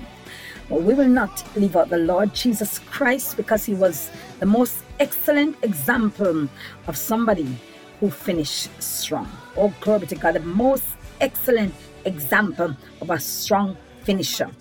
[0.70, 4.84] But we will not leave out the Lord Jesus Christ because he was the most
[5.00, 6.48] excellent example
[6.86, 7.58] of somebody
[8.00, 9.28] who finished strong.
[9.58, 10.86] Oh, glory to God, the most
[11.20, 11.74] excellent
[12.06, 14.52] example of a strong finisher.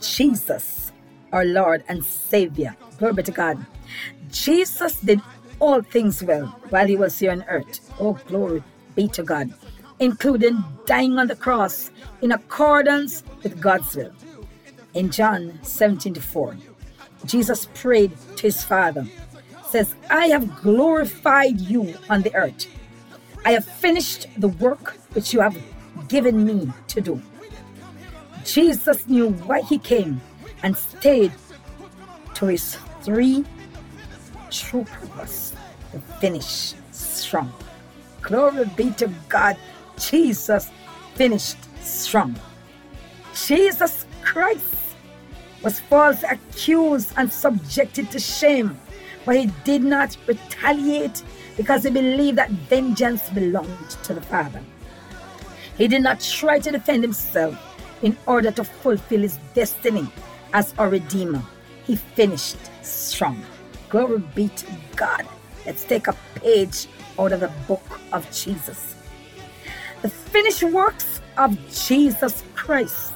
[0.00, 0.90] Jesus,
[1.32, 2.74] our Lord and Savior.
[2.98, 3.64] Glory to God.
[4.32, 5.20] Jesus did
[5.58, 7.80] all things well while he was here on earth.
[8.00, 8.62] Oh, glory
[8.94, 9.52] be to God,
[10.00, 11.90] including dying on the cross
[12.22, 14.12] in accordance with God's will.
[14.94, 16.56] In John 17 to 4,
[17.26, 19.06] Jesus prayed to his Father,
[19.68, 22.66] says, I have glorified you on the earth.
[23.44, 25.56] I have finished the work which you have
[26.08, 27.20] given me to do.
[28.44, 30.20] Jesus knew why he came
[30.62, 31.32] and stayed
[32.34, 33.44] to his three
[34.50, 35.45] true purpose
[35.96, 37.52] to finish strong.
[38.22, 39.56] Glory be to God.
[39.98, 40.70] Jesus
[41.14, 42.34] finished strong.
[43.46, 44.74] Jesus Christ
[45.62, 48.78] was falsely accused and subjected to shame,
[49.24, 51.22] but he did not retaliate
[51.56, 54.62] because he believed that vengeance belonged to the Father.
[55.78, 57.56] He did not try to defend himself
[58.02, 60.06] in order to fulfill his destiny
[60.52, 61.42] as our Redeemer.
[61.84, 63.42] He finished strong.
[63.88, 64.66] Glory be to
[64.96, 65.26] God.
[65.66, 66.86] Let's take a page
[67.18, 68.94] out of the book of Jesus.
[70.02, 73.12] The finished works of Jesus Christ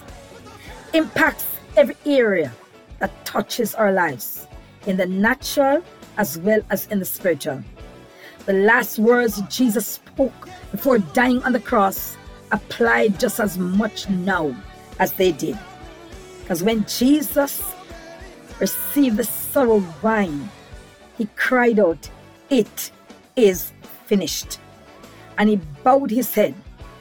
[0.93, 1.47] impacts
[1.77, 2.53] every area
[2.99, 4.47] that touches our lives
[4.87, 5.83] in the natural
[6.19, 7.63] as well as in the spiritual.
[8.47, 12.17] The last words Jesus spoke before dying on the cross
[12.53, 14.55] apply just as much now
[14.99, 15.59] as they did.
[16.41, 17.63] Because when Jesus
[18.59, 20.49] received the sorrow wine,
[21.17, 22.11] he cried out,
[22.51, 22.91] It
[23.37, 23.73] is
[24.07, 24.59] finished.
[25.39, 26.55] And he bowed his head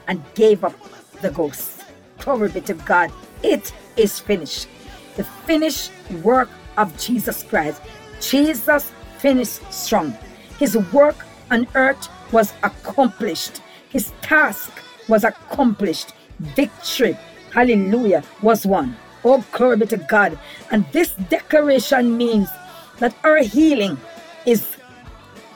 [0.06, 0.74] and gave up
[1.20, 1.82] the ghost.
[2.18, 3.12] Glory be to God.
[3.42, 4.68] It is finished.
[5.16, 5.90] The finished
[6.22, 6.48] work
[6.78, 7.82] of Jesus Christ.
[8.20, 10.16] Jesus finished strong.
[10.58, 11.16] His work
[11.50, 13.60] on earth was accomplished.
[13.88, 14.70] His task
[15.08, 16.14] was accomplished.
[16.38, 17.18] Victory,
[17.52, 18.96] hallelujah, was won.
[19.24, 20.38] Oh, glory be to God.
[20.70, 22.48] And this declaration means
[22.98, 23.98] that our healing
[24.46, 24.76] is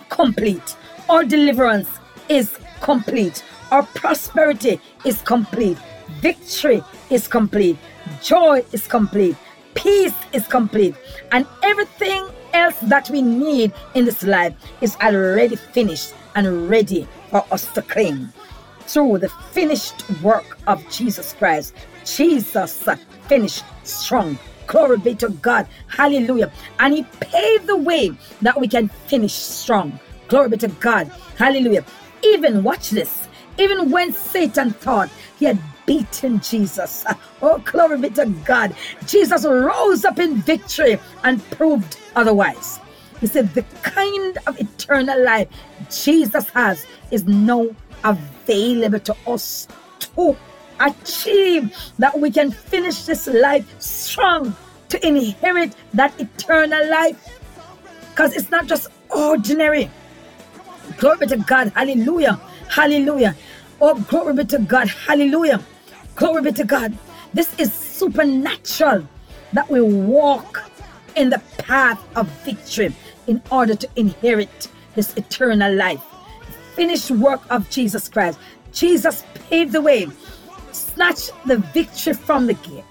[0.09, 0.76] complete.
[1.09, 1.89] Our deliverance
[2.28, 3.44] is complete.
[3.70, 5.78] Our prosperity is complete.
[6.20, 7.76] Victory is complete.
[8.22, 9.36] Joy is complete.
[9.74, 10.94] Peace is complete.
[11.32, 17.44] And everything else that we need in this life is already finished and ready for
[17.51, 18.32] us to claim.
[18.86, 21.74] Through the finished work of Jesus Christ,
[22.05, 22.86] Jesus
[23.28, 24.39] finished strong.
[24.66, 25.66] Glory be to God.
[25.89, 26.53] Hallelujah.
[26.78, 28.12] And He paved the way
[28.43, 29.99] that we can finish strong.
[30.28, 31.11] Glory be to God.
[31.36, 31.85] Hallelujah.
[32.23, 33.28] Even, watch this,
[33.59, 37.05] even when Satan thought he had beaten Jesus,
[37.43, 38.74] oh, glory be to God,
[39.07, 42.81] Jesus rose up in victory and proved otherwise.
[43.20, 45.49] He said, The kind of eternal life
[45.91, 47.69] Jesus has is now
[48.03, 49.69] available to us
[50.01, 50.36] to
[50.80, 54.56] achieve that we can finish this life strong
[54.88, 57.18] to inherit that eternal life.
[58.10, 59.90] Because it's not just ordinary.
[60.98, 61.72] Glory be to God.
[61.74, 62.40] Hallelujah.
[62.68, 63.34] Hallelujah.
[63.80, 64.88] Oh, glory be to God.
[64.88, 65.60] Hallelujah.
[66.14, 66.96] Glory be to God.
[67.32, 69.09] This is supernatural
[69.52, 70.70] that we walk
[71.16, 72.94] in the path of victory
[73.26, 76.02] in order to inherit this eternal life.
[76.74, 78.38] Finished work of Jesus Christ.
[78.72, 80.06] Jesus paved the way,
[80.94, 82.84] snatched the victory from the gate,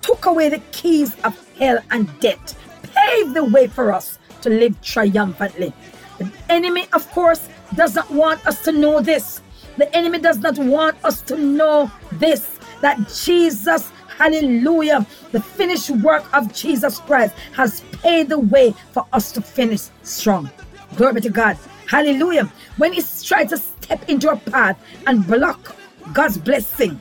[0.00, 2.58] took away the keys of hell and death,
[2.94, 5.72] paved the way for us to live triumphantly.
[6.18, 9.40] The enemy, of course, does not want us to know this.
[9.76, 16.24] The enemy does not want us to know this that Jesus, hallelujah, the finished work
[16.34, 20.50] of Jesus Christ has paved the way for us to finish strong.
[20.96, 21.56] Glory to God.
[21.86, 22.50] Hallelujah.
[22.76, 25.76] When he tries to step into a path and block
[26.12, 27.00] God's blessing,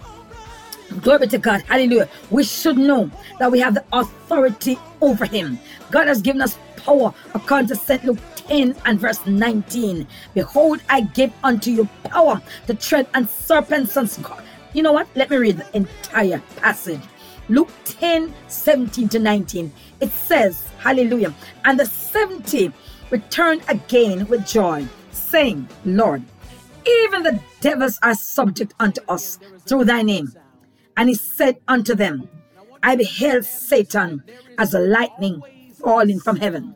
[0.99, 1.61] Glory to God.
[1.61, 2.09] Hallelujah.
[2.29, 3.09] We should know
[3.39, 5.57] that we have the authority over him.
[5.89, 8.03] God has given us power according to St.
[8.03, 10.05] Luke 10 and verse 19.
[10.33, 14.47] Behold, I give unto you power to tread on serpents and scorpions.
[14.73, 15.07] You know what?
[15.15, 17.01] Let me read the entire passage.
[17.49, 19.71] Luke 10 17 to 19.
[19.99, 21.33] It says, Hallelujah.
[21.65, 22.71] And the 70
[23.09, 26.23] returned again with joy, saying, Lord,
[26.87, 30.33] even the devils are subject unto us through thy name.
[30.97, 32.29] And he said unto them,
[32.83, 34.23] I beheld Satan
[34.57, 35.41] as a lightning
[35.79, 36.75] falling from heaven,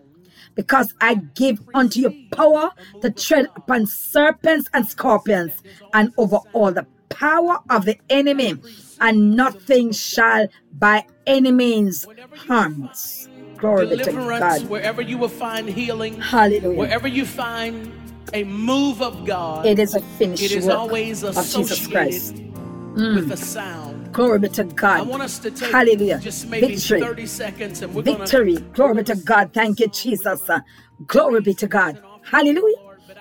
[0.55, 2.71] because I give unto you power
[3.01, 5.53] to tread upon serpents and scorpions,
[5.93, 8.59] and over all the power of the enemy,
[8.99, 13.29] and nothing shall by any means harm us.
[13.57, 14.69] Glory Deliverance, God.
[14.69, 16.77] wherever you will find healing, Hallelujah.
[16.77, 17.91] wherever you find
[18.33, 21.91] a move of God, It is a finished it is work always of Jesus associated
[21.91, 22.33] Christ.
[22.33, 23.31] with mm.
[23.31, 23.94] a sound.
[24.15, 25.09] Glory be to I God.
[25.09, 26.19] want us to take Hallelujah.
[26.19, 27.01] just maybe Victory.
[27.01, 28.55] 30 seconds and we're Victory.
[28.71, 29.51] Glory be to God.
[29.53, 30.49] Thank you, Jesus.
[30.49, 30.61] Uh,
[31.05, 31.99] Glory be to God.
[32.23, 32.77] Hallelujah.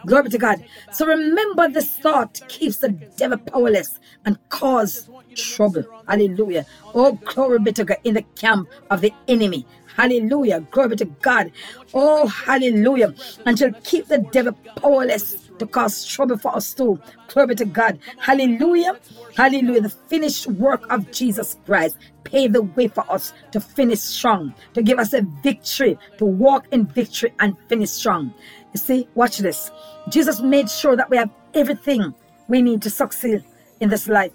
[0.06, 0.64] Glory be to God.
[0.92, 5.82] So remember this thought keeps the devil powerless and cause trouble.
[6.06, 6.64] Hallelujah.
[6.94, 9.66] Oh, glory be to God in the camp of the enemy.
[9.96, 10.60] Hallelujah.
[10.70, 11.50] Glory be to God.
[11.92, 13.14] Oh, hallelujah.
[13.44, 17.00] And shall keep the devil powerless to cause trouble for us too.
[17.28, 17.98] Glory to God.
[18.18, 18.98] Hallelujah.
[19.36, 19.82] Hallelujah.
[19.82, 24.82] The finished work of Jesus Christ paved the way for us to finish strong, to
[24.82, 28.34] give us a victory, to walk in victory and finish strong.
[28.72, 29.70] You see, watch this.
[30.08, 32.14] Jesus made sure that we have everything
[32.48, 33.44] we need to succeed
[33.80, 34.32] in this life.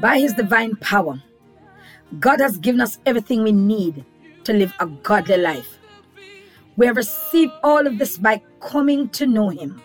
[0.00, 1.22] By his divine power,
[2.18, 4.04] God has given us everything we need
[4.44, 5.78] to live a godly life.
[6.76, 9.82] We have received all of this by coming to know Him,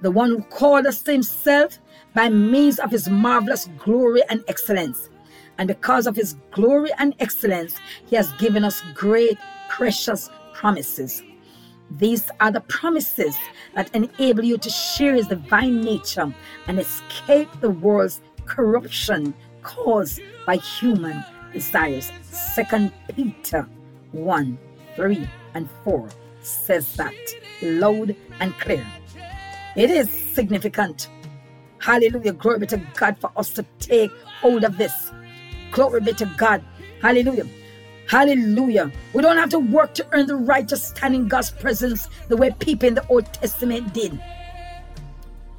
[0.00, 1.78] the one who called us to Himself
[2.14, 5.10] by means of His marvelous glory and excellence.
[5.58, 9.38] And because of His glory and excellence, He has given us great,
[9.68, 11.22] precious promises.
[11.90, 13.36] These are the promises
[13.74, 16.32] that enable you to share His divine nature
[16.66, 21.22] and escape the world's corruption caused by human
[21.52, 22.10] desires.
[22.30, 23.68] Second Peter
[24.12, 24.58] 1
[24.96, 26.08] 3 and 4
[26.42, 27.14] says that
[27.62, 28.86] loud and clear.
[29.76, 31.08] It is significant.
[31.78, 32.32] Hallelujah.
[32.32, 34.10] Glory be to God for us to take
[34.40, 35.12] hold of this.
[35.70, 36.62] Glory be to God.
[37.02, 37.46] Hallelujah.
[38.08, 38.92] Hallelujah.
[39.12, 42.36] We don't have to work to earn the right to stand in God's presence the
[42.36, 44.20] way people in the Old Testament did.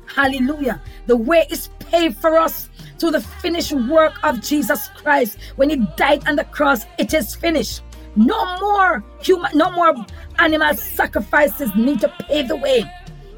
[0.05, 0.81] Hallelujah.
[1.07, 5.37] The way is paid for us through the finished work of Jesus Christ.
[5.57, 7.81] When he died on the cross, it is finished.
[8.15, 9.93] No more human, no more
[10.39, 12.89] animal sacrifices need to pave the way.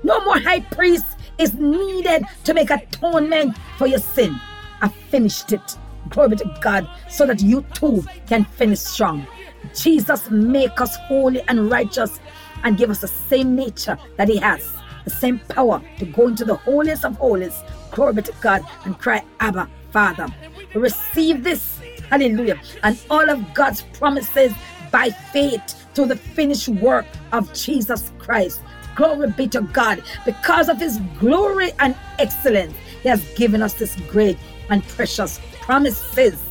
[0.03, 1.05] No more high priest
[1.37, 4.39] is needed to make atonement for your sin.
[4.81, 5.77] I finished it.
[6.09, 9.27] Glory to God, so that you too can finish strong.
[9.75, 12.19] Jesus make us holy and righteous
[12.63, 14.73] and give us the same nature that he has,
[15.03, 17.61] the same power to go into the holiest of holies.
[17.91, 20.27] Glory to God and cry, Abba, Father.
[20.73, 21.76] Receive this,
[22.09, 24.53] hallelujah, and all of God's promises
[24.91, 28.61] by faith to the finished work of Jesus Christ.
[28.95, 30.01] Glory be to God.
[30.25, 32.73] Because of his glory and excellence,
[33.03, 34.37] he has given us this great
[34.69, 36.41] and precious promises.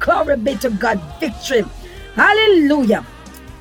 [0.00, 1.00] Glory be to God.
[1.18, 1.64] Victory.
[2.14, 3.06] Hallelujah.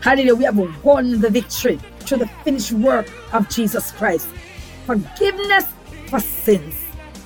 [0.01, 0.35] Hallelujah.
[0.35, 4.27] We have won the victory through the finished work of Jesus Christ.
[4.85, 5.65] Forgiveness
[6.09, 6.75] for sins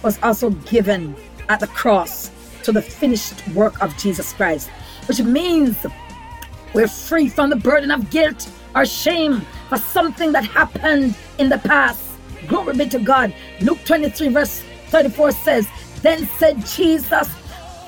[0.04, 1.16] was also given
[1.50, 2.30] at the cross
[2.68, 4.68] to the finished work of Jesus Christ,
[5.08, 5.86] which means
[6.74, 9.40] we're free from the burden of guilt or shame
[9.70, 12.04] for something that happened in the past.
[12.46, 13.34] Glory be to God.
[13.62, 15.68] Luke 23, verse 34 says,
[16.02, 17.30] Then said Jesus,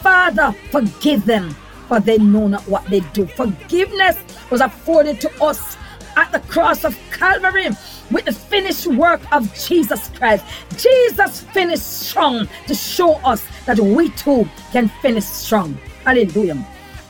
[0.02, 1.50] Father, forgive them,
[1.90, 3.26] for they know not what they do.
[3.26, 4.16] Forgiveness
[4.50, 5.76] was afforded to us
[6.20, 7.70] at the cross of Calvary
[8.12, 10.44] with the finished work of Jesus Christ.
[10.78, 15.78] Jesus finished strong to show us that we too can finish strong.
[16.04, 16.60] Hallelujah.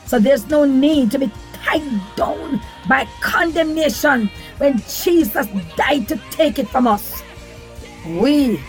[0.06, 1.82] So there's no need to be tied
[2.14, 5.46] down by condemnation when Jesus
[5.76, 7.22] died to take it from us.
[8.06, 8.60] We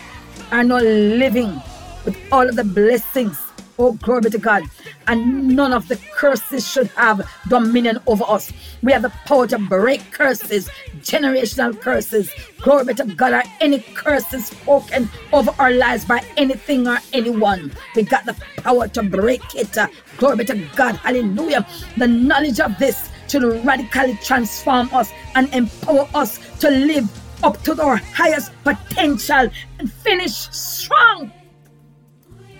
[0.51, 1.61] are not living
[2.03, 3.37] with all of the blessings.
[3.79, 4.63] Oh, glory be to God.
[5.07, 8.51] And none of the curses should have dominion over us.
[8.83, 10.69] We have the power to break curses,
[10.99, 12.31] generational curses.
[12.61, 13.33] Glory be to God.
[13.33, 17.71] Or any curses spoken over our lives by anything or anyone.
[17.95, 19.77] We got the power to break it.
[20.17, 20.95] Glory be to God.
[20.97, 21.65] Hallelujah.
[21.97, 27.09] The knowledge of this should radically transform us and empower us to live
[27.43, 29.49] up to our highest potential
[29.79, 31.31] and finish strong.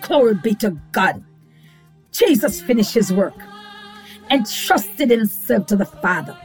[0.02, 1.22] Glory be to God.
[2.12, 3.34] Jesus finished his work
[4.30, 6.36] and trusted himself to the Father.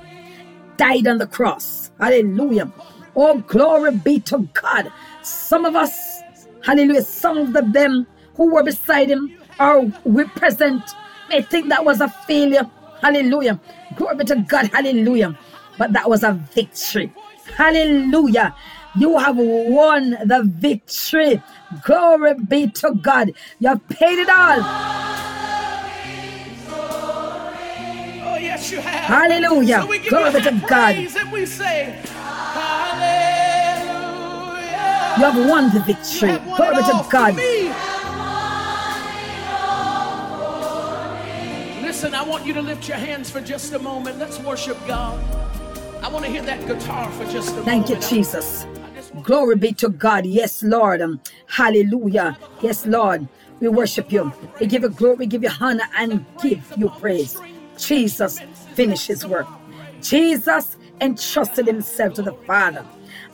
[0.78, 1.92] Died on the cross.
[2.00, 2.72] Hallelujah.
[3.16, 4.92] Oh, glory be to God.
[5.24, 6.24] Some of us,
[6.64, 10.84] hallelujah, some of them who were beside him or were present
[11.30, 12.70] may think that was a failure.
[13.02, 13.60] Hallelujah.
[13.96, 14.68] Glory be to God.
[14.68, 15.38] Hallelujah.
[15.78, 17.12] But that was a victory.
[17.56, 18.56] Hallelujah.
[18.96, 21.42] You have won the victory.
[21.84, 23.34] Glory be to God.
[23.60, 24.60] You have paid it all.
[28.24, 29.04] Oh, yes, you have.
[29.04, 29.82] Hallelujah.
[29.82, 30.96] So Glory be to God.
[30.96, 32.00] praise and we say,
[32.54, 33.98] Hallelujah.
[35.18, 36.38] You have won the victory.
[36.48, 37.36] won Glory be to God.
[41.82, 44.20] Listen, I want you to lift your hands for just a moment.
[44.20, 45.18] Let's worship God.
[46.03, 47.65] I want to hear that guitar for just a moment.
[47.65, 48.65] Thank you, Jesus.
[49.24, 50.26] Glory be to God.
[50.26, 51.02] Yes, Lord.
[51.02, 52.38] Um, hallelujah.
[52.61, 53.28] Yes, Lord.
[53.60, 54.32] We worship you.
[54.60, 57.40] We give you glory, we give you honor, and give you praise.
[57.78, 58.40] Jesus
[58.76, 59.48] finished his work.
[60.02, 62.86] Jesus entrusted himself to the Father,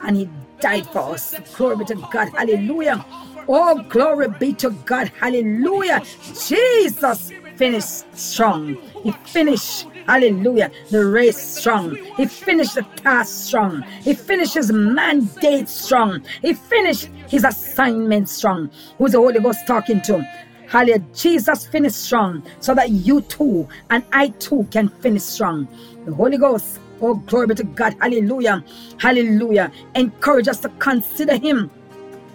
[0.02, 0.30] and he
[0.62, 1.36] died for us.
[1.58, 2.30] Glory be to God.
[2.30, 3.06] Hallelujah.
[3.48, 5.12] Oh, glory be to God.
[5.20, 6.02] Hallelujah.
[6.48, 8.78] Jesus finished strong.
[9.04, 11.96] He finished, hallelujah, the race strong.
[12.18, 13.84] He finished the task strong.
[14.02, 16.24] He finished his mandate strong.
[16.42, 18.70] He finished his assignment strong.
[18.98, 20.22] Who's the Holy Ghost talking to?
[20.68, 21.06] Hallelujah.
[21.14, 25.68] Jesus finished strong so that you too and I too can finish strong.
[26.06, 27.96] The Holy Ghost, oh, glory be to God.
[28.02, 28.64] Hallelujah.
[28.98, 29.72] Hallelujah.
[29.96, 31.70] Encourage us to consider him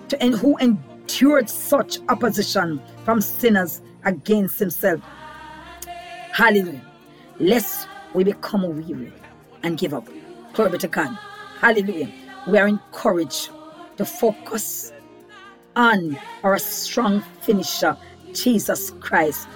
[0.08, 5.00] to and who endured such opposition from sinners against himself.
[6.32, 6.87] Hallelujah.
[7.40, 9.12] Lest we become weary
[9.62, 10.08] and give up.
[10.54, 11.16] Glory be to God.
[11.60, 12.10] Hallelujah.
[12.46, 13.50] We are encouraged
[13.96, 14.92] to focus
[15.76, 17.96] on our strong finisher,
[18.32, 19.48] Jesus Christ.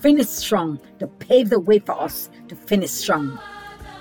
[0.00, 3.38] Finish strong to pave the way for us to finish strong.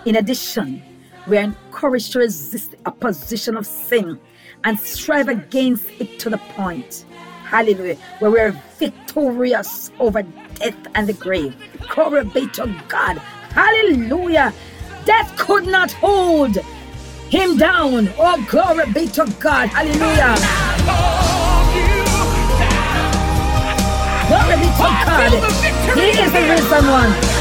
[0.06, 0.82] In addition,
[1.28, 4.20] we are encouraged to resist opposition of sin
[4.64, 7.06] and strive against it to the point.
[7.44, 7.96] Hallelujah.
[8.20, 10.24] Where we're victorious over
[10.60, 11.56] death and the grave.
[11.90, 13.18] Glory be to God.
[13.54, 14.54] Hallelujah.
[15.06, 16.56] Death could not hold
[17.30, 18.10] him down.
[18.18, 19.70] Oh, glory be to God.
[19.70, 20.36] Hallelujah.
[24.28, 25.32] Glory be to God.
[25.98, 27.40] He is the risen one.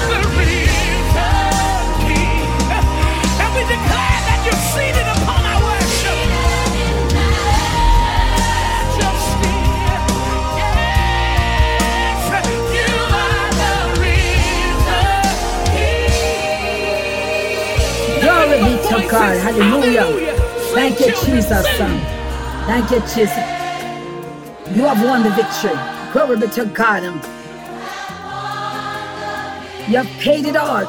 [18.89, 19.36] To God.
[19.39, 20.35] Hallelujah.
[20.73, 21.66] Thank you, Jesus.
[21.77, 22.01] son.
[22.66, 23.36] Thank you, Jesus.
[24.77, 25.78] You have won the victory.
[26.12, 27.02] Glory be to God.
[29.89, 30.86] You have paid it all.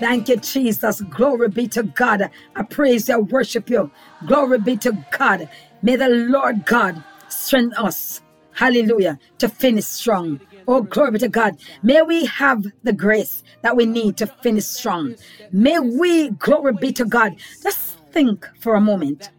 [0.00, 1.00] Thank you, Jesus.
[1.02, 2.30] Glory be to God.
[2.54, 3.90] I praise you, I worship you.
[4.26, 5.48] Glory be to God.
[5.82, 8.22] May the Lord God strengthen us.
[8.52, 9.18] Hallelujah.
[9.38, 10.40] To finish strong.
[10.68, 11.56] Oh, glory be to God.
[11.82, 15.14] May we have the grace that we need to finish strong.
[15.50, 17.36] May we, glory be to God.
[17.62, 19.30] Just think for a moment.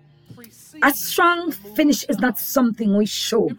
[0.81, 3.51] A strong finish is not something we show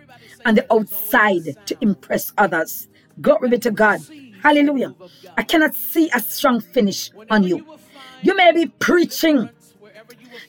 [0.44, 2.88] on the outside to impress others.
[3.20, 4.00] Glory be to God.
[4.42, 4.92] Hallelujah.
[5.36, 7.64] I cannot see a strong finish on you.
[8.22, 9.48] You may be preaching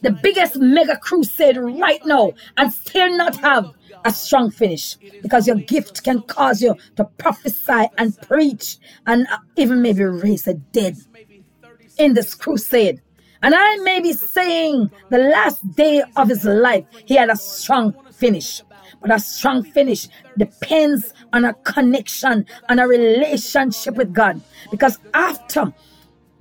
[0.02, 3.76] the biggest mega crusade right now and still not have
[4.06, 9.38] a strong finish because your gift can cause you to prophesy and preach and uh,
[9.58, 10.98] even maybe raise the dead
[11.98, 13.02] in this crusade.
[13.44, 17.96] And I may be saying the last day of his life, he had a strong
[18.12, 18.62] finish.
[19.02, 20.08] But a strong finish
[20.38, 24.42] depends on a connection and a relationship with God.
[24.70, 25.74] Because after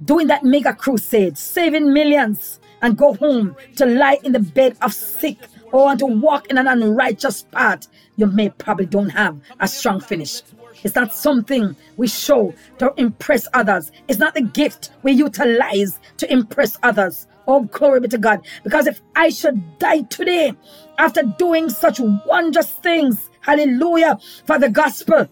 [0.05, 4.93] doing that mega crusade, saving millions, and go home to lie in the bed of
[4.93, 5.39] sick
[5.73, 7.87] or to walk in an unrighteous path,
[8.17, 10.43] you may probably don't have a strong finish.
[10.83, 13.93] It's not something we show to impress others.
[14.09, 17.27] It's not the gift we utilize to impress others.
[17.47, 18.47] Oh, glory be to God.
[18.63, 20.55] Because if I should die today
[20.99, 25.29] after doing such wondrous things, hallelujah, for the gospel,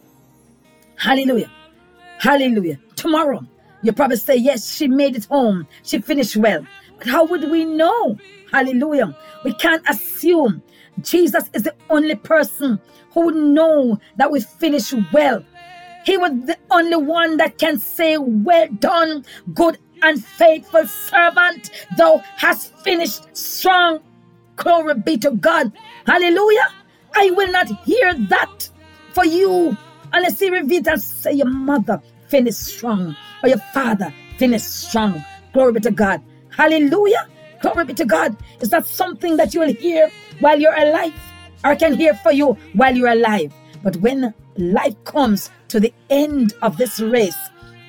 [0.96, 1.50] hallelujah,
[2.18, 3.46] hallelujah, tomorrow,
[3.82, 5.66] you probably say, yes, she made it home.
[5.84, 6.66] She finished well.
[6.98, 8.18] But how would we know?
[8.50, 9.16] Hallelujah.
[9.44, 10.62] We can't assume
[11.00, 12.80] Jesus is the only person
[13.12, 15.44] who would know that we finish well.
[16.04, 19.24] He was the only one that can say, Well done,
[19.54, 21.70] good and faithful servant.
[21.96, 24.00] Thou hast finished strong.
[24.56, 25.72] Glory be to God.
[26.06, 26.68] Hallelujah.
[27.14, 28.70] I will not hear that
[29.12, 29.76] for you
[30.12, 35.24] unless he reveals and say, Your mother finished strong, or your father finished strong.
[35.52, 36.22] Glory be to God.
[36.50, 37.28] Hallelujah.
[37.60, 38.36] Glory be to God.
[38.60, 40.10] Is that something that you will hear
[40.40, 41.14] while you're alive?
[41.64, 43.52] Or can hear for you while you're alive?
[43.82, 47.36] But when life comes to the end of this race,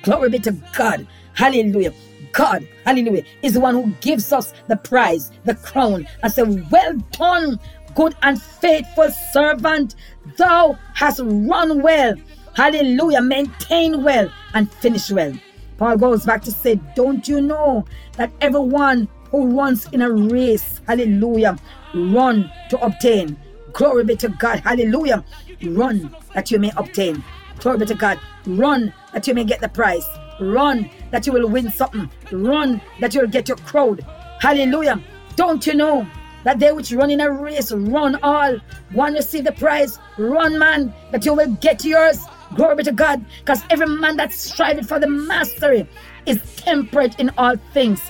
[0.02, 1.06] glory be to God.
[1.34, 1.92] Hallelujah.
[2.32, 6.96] God, hallelujah, is the one who gives us the prize, the crown, and say, Well
[7.12, 7.58] done,
[7.94, 9.96] good and faithful servant.
[10.36, 12.14] Thou hast run well.
[12.54, 13.22] Hallelujah.
[13.22, 15.32] Maintain well and finish well.
[15.76, 17.84] Paul goes back to say, Don't you know
[18.16, 21.56] that everyone who runs in a race, hallelujah,
[21.94, 23.36] run to obtain?
[23.72, 25.24] Glory be to God, hallelujah.
[25.62, 27.22] Run that you may obtain.
[27.58, 28.18] Glory be to God.
[28.46, 30.06] Run that you may get the prize.
[30.40, 32.10] Run that you will win something.
[32.32, 34.04] Run that you will get your crowd.
[34.40, 35.00] Hallelujah.
[35.36, 36.06] Don't you know
[36.44, 38.56] that they which run in a race run all?
[38.92, 39.98] One receive the prize.
[40.16, 42.24] Run, man, that you will get yours.
[42.54, 43.24] Glory be to God.
[43.40, 45.86] Because every man that striveth for the mastery
[46.24, 48.00] is temperate in all things.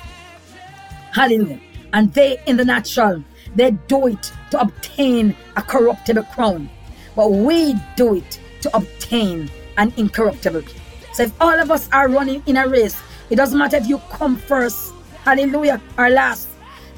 [1.13, 1.61] Hallelujah.
[1.93, 3.23] And they in the natural,
[3.55, 6.71] they do it to obtain a corruptible crown.
[7.17, 10.63] But we do it to obtain an incorruptible.
[11.13, 13.01] So if all of us are running in a race,
[13.31, 14.93] it doesn't matter if you come first,
[15.25, 16.49] hallelujah, or last.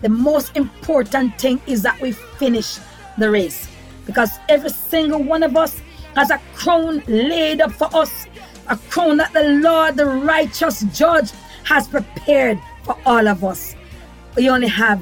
[0.03, 2.79] The most important thing is that we finish
[3.19, 3.69] the race.
[4.05, 5.81] Because every single one of us
[6.17, 8.27] has a crown laid up for us.
[8.69, 11.31] A crown that the Lord, the righteous judge,
[11.65, 13.75] has prepared for all of us.
[14.37, 15.01] We only have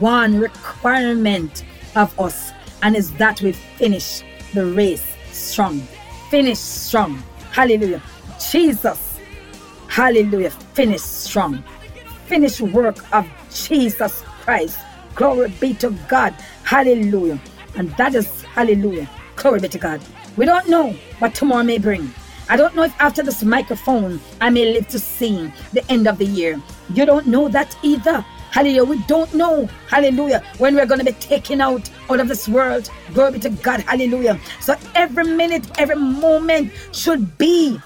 [0.00, 1.64] one requirement
[1.96, 2.50] of us,
[2.82, 4.22] and it's that we finish
[4.54, 5.80] the race strong.
[6.30, 7.22] Finish strong.
[7.52, 8.02] Hallelujah.
[8.50, 9.18] Jesus.
[9.88, 10.50] Hallelujah.
[10.50, 11.62] Finish strong.
[12.26, 14.78] Finish work of Jesus Christ.
[15.14, 16.32] Glory be to God.
[16.64, 17.38] Hallelujah.
[17.76, 19.10] And that is hallelujah.
[19.36, 20.00] Glory be to God.
[20.36, 22.14] We don't know what tomorrow may bring.
[22.48, 26.18] I don't know if after this microphone I may live to see the end of
[26.18, 26.60] the year.
[26.94, 28.24] You don't know that either.
[28.50, 28.84] Hallelujah.
[28.84, 32.90] We don't know, hallelujah, when we're going to be taken out out of this world.
[33.14, 33.80] Glory be to God.
[33.82, 34.38] Hallelujah.
[34.60, 37.80] So every minute, every moment should be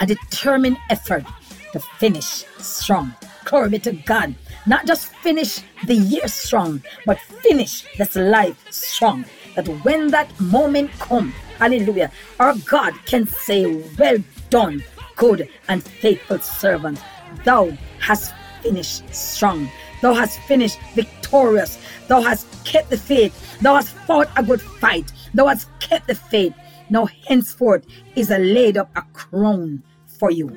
[0.00, 1.24] a determined effort
[1.72, 3.14] to finish strong.
[3.44, 4.34] Glory be to God.
[4.66, 9.24] Not just finish the year strong, but finish this life strong.
[9.54, 12.10] That when that moment comes, hallelujah,
[12.40, 13.66] our God can say,
[13.98, 14.18] Well
[14.50, 14.82] done,
[15.16, 17.00] good and faithful servant.
[17.44, 19.68] Thou hast finished strong.
[20.00, 21.78] Thou hast finished victorious.
[22.08, 23.34] Thou hast kept the faith.
[23.60, 25.12] Thou hast fought a good fight.
[25.34, 26.54] Thou hast kept the faith.
[26.90, 27.86] Now henceforth
[28.16, 30.48] is a laid up a crown for you.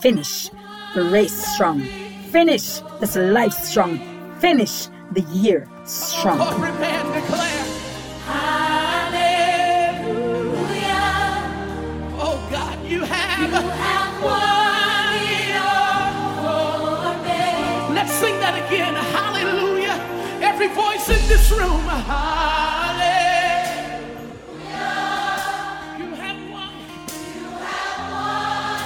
[0.00, 0.50] Finish
[0.94, 1.82] the race strong.
[2.30, 3.98] Finish this life strong.
[4.40, 6.40] Finish the year strong.
[6.40, 7.64] Every man declare,
[10.02, 11.44] Hallelujah.
[12.18, 13.64] Oh God, you have, You have.
[13.64, 14.51] have won
[18.52, 18.94] that again.
[18.94, 19.96] Hallelujah.
[20.42, 21.80] Every voice in this room.
[21.80, 22.32] Hallelujah.
[25.98, 26.72] You have won.
[27.36, 28.76] You have won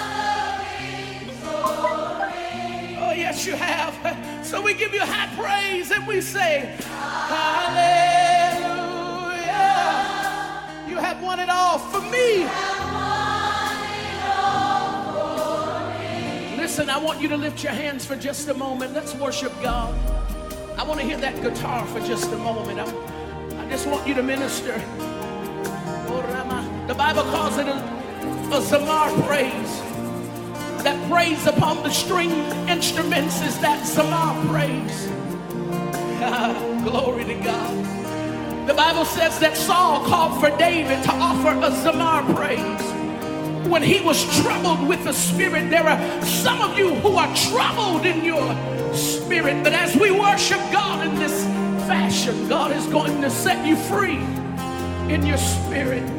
[1.19, 2.97] the victory.
[3.01, 3.95] Oh, yes, you have.
[4.47, 6.77] So we give you high praise and we say,
[7.29, 8.07] Hallelujah.
[10.89, 12.47] You have won it all for me.
[16.67, 18.93] Listen, I want you to lift your hands for just a moment.
[18.93, 19.95] Let's worship God.
[20.77, 22.81] I want to hear that guitar for just a moment.
[22.81, 24.75] I, I just want you to minister.
[26.09, 30.83] Oh, The Bible calls it a, a zamar praise.
[30.83, 32.33] That praise upon the string
[32.69, 35.07] instruments is that zamar praise.
[36.83, 38.67] Glory to God.
[38.67, 43.06] The Bible says that Saul called for David to offer a zamar praise
[43.67, 45.71] when he was troubled with the spirit.
[45.71, 48.55] There are some of you who are troubled in your
[48.95, 51.45] spirit, but as we worship God in this
[51.87, 54.19] fashion, God is going to set you free
[55.13, 56.16] in your spirit.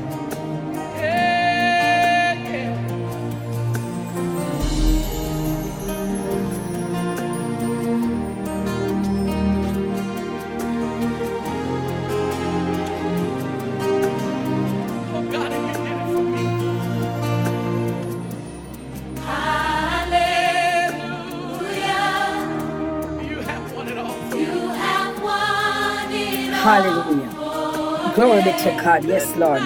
[28.28, 29.06] Glory be to God.
[29.06, 29.62] Yes, Lord.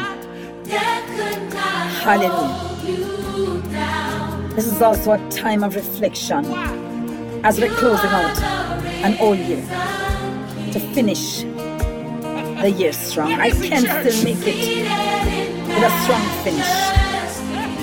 [2.06, 2.60] Hallelujah.
[4.56, 6.46] This is also a time of reflection
[7.44, 8.40] as we're closing out
[9.02, 9.66] an old year
[10.74, 11.42] to finish
[12.62, 13.34] the year strong.
[13.34, 14.86] I can still make it
[15.68, 16.72] with a strong finish.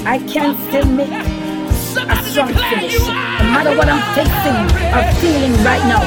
[0.06, 3.00] I can still make a strong finish.
[3.00, 4.62] No matter what I'm facing
[4.94, 6.02] or feeling right now,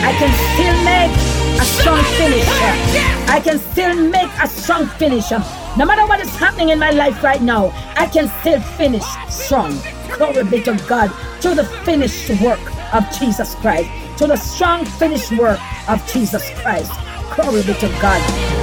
[0.00, 2.44] I can still make a strong finish.
[3.28, 5.30] I can still make a strong finish.
[5.30, 9.78] No matter what is happening in my life right now, I can still finish strong.
[10.16, 11.12] Glory be to God
[11.42, 12.60] to the finished work
[12.94, 13.90] of Jesus Christ.
[14.18, 16.92] To the strong finished work of Jesus Christ.
[17.34, 18.53] Glory be to God.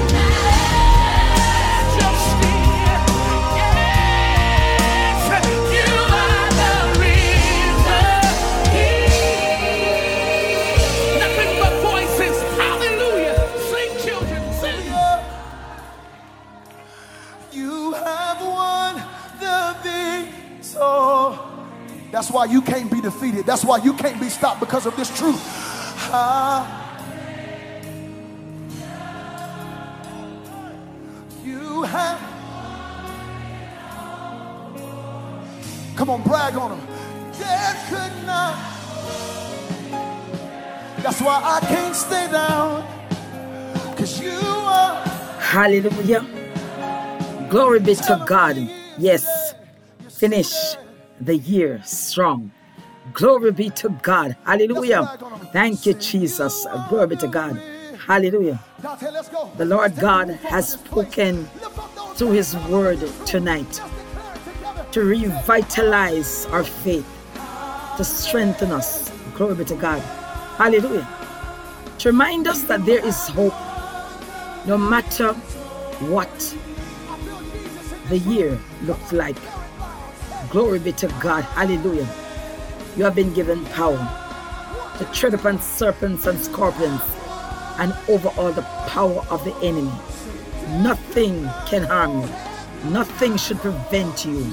[22.22, 23.48] That's why you can't be defeated.
[23.48, 25.42] That's why you can't be stopped because of this truth.
[31.44, 32.20] You have.
[35.96, 36.88] Come on, brag on them.
[37.40, 38.56] Death could not.
[41.02, 42.86] That's why I can't stay down.
[43.98, 45.04] Cause you are.
[45.40, 46.24] Hallelujah.
[47.50, 48.58] Glory be to God.
[49.00, 49.56] Yes.
[50.08, 50.76] Finish
[51.22, 52.52] the year strong.
[53.14, 54.36] Glory be to God.
[54.46, 55.18] Hallelujah.
[55.54, 56.66] Thank you, Jesus.
[56.90, 57.62] Glory be to God.
[58.06, 58.60] Hallelujah.
[58.82, 59.52] Dante, let's go.
[59.58, 61.46] The Lord God has spoken
[62.16, 63.82] through His word tonight
[64.92, 67.08] to revitalize our faith,
[67.98, 69.12] to strengthen us.
[69.36, 70.02] Glory be to God.
[70.58, 71.08] Hallelujah.
[72.00, 73.54] To remind us that there is hope
[74.66, 75.34] no matter
[76.10, 76.58] what
[78.10, 79.38] the year looks like.
[80.52, 81.46] Glory be to God.
[81.46, 82.08] Hallelujah.
[82.98, 83.98] You have been given power
[84.98, 87.02] to tread upon serpents and scorpions
[87.80, 89.92] and over all the power of the enemy.
[90.84, 92.30] Nothing can harm you.
[92.92, 94.44] Nothing should prevent you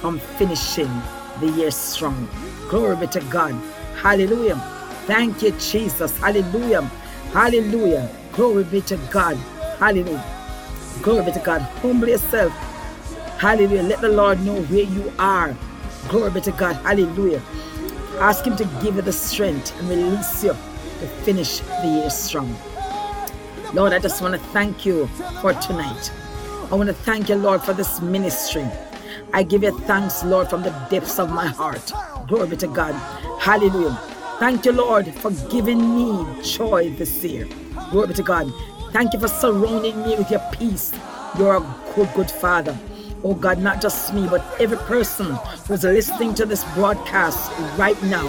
[0.00, 0.90] from finishing
[1.38, 2.28] the year strong.
[2.68, 3.54] Glory be to God.
[4.02, 4.56] Hallelujah.
[5.06, 6.16] Thank you, Jesus.
[6.18, 6.82] Hallelujah.
[7.32, 8.10] Hallelujah.
[8.32, 9.36] Glory be to God.
[9.78, 10.24] Hallelujah.
[11.02, 11.60] Glory be to God.
[11.82, 12.52] Humble yourself.
[13.38, 13.82] Hallelujah.
[13.82, 15.54] Let the Lord know where you are.
[16.08, 16.76] Glory be to God.
[16.76, 17.42] Hallelujah.
[18.18, 22.56] Ask Him to give you the strength and release you to finish the year strong.
[23.74, 25.06] Lord, I just want to thank you
[25.42, 26.10] for tonight.
[26.70, 28.66] I want to thank you, Lord, for this ministry.
[29.34, 31.92] I give you thanks, Lord, from the depths of my heart.
[32.28, 32.94] Glory be to God.
[33.38, 34.00] Hallelujah.
[34.38, 37.46] Thank you, Lord, for giving me joy this year.
[37.90, 38.52] Glory be to God.
[38.92, 40.92] Thank you for surrounding me with your peace.
[41.38, 42.76] You're a good, good Father.
[43.28, 45.26] Oh God, not just me, but every person
[45.66, 48.28] who's listening to this broadcast right now.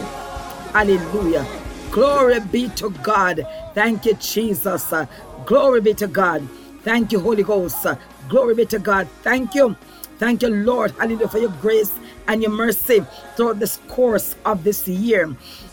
[0.73, 1.45] Hallelujah.
[1.91, 3.45] Glory be to God.
[3.75, 4.91] Thank you, Jesus.
[5.45, 6.49] Glory be to God.
[6.81, 7.85] Thank you, Holy Ghost.
[8.27, 9.07] Glory be to God.
[9.21, 9.75] Thank you.
[10.17, 10.89] Thank you, Lord.
[10.97, 11.93] Hallelujah for your grace
[12.27, 13.05] and your mercy
[13.35, 15.29] throughout this course of this year.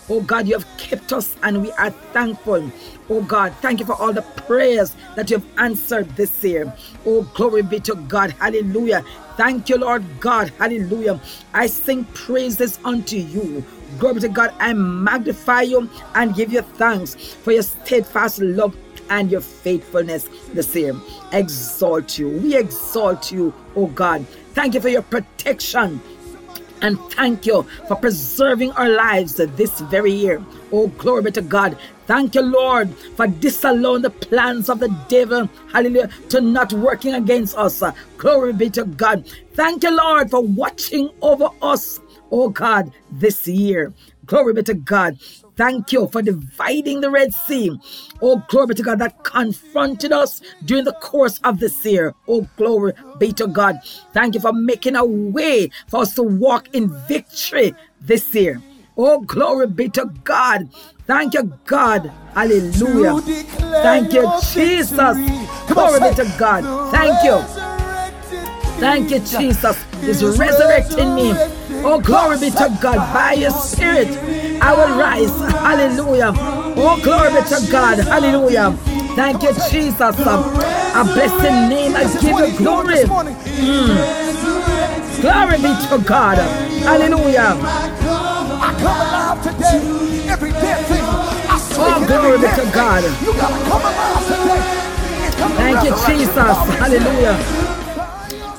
[0.09, 2.71] Oh God, you have kept us and we are thankful.
[3.09, 6.73] Oh God, thank you for all the prayers that you have answered this year.
[7.07, 8.33] Oh, glory be to God.
[8.33, 9.05] Hallelujah.
[9.37, 10.51] Thank you, Lord God.
[10.59, 11.21] Hallelujah.
[11.55, 13.65] I sing praises unto you.
[13.99, 14.53] Glory to God.
[14.59, 18.77] I magnify you and give you thanks for your steadfast love
[19.11, 20.95] and your faithfulness this year.
[21.33, 22.29] Exalt you.
[22.29, 24.27] We exalt you, oh God.
[24.53, 26.01] Thank you for your protection.
[26.83, 30.45] And thank you for preserving our lives this very year.
[30.73, 31.79] Oh, glory be to God.
[32.07, 37.57] Thank you, Lord, for disallowing the plans of the devil, hallelujah, to not working against
[37.57, 37.83] us.
[38.19, 39.27] Glory be to God.
[39.55, 43.95] Thank you, Lord, for watching over us, oh God, this year.
[44.27, 45.19] Glory be to God.
[45.57, 47.79] Thank you for dividing the Red Sea.
[48.21, 52.15] Oh, glory to God that confronted us during the course of this year.
[52.27, 53.81] Oh, glory be to God.
[54.13, 58.61] Thank you for making a way for us to walk in victory this year.
[58.97, 60.69] Oh, glory be to God.
[61.07, 62.11] Thank you, God.
[62.35, 63.21] Hallelujah.
[63.83, 65.17] Thank you, Jesus.
[65.69, 66.65] Glory be to God.
[66.91, 67.65] Thank you.
[68.81, 69.77] Thank you, Jesus.
[70.03, 71.33] Is resurrecting me.
[71.87, 72.97] Oh, glory be to God.
[73.13, 74.09] By your spirit,
[74.65, 75.37] I will rise.
[75.53, 76.33] Hallelujah.
[76.77, 77.99] Oh, glory be to God.
[77.99, 78.73] Hallelujah.
[79.15, 80.01] Thank you, Jesus.
[80.01, 81.95] I bless your name.
[81.95, 83.05] I give you glory.
[83.05, 84.25] Mm.
[85.21, 86.39] Glory be to God.
[86.81, 87.61] Hallelujah.
[87.61, 90.29] I come alive today.
[90.33, 91.05] Every dead thing.
[91.77, 92.65] Oh, glory be to.
[92.73, 93.05] God.
[93.23, 94.63] You gotta come alive today.
[95.61, 96.57] Thank you, Jesus.
[96.81, 97.37] Hallelujah.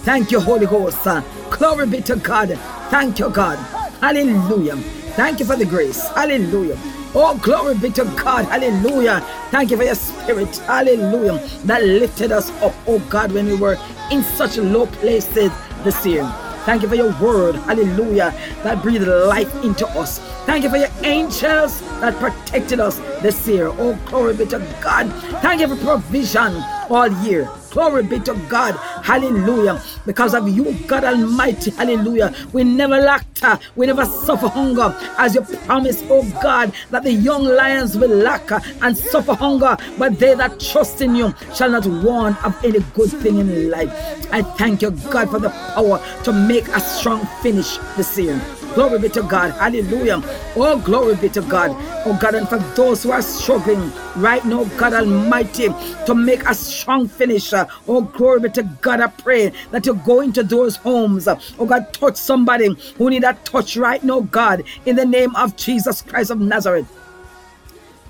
[0.04, 1.04] Thank you, Holy Ghost.
[1.50, 2.50] Glory be to God.
[2.92, 3.58] Thank you, God.
[4.02, 4.78] Hallelujah.
[5.16, 6.06] Thank you for the grace.
[6.10, 6.78] Hallelujah.
[7.16, 8.46] Oh, glory be to God.
[8.46, 9.22] Hallelujah.
[9.50, 10.58] Thank you for your spirit.
[10.58, 11.40] Hallelujah.
[11.64, 13.78] That lifted us up, oh God, when we were
[14.12, 15.52] in such low places
[15.86, 16.30] this year.
[16.66, 17.56] Thank you for your word.
[17.56, 18.34] Hallelujah.
[18.64, 20.20] That breathed life into us.
[20.46, 23.68] Thank you for your angels that protected us this year.
[23.68, 25.12] Oh, glory be to God.
[25.42, 26.54] Thank you for provision
[26.90, 27.50] all year.
[27.72, 28.76] Glory be to God.
[29.04, 29.82] Hallelujah.
[30.06, 31.72] Because of you, God Almighty.
[31.72, 32.34] Hallelujah.
[32.54, 33.44] We never lacked.
[33.44, 34.96] uh, We never suffer hunger.
[35.18, 39.76] As you promised, oh God, that the young lions will lack uh, and suffer hunger.
[39.98, 43.92] But they that trust in you shall not want of any good thing in life.
[44.32, 48.40] I thank you, God, for the power to make a strong finish this year.
[48.76, 49.52] Glory be to God.
[49.54, 50.22] Hallelujah.
[50.56, 51.72] Oh, glory be to God.
[52.08, 55.70] Oh, God, and for those who are struggling right now, God Almighty,
[56.08, 57.54] to make a strong finish.
[57.54, 59.02] uh, Oh, glory be to God.
[59.02, 61.28] I pray that you go into those homes.
[61.28, 65.56] Oh, God, touch somebody who need a touch right now, God, in the name of
[65.58, 66.88] Jesus Christ of Nazareth.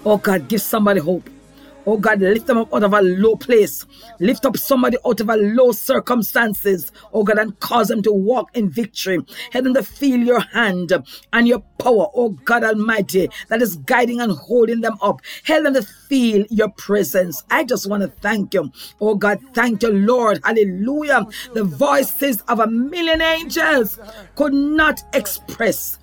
[0.06, 1.30] Oh, God, give somebody hope.
[1.88, 3.86] Oh God, lift them up out of a low place.
[4.20, 6.91] Lift up somebody out of a low circumstances.
[7.14, 9.20] Oh God, and cause them to walk in victory.
[9.52, 10.91] Help them to feel your hand
[11.34, 12.07] and your power.
[12.16, 15.22] Oh God Almighty, that is guiding and holding them up.
[15.44, 17.44] Help them to feel your presence.
[17.52, 18.72] I just want to thank you.
[18.99, 20.40] Oh God, thank you, Lord.
[20.44, 21.28] Hallelujah.
[21.53, 23.99] The voices of a million angels
[24.36, 25.99] could not express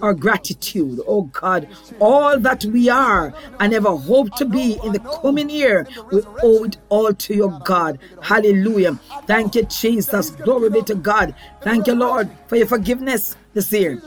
[0.00, 1.68] our gratitude, oh God,
[2.00, 6.64] all that we are and ever hope to be in the coming year, we owe
[6.64, 7.98] it all to your God.
[8.22, 8.98] Hallelujah.
[9.26, 10.30] Thank you, Jesus.
[10.30, 11.34] Glory be to God.
[11.60, 14.00] Thank you, Lord, for your forgiveness this year.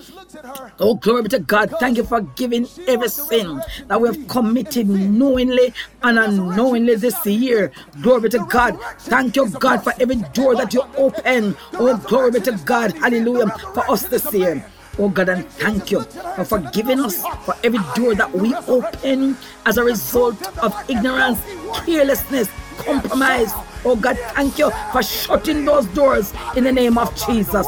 [0.80, 1.72] Oh, glory be to God.
[1.80, 7.72] Thank you for giving every sin that we have committed knowingly and unknowingly this year.
[8.02, 8.80] Glory be to God.
[8.99, 11.56] Thank you, God, for every door that you open.
[11.73, 12.94] Oh, glory be to God.
[12.98, 13.49] Hallelujah.
[13.73, 14.65] For us this year.
[14.99, 16.01] Oh God, and thank you
[16.35, 21.39] for forgiving us for every door that we open as a result of ignorance,
[21.85, 22.47] carelessness,
[22.77, 23.51] compromise.
[23.85, 27.67] Oh God, thank you for shutting those doors in the name of Jesus.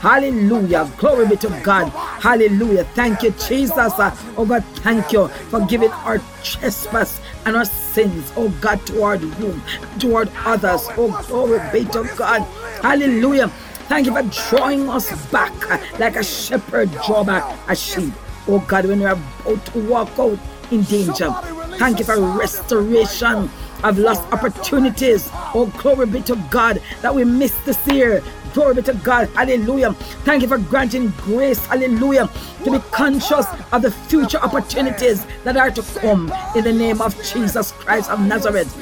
[0.00, 0.90] Hallelujah.
[0.98, 1.88] Glory be to God.
[2.22, 2.84] Hallelujah.
[2.94, 3.70] Thank you, Jesus.
[3.76, 9.22] Uh, Oh God, thank you for giving our trespass and our sins, oh God, toward
[9.22, 9.60] you,
[9.98, 10.88] toward others.
[10.98, 12.42] Oh, glory be to God.
[12.82, 13.50] Hallelujah.
[13.88, 15.52] Thank you for drawing us back
[15.98, 18.12] like a shepherd draw back a sheep.
[18.48, 20.38] Oh God, when we're about to walk out
[20.70, 21.30] in danger.
[21.78, 23.48] Thank you for restoration
[23.84, 25.28] of lost opportunities.
[25.54, 28.22] Oh, glory be to God that we missed this year.
[28.54, 29.28] Glory be to God.
[29.30, 29.92] Hallelujah.
[30.24, 31.64] Thank you for granting grace.
[31.66, 32.28] Hallelujah.
[32.64, 37.14] To be conscious of the future opportunities that are to come in the name of
[37.22, 38.72] Jesus Christ of Nazareth.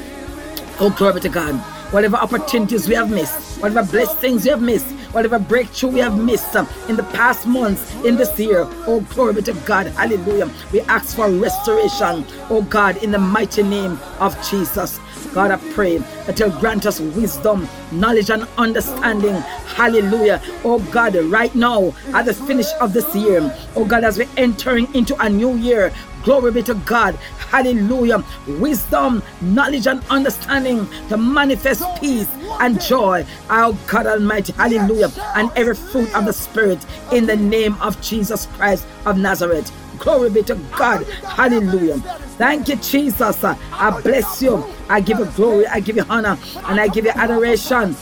[0.79, 1.74] Oh, glory be to God.
[1.95, 4.85] Whatever opportunities we have missed, whatever blessings we have missed,
[5.15, 9.33] whatever breakthrough we have missed um, in the past months, in this year, oh, glory
[9.33, 9.87] be to God.
[9.87, 10.51] Hallelujah.
[10.73, 14.99] We ask for restoration, oh God, in the mighty name of Jesus.
[15.33, 19.35] God, I pray that you'll grant us wisdom, knowledge, and understanding.
[19.75, 20.41] Hallelujah.
[20.65, 23.39] Oh God, right now, at the finish of this year,
[23.77, 25.93] oh God, as we're entering into a new year,
[26.25, 27.13] Glory be to God.
[27.51, 28.23] Hallelujah.
[28.47, 32.27] Wisdom, knowledge, and understanding to manifest peace
[32.59, 33.23] and joy.
[33.47, 34.51] Our God Almighty.
[34.53, 35.04] Hallelujah.
[35.35, 36.79] And every fruit of the Spirit
[37.11, 39.71] in the name of Jesus Christ of Nazareth.
[39.99, 41.05] Glory be to God.
[41.23, 41.97] Hallelujah.
[42.37, 43.43] Thank you, Jesus.
[43.43, 44.63] I bless you.
[44.89, 45.67] I give you glory.
[45.67, 46.37] I give you honor.
[46.65, 47.95] And I give you adoration.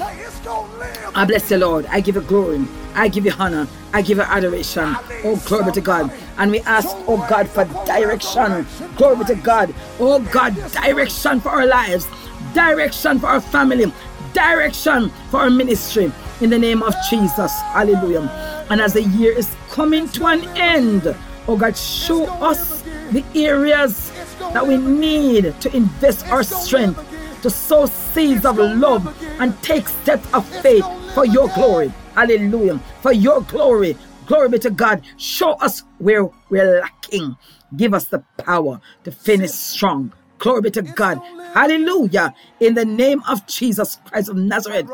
[1.15, 1.85] I bless you, Lord.
[1.85, 2.65] I give you glory.
[2.95, 3.67] I give you honor.
[3.93, 4.95] I give you adoration.
[5.23, 6.11] Oh, glory be to God.
[6.38, 8.65] And we ask, oh God, for direction.
[8.97, 9.73] Glory be to God.
[9.99, 12.07] Oh God, direction for our lives,
[12.53, 13.91] direction for our family,
[14.34, 16.11] direction for our ministry.
[16.43, 17.53] In the name of Jesus.
[17.71, 18.29] Hallelujah.
[18.69, 21.15] And as the year is coming to an end,
[21.47, 24.11] oh God, show us the areas
[24.51, 26.99] that we need to invest our strength
[27.43, 29.07] to sow seeds of love
[29.39, 31.93] and take steps of faith for your glory.
[32.13, 32.77] Hallelujah.
[33.01, 33.95] For your glory.
[34.25, 35.01] Glory be to God.
[35.15, 37.37] Show us where we're lacking.
[37.77, 40.11] Give us the power to finish strong.
[40.43, 41.21] Glory be to God.
[41.53, 42.33] Hallelujah.
[42.59, 44.87] In the name of Jesus Christ of Nazareth.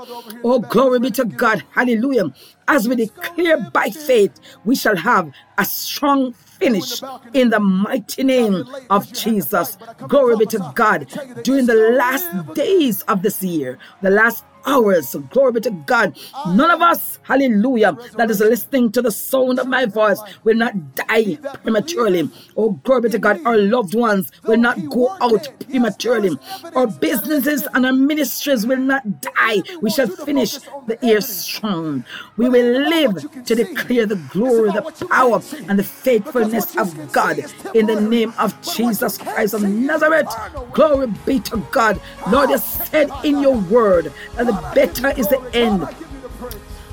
[0.43, 1.63] Oh, glory be to God.
[1.71, 2.25] Hallelujah.
[2.67, 7.01] As we declare by faith, we shall have a strong finish
[7.33, 9.79] in the mighty name of Jesus.
[10.07, 11.07] Glory be to God.
[11.41, 15.15] During the last days of this year, the last hours.
[15.31, 16.15] Glory be to God.
[16.47, 20.73] None of us, hallelujah, that is listening to the sound of my voice will not
[20.95, 22.29] die prematurely.
[22.55, 23.39] Oh, glory be to God.
[23.45, 26.37] Our loved ones will not go out prematurely.
[26.75, 29.63] Our businesses and our ministries will not die.
[29.81, 30.53] We shall finish
[30.87, 32.03] the year strong.
[32.37, 33.15] We will live
[33.45, 37.39] to declare the glory, the power, and the faithfulness of God
[37.73, 40.27] in the name of Jesus Christ of Nazareth.
[40.73, 41.99] Glory be to God.
[42.31, 45.87] Lord, you said in your word that the better is the end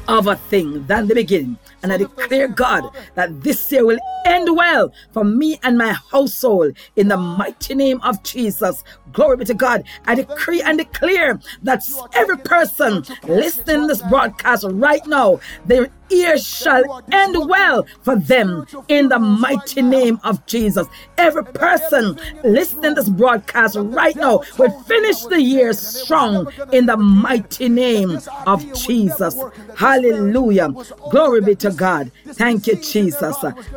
[0.09, 1.59] of a thing than the beginning.
[1.83, 6.77] And I declare, God, that this year will end well for me and my household
[6.97, 8.83] in the mighty name of Jesus.
[9.13, 9.85] Glory be to God.
[10.07, 11.85] I decree and declare that
[12.15, 19.09] every person listening this broadcast right now, their ears shall end well for them in
[19.09, 20.87] the mighty name of Jesus.
[21.19, 27.69] Every person listening this broadcast right now will finish the year strong in the mighty
[27.69, 29.37] name of Jesus.
[29.77, 30.75] Hallelujah.
[31.11, 32.11] Glory be to God.
[32.29, 33.37] Thank you, Jesus.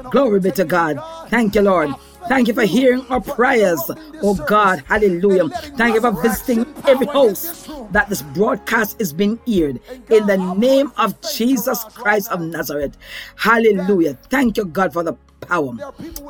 [0.10, 1.01] Glory be to God.
[1.30, 1.95] Thank you, Lord.
[2.30, 3.80] Thank you for hearing our prayers,
[4.22, 4.84] oh God.
[4.88, 5.49] Hallelujah.
[5.49, 9.80] Thank you for visiting every house that this broadcast is being aired
[10.11, 12.95] in the name of Jesus Christ of Nazareth.
[13.35, 14.14] Hallelujah.
[14.30, 15.73] Thank you, God, for the power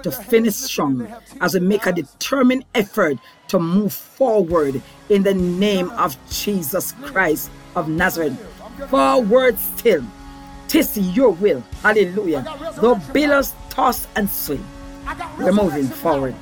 [0.04, 1.06] to finish strong
[1.42, 3.18] as we make a determined effort
[3.50, 8.40] to move forward in the name of Jesus Christ of Nazareth.
[8.88, 10.06] Forward still.
[10.70, 11.62] Tis your will.
[11.84, 12.46] Hallelujah.
[12.78, 14.64] Though billows toss and swing.
[15.38, 16.36] We're moving forward.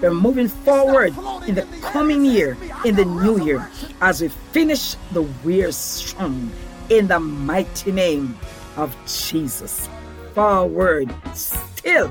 [0.00, 1.12] We're moving forward
[1.46, 3.68] in the coming year, in the new year,
[4.00, 6.50] as we finish the year strong
[6.88, 8.38] in the mighty name
[8.76, 9.88] of Jesus.
[10.34, 12.10] Forward still.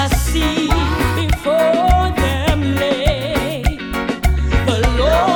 [0.00, 0.68] A sea
[1.16, 3.62] before them lay.
[4.66, 5.27] The Lord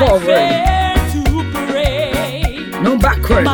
[0.00, 0.24] forward.
[2.82, 3.46] No backward.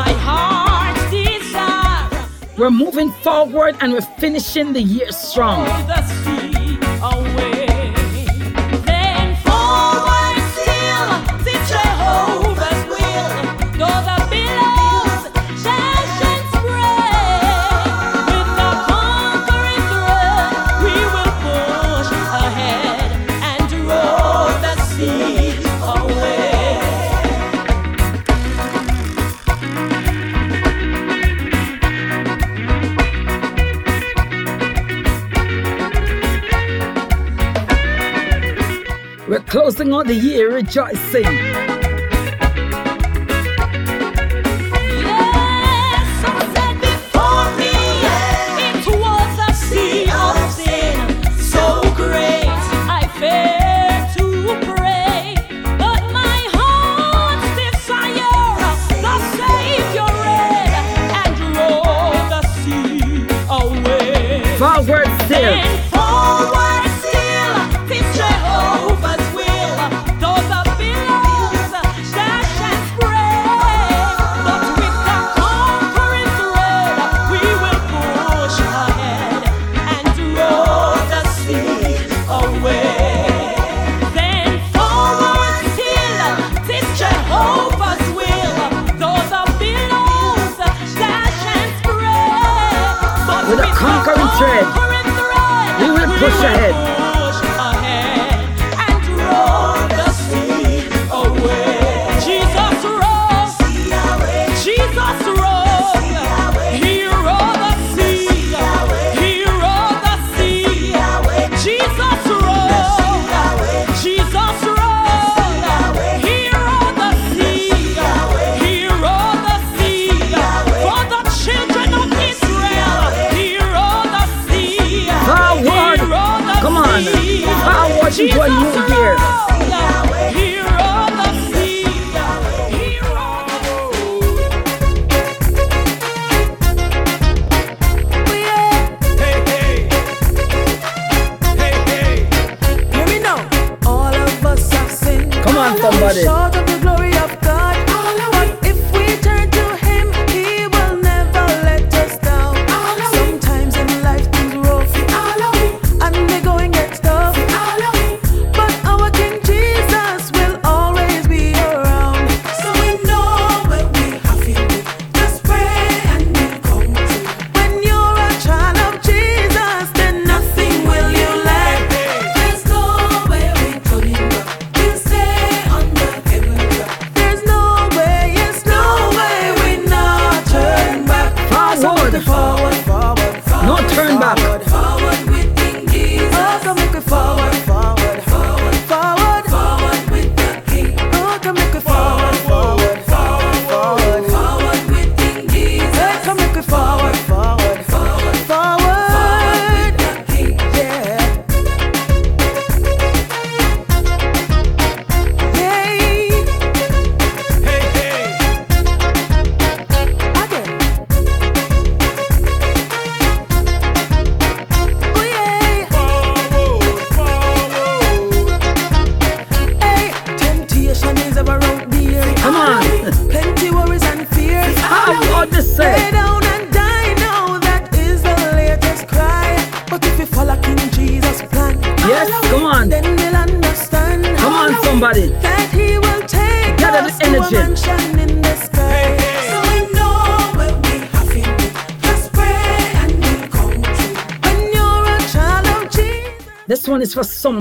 [2.56, 5.66] We're moving forward and we're finishing the year strong.
[40.06, 41.55] the year rejoicing.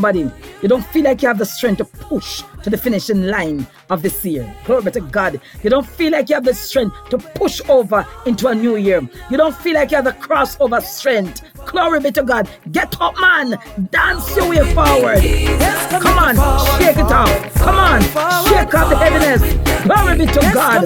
[0.06, 0.32] somebody.
[0.61, 4.02] You don't feel like you have the strength to push to the finishing line of
[4.02, 4.53] this year.
[4.65, 5.40] Glory to God.
[5.64, 9.02] You don't feel like you have the strength to push over into a new year.
[9.30, 11.41] You don't feel like you have the crossover strength.
[11.65, 12.49] Glory be to God.
[12.72, 13.57] Get up, man.
[13.91, 15.22] Dance your way forward.
[16.02, 16.36] Come on,
[16.77, 17.53] shake it up.
[17.53, 19.41] Come on, shake off the heaviness.
[19.86, 20.86] Glory be to God.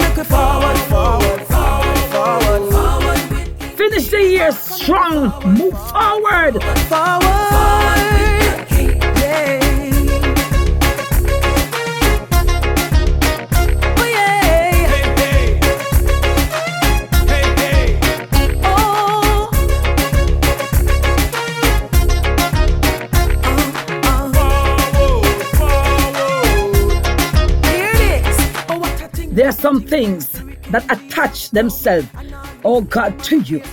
[3.78, 5.32] Finish the year strong.
[5.58, 6.62] Move forward.
[6.90, 8.29] Forward.
[29.90, 30.30] Things
[30.70, 32.08] that attach themselves,
[32.64, 33.64] oh God, to you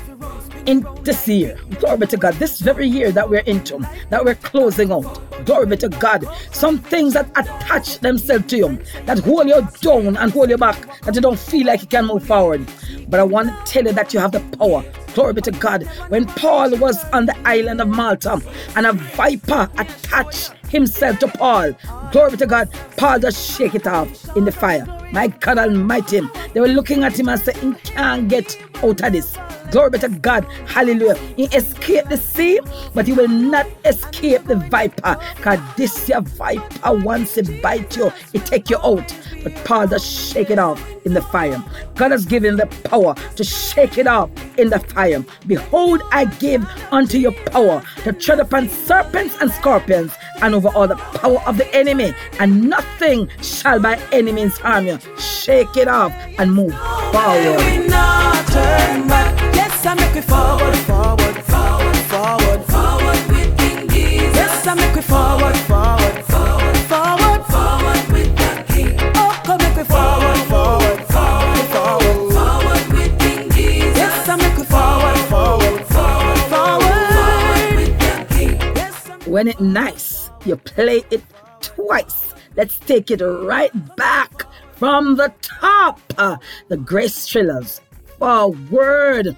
[0.65, 1.59] in this year.
[1.79, 2.35] Glory to God.
[2.35, 3.79] This very year that we're into,
[4.11, 5.23] that we're closing out.
[5.45, 6.25] Glory be to God.
[6.51, 11.03] Some things that attach themselves to you, that hold you down and hold you back,
[11.03, 12.67] that you don't feel like you can move forward.
[13.09, 14.85] But I want to tell you that you have the power.
[15.15, 15.85] Glory be to God.
[16.09, 18.43] When Paul was on the island of Malta
[18.75, 21.73] and a viper attached himself to Paul,
[22.11, 24.85] glory be to God, Paul just shake it off in the fire.
[25.13, 26.21] My God Almighty.
[26.53, 29.37] They were looking at him and saying, He can't get out of this.
[29.71, 30.45] Glory be to God.
[30.67, 31.17] Hallelujah.
[31.37, 32.61] He escaped the sea,
[32.95, 35.17] but he will not escape the viper.
[35.37, 39.15] Because this your viper, once it bite you, it take you out.
[39.43, 41.63] But Paul just shake it off in the fire.
[41.95, 45.25] God has given the power to shake it off in the fire.
[45.47, 50.13] Behold, I give unto you power to tread upon serpents and scorpions
[50.43, 54.87] and over all the power of the enemy, and nothing shall by any means harm
[54.87, 54.99] you.
[55.19, 57.57] Shake it off and move forward.
[57.59, 59.39] We not turn back.
[59.55, 64.35] Yes, I make we forward, forward, forward, forward, forward with King Jesus.
[64.35, 68.99] Yes, I make we forward, forward, forward, forward, forward with the King.
[69.15, 73.97] Oh, come make we forward, forward, forward, forward, forward with King Jesus.
[73.97, 78.59] Yes, I make we forward, forward, forward, forward forward with the King.
[78.77, 81.23] Yes, when it nice, you play it
[81.61, 82.35] twice.
[82.57, 84.45] Let's take it right back
[84.77, 86.01] from the top.
[86.19, 86.37] Uh,
[86.69, 87.81] the Grace Thrillers.
[88.19, 89.37] Forward.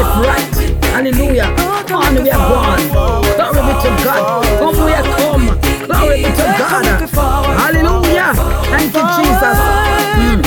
[0.00, 0.54] Forward right.
[0.84, 1.54] Hallelujah.
[1.86, 2.80] Come On we are forward,
[3.36, 4.22] Glory be to God.
[4.58, 5.46] Come we are come.
[5.86, 6.84] Glory be to God.
[7.60, 8.34] Hallelujah.
[8.70, 9.58] Thank you, Jesus.
[10.16, 10.40] Mm.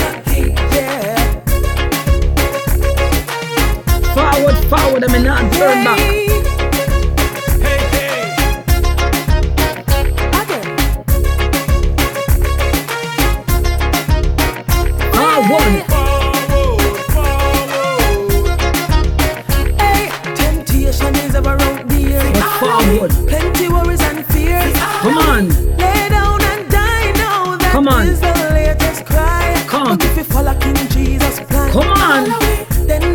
[4.14, 5.04] Forward, forward.
[5.04, 6.13] I mean, not turn back.
[23.12, 24.74] Plenty worries and fears.
[25.02, 25.50] Come on.
[25.78, 27.58] Lay down and die now.
[27.58, 28.08] That Come on.
[28.08, 29.64] is the latest cry.
[29.68, 29.98] Come.
[29.98, 32.24] But if you follow King Jesus' plan, Come on.
[32.88, 33.14] then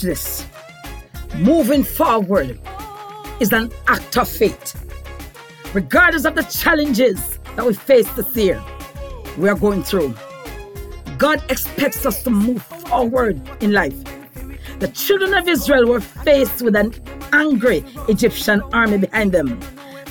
[0.00, 0.46] This.
[1.36, 2.58] Moving forward
[3.38, 4.74] is an act of faith.
[5.74, 8.62] Regardless of the challenges that we face this year,
[9.36, 10.14] we are going through.
[11.18, 13.94] God expects us to move forward in life.
[14.78, 16.94] The children of Israel were faced with an
[17.32, 19.60] angry Egyptian army behind them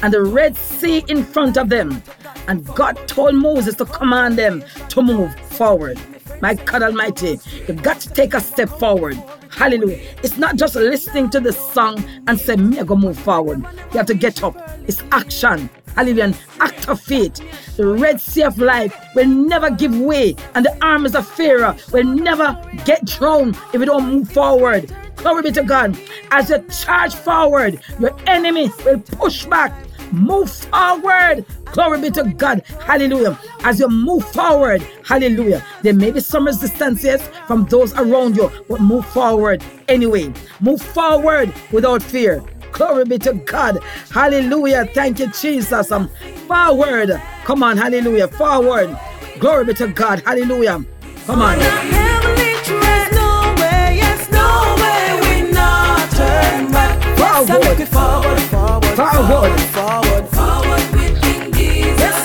[0.04, 2.04] and the Red Sea in front of them.
[2.48, 6.00] And God told Moses to command them to move forward.
[6.42, 9.22] My God Almighty, you've got to take a step forward.
[9.60, 10.00] Hallelujah.
[10.24, 13.60] It's not just listening to the song and say, me go move forward.
[13.92, 14.56] You have to get up.
[14.88, 15.70] It's action.
[15.98, 16.24] Hallelujah.
[16.24, 17.36] An act of faith.
[17.76, 22.06] The Red Sea of life will never give way, and the armies of Pharaoh will
[22.06, 24.96] never get drowned if we don't move forward.
[25.18, 26.00] Glory be to God.
[26.32, 29.74] As you charge forward, your enemy will push back.
[30.14, 31.46] Move forward.
[31.74, 32.64] Glory be to God.
[32.86, 33.38] Hallelujah.
[33.64, 34.82] as you move forward.
[35.06, 35.64] Hallelujah.
[35.82, 40.34] There may be some resistance yes, from those around you, but move forward anyway.
[40.60, 42.44] Move forward without fear.
[42.72, 43.80] Glory be to God.
[44.12, 44.86] Hallelujah.
[44.94, 45.92] Thank you, Jesus.
[45.92, 46.10] Um,
[46.48, 47.22] forward.
[47.44, 47.78] Come on.
[47.78, 48.28] Hallelujah.
[48.28, 48.98] Forward.
[49.40, 50.22] Glory be to God.
[50.26, 50.84] Hallelujah.
[51.26, 51.56] Come on.
[51.56, 53.12] On a heavenly track.
[53.12, 57.18] No way, yes, no way, we not turn back.
[57.18, 57.88] Yes, I Forward.
[57.90, 59.28] forward, forward, Forward.
[59.28, 60.39] forward, forward with King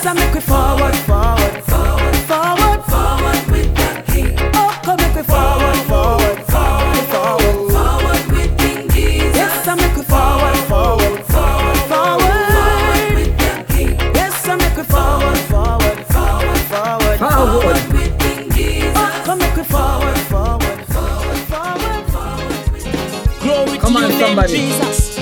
[0.04, 0.06] Jesus.
[0.06, 4.36] Yes, I make it forward, forward, forward, forward, forward with the King.
[4.54, 9.36] Oh, come make it forward, forward, forward, forward, forward with King Jesus.
[9.36, 13.96] Yes, I make it forward, forward, forward, forward with the King.
[14.14, 17.92] Yes, I make it forward, forward, forward, forward, Forward.
[17.94, 18.96] with King Jesus.
[18.96, 23.40] Oh, come make it forward, forward, forward, forward, forward.
[23.40, 24.52] Glory Come to your name, somebody.
[24.52, 25.16] Jesus.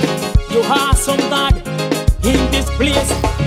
[0.51, 1.55] You awesome God
[2.25, 3.42] in this place.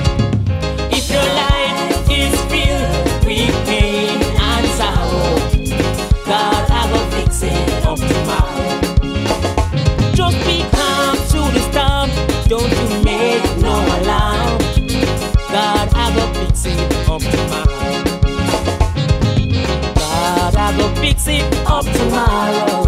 [21.85, 22.85] Up tomorrow.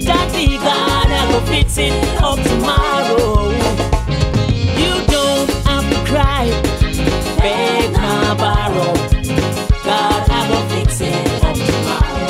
[0.00, 1.92] Daddy God, I go fix it
[2.22, 3.50] up tomorrow.
[4.80, 6.50] You don't have to cry,
[7.38, 8.94] beg nor borrow.
[9.84, 12.28] God, I go fix it up tomorrow.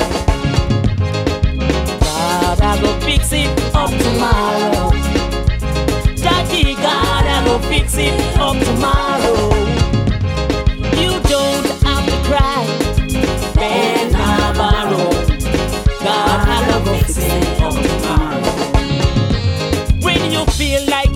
[2.00, 4.90] God, I go fix it up tomorrow.
[6.16, 9.83] Daddy God, I go fix it up tomorrow.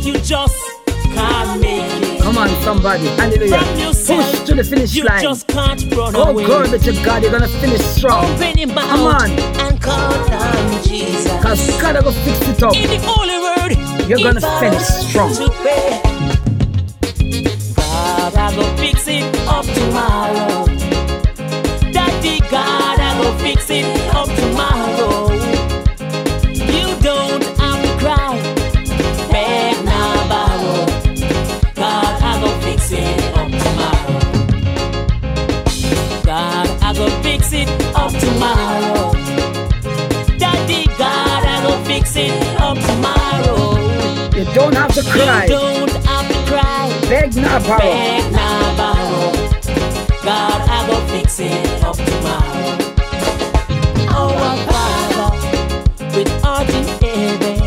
[0.09, 0.57] You just
[1.15, 2.21] can't make it.
[2.23, 3.07] Come on, somebody.
[3.21, 3.61] Hallelujah.
[3.77, 5.23] Yourself, Push to the finish you line.
[5.23, 6.45] just can't run Oh, away.
[6.47, 7.23] glory be to God.
[7.23, 8.25] You're going to finish strong.
[8.39, 9.31] Come on.
[9.31, 11.25] and call on Jesus.
[11.37, 12.75] Because God will fix it up.
[12.75, 15.33] In the holy word, You're gonna finish strong.
[15.35, 15.49] to.
[17.77, 20.58] God, I go fix it up tomorrow.
[42.89, 43.77] Tomorrow.
[44.37, 45.47] You don't have to You cry.
[45.47, 47.79] don't have to cry, Beg nor borrow.
[47.79, 49.33] beg nor borrow.
[50.25, 52.77] God, I go fix it up tomorrow.
[54.11, 55.31] Oh, Our Father,
[56.17, 57.59] with art in heaven,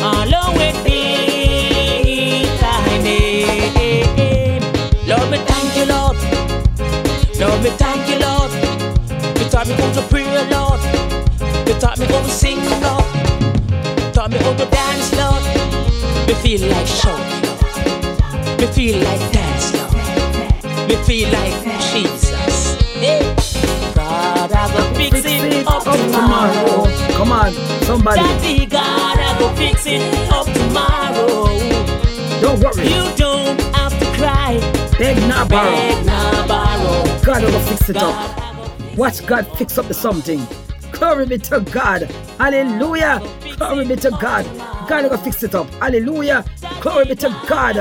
[0.00, 4.62] hallowed be thy name.
[5.06, 6.16] Lord, me thank you, Lord.
[7.40, 8.50] Lord, me thank you, Lord.
[9.38, 10.80] You taught me how to pray, Lord.
[11.68, 13.04] You taught me how to sing, Lord.
[14.44, 15.42] How to dance, Lord.
[16.28, 18.60] Me feel like Lord.
[18.60, 20.86] Me feel like dance, Lord.
[20.86, 21.54] Me feel like
[21.90, 22.76] Jesus.
[22.92, 23.34] Hey.
[23.94, 26.84] God, I go fix it up tomorrow.
[27.16, 27.52] Come on,
[27.84, 28.20] somebody.
[28.20, 31.48] Daddy God, I go fix it up tomorrow.
[32.42, 32.86] Don't worry.
[32.86, 34.60] You don't have to cry,
[34.98, 35.70] Beg nor borrow.
[35.70, 37.20] beg nor borrow.
[37.24, 38.36] God will fix it up.
[38.36, 40.46] Go Watch God fix up the something.
[40.92, 42.02] Glory be to God.
[42.38, 43.22] Hallelujah.
[43.56, 44.44] Glory be to God.
[44.88, 45.68] God gonna fix it up.
[45.74, 46.44] Hallelujah.
[46.80, 47.76] Glory be to God.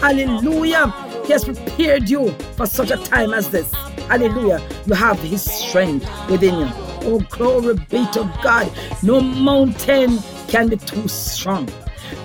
[0.00, 0.92] Hallelujah.
[1.26, 3.72] He has prepared you for such a time as this.
[4.08, 4.60] Hallelujah.
[4.86, 6.68] You have His strength within you.
[7.06, 8.70] Oh, glory be to God.
[9.02, 10.18] No mountain
[10.48, 11.68] can be too strong.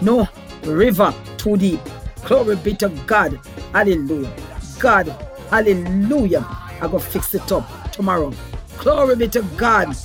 [0.01, 0.27] No
[0.63, 1.79] river too deep.
[2.25, 3.39] Glory be to God.
[3.73, 4.31] Hallelujah.
[4.79, 5.07] God.
[5.49, 6.45] Hallelujah.
[6.81, 8.31] I gonna fix it up tomorrow.
[8.77, 9.95] Glory be to God.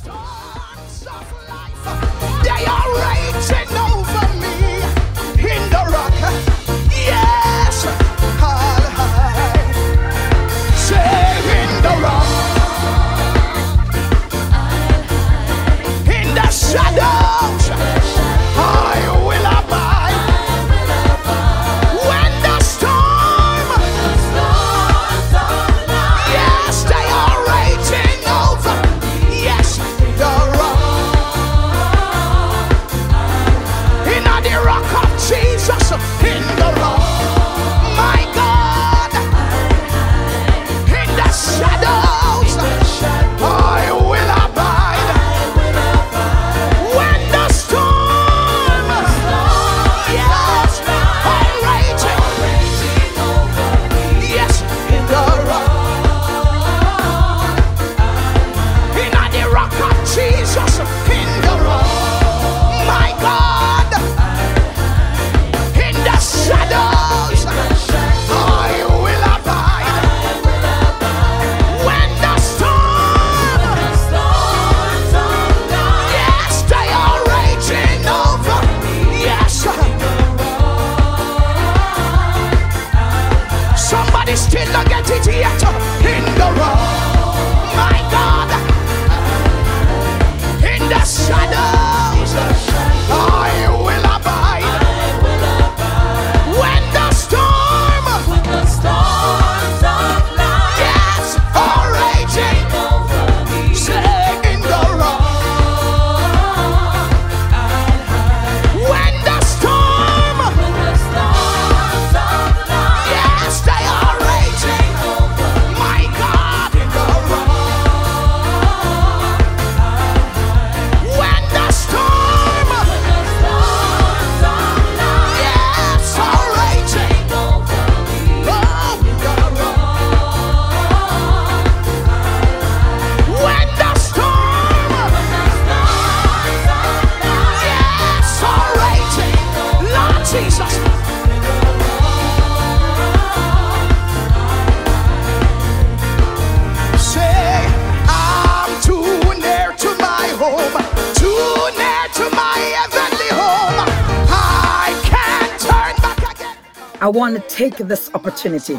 [157.14, 158.74] Want to take this opportunity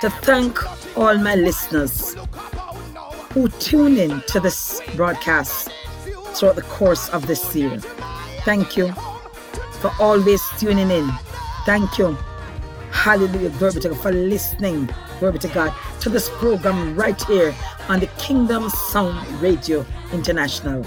[0.00, 0.58] to thank
[0.96, 2.16] all my listeners
[3.32, 5.70] who tune in to this broadcast
[6.34, 7.78] throughout the course of this year.
[8.44, 8.92] Thank you
[9.80, 11.08] for always tuning in.
[11.64, 12.18] Thank you.
[12.90, 13.50] Hallelujah.
[13.50, 14.88] Glory to God for listening.
[15.20, 17.54] Glory to God to this program right here
[17.88, 20.84] on the Kingdom Sound Radio International.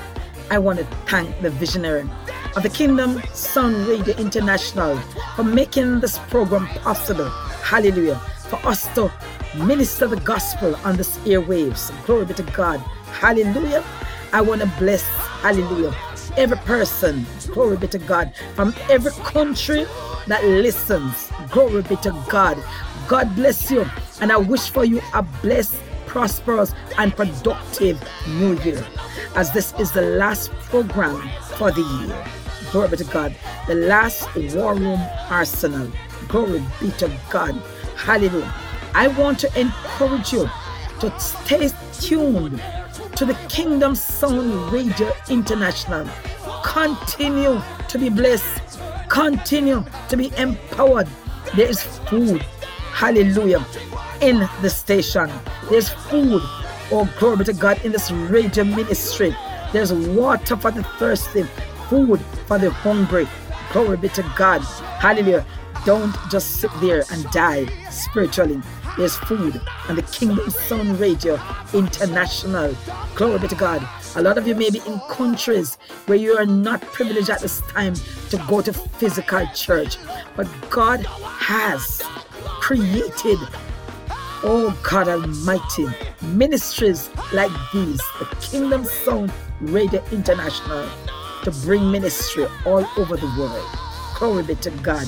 [0.50, 2.10] I want to thank the visionary
[2.56, 4.98] of the Kingdom Sound Radio International
[5.36, 7.30] for making this program possible.
[7.64, 8.16] Hallelujah.
[8.50, 9.12] For us to
[9.56, 11.92] minister the gospel on this airwaves.
[12.06, 12.80] Glory be to God.
[13.20, 13.84] Hallelujah.
[14.34, 15.04] I want to bless,
[15.42, 15.94] hallelujah,
[16.38, 19.86] every person, glory be to God, from every country
[20.28, 21.30] that listens.
[21.50, 22.58] Glory be to God.
[23.08, 23.86] God bless you.
[24.22, 25.76] And I wish for you a blessed,
[26.06, 28.86] prosperous, and productive new year.
[29.36, 32.41] As this is the last program for the year.
[32.72, 33.36] Glory be to God.
[33.68, 35.92] The last War Room Arsenal.
[36.30, 37.54] Glory be to God.
[37.98, 38.54] Hallelujah.
[38.94, 40.50] I want to encourage you
[41.02, 42.62] to stay tuned
[43.16, 46.08] to the Kingdom Sound Radio International.
[46.64, 48.80] Continue to be blessed.
[49.10, 51.08] Continue to be empowered.
[51.56, 52.42] There is food.
[52.94, 53.66] Hallelujah.
[54.22, 55.30] In the station.
[55.70, 56.42] There's food.
[56.94, 59.36] Oh, glory be to God in this radio ministry.
[59.74, 61.46] There's water for the thirsty,
[61.92, 63.28] food for the hungry.
[63.74, 64.62] Glory be to God.
[65.02, 65.46] Hallelujah.
[65.86, 68.62] Don't just sit there and die spiritually.
[68.98, 71.38] There's food on the Kingdom Sound Radio
[71.74, 72.74] International.
[73.16, 73.86] Glory be to God.
[74.16, 77.60] A lot of you may be in countries where you are not privileged at this
[77.60, 77.96] time
[78.30, 79.98] to go to physical church,
[80.38, 82.02] but God has
[82.62, 83.38] created
[84.44, 85.88] Oh God Almighty,
[86.22, 90.90] ministries like these, the Kingdom Sound Radio International,
[91.44, 93.66] to bring ministry all over the world.
[94.18, 95.08] Glory be to God.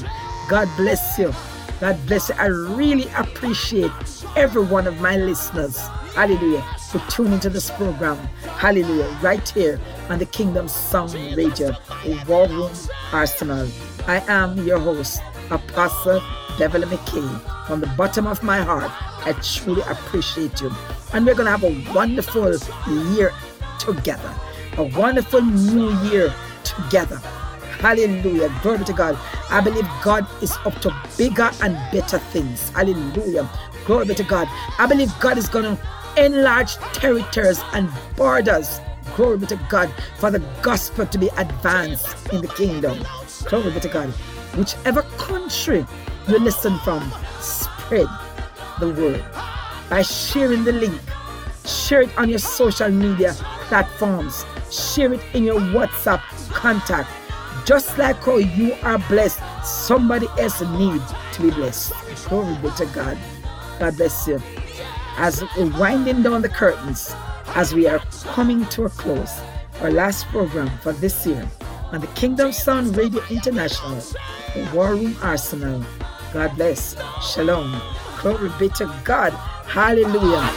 [0.50, 1.34] God bless you.
[1.80, 2.36] God bless you.
[2.38, 3.92] I really appreciate
[4.36, 5.78] every one of my listeners.
[6.16, 6.64] Hallelujah.
[6.92, 8.18] For tuning into this program.
[8.58, 9.18] Hallelujah.
[9.22, 9.80] Right here
[10.10, 11.72] on the Kingdom Sound Radio,
[12.28, 12.72] War Room
[13.12, 13.68] Arsenal.
[14.08, 16.22] I am your host, Apostle
[16.58, 17.68] Beverley McKay.
[17.68, 18.92] From the bottom of my heart,
[19.26, 20.72] I truly appreciate you.
[21.14, 22.54] And we're going to have a wonderful
[23.16, 23.32] year
[23.80, 24.34] together.
[24.78, 27.18] A wonderful new year together.
[27.80, 28.52] Hallelujah.
[28.64, 29.18] Glory to God.
[29.52, 32.70] I believe God is up to bigger and better things.
[32.72, 33.48] Hallelujah.
[33.86, 34.48] Glory be to God.
[34.80, 35.80] I believe God is going to
[36.18, 38.80] enlarge territories and borders.
[39.16, 42.98] Glory be to God for the gospel to be advanced in the kingdom.
[43.46, 44.10] Glory be to God.
[44.58, 45.86] Whichever country
[46.28, 48.08] you listen from, spread
[48.80, 49.24] the word
[49.88, 51.00] by sharing the link.
[51.64, 53.34] Share it on your social media
[53.70, 54.46] platforms.
[54.74, 57.08] Share it in your WhatsApp contact.
[57.64, 61.94] Just like how you are blessed, somebody else needs to be blessed.
[62.28, 63.18] Glory be to God.
[63.80, 64.42] God bless you.
[65.18, 67.16] As we're winding down the curtains,
[67.50, 68.00] as we are
[68.34, 69.40] coming to a close,
[69.82, 71.48] our last program for this year
[71.92, 73.96] on the Kingdom Sound Radio International,
[74.56, 75.86] the War Room Arsenal.
[76.34, 76.96] God bless.
[77.22, 77.80] Shalom.
[78.22, 79.34] Glory be to God.
[79.68, 80.50] Hallelujah.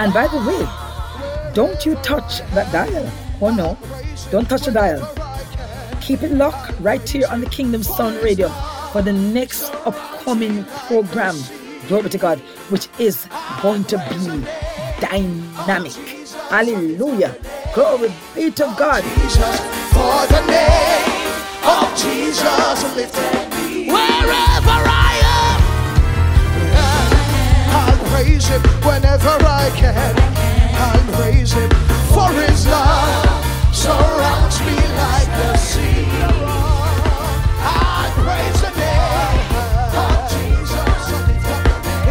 [0.00, 3.12] And by the way, don't you touch that dial.
[3.42, 3.76] Oh no,
[4.30, 5.00] don't touch the dial.
[6.00, 8.48] Keep it locked right here on the Kingdom Sound Radio
[8.92, 11.36] for the next upcoming program,
[11.86, 12.38] glory to God,
[12.70, 13.28] which is
[13.60, 14.46] going to be
[15.02, 15.92] dynamic.
[16.48, 17.36] Hallelujah.
[17.74, 19.04] Glory be to God.
[19.04, 19.60] Jesus,
[19.92, 21.28] for the name
[21.76, 23.86] of Jesus lifted me.
[23.92, 24.99] Wherever I
[28.22, 30.14] praise Him whenever I can.
[30.84, 31.70] I'll praise Him
[32.12, 36.06] for His love surrounds me like the sea.
[37.62, 39.50] I praise the name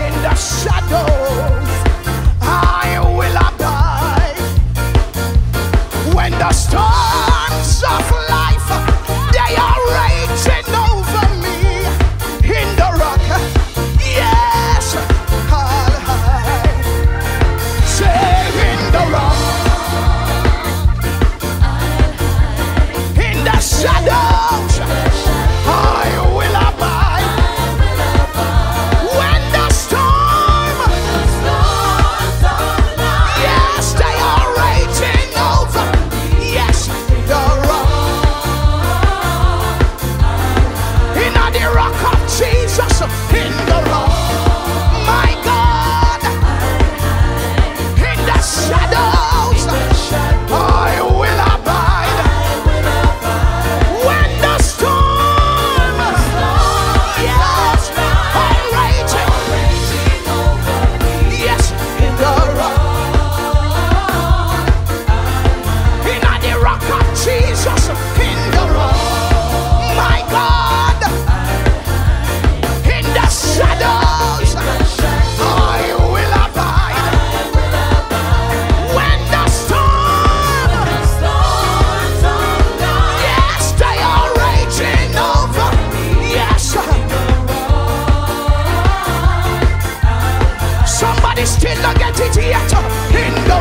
[0.06, 1.70] in the shadows.
[2.42, 4.40] I will abide
[6.16, 7.09] when the storm.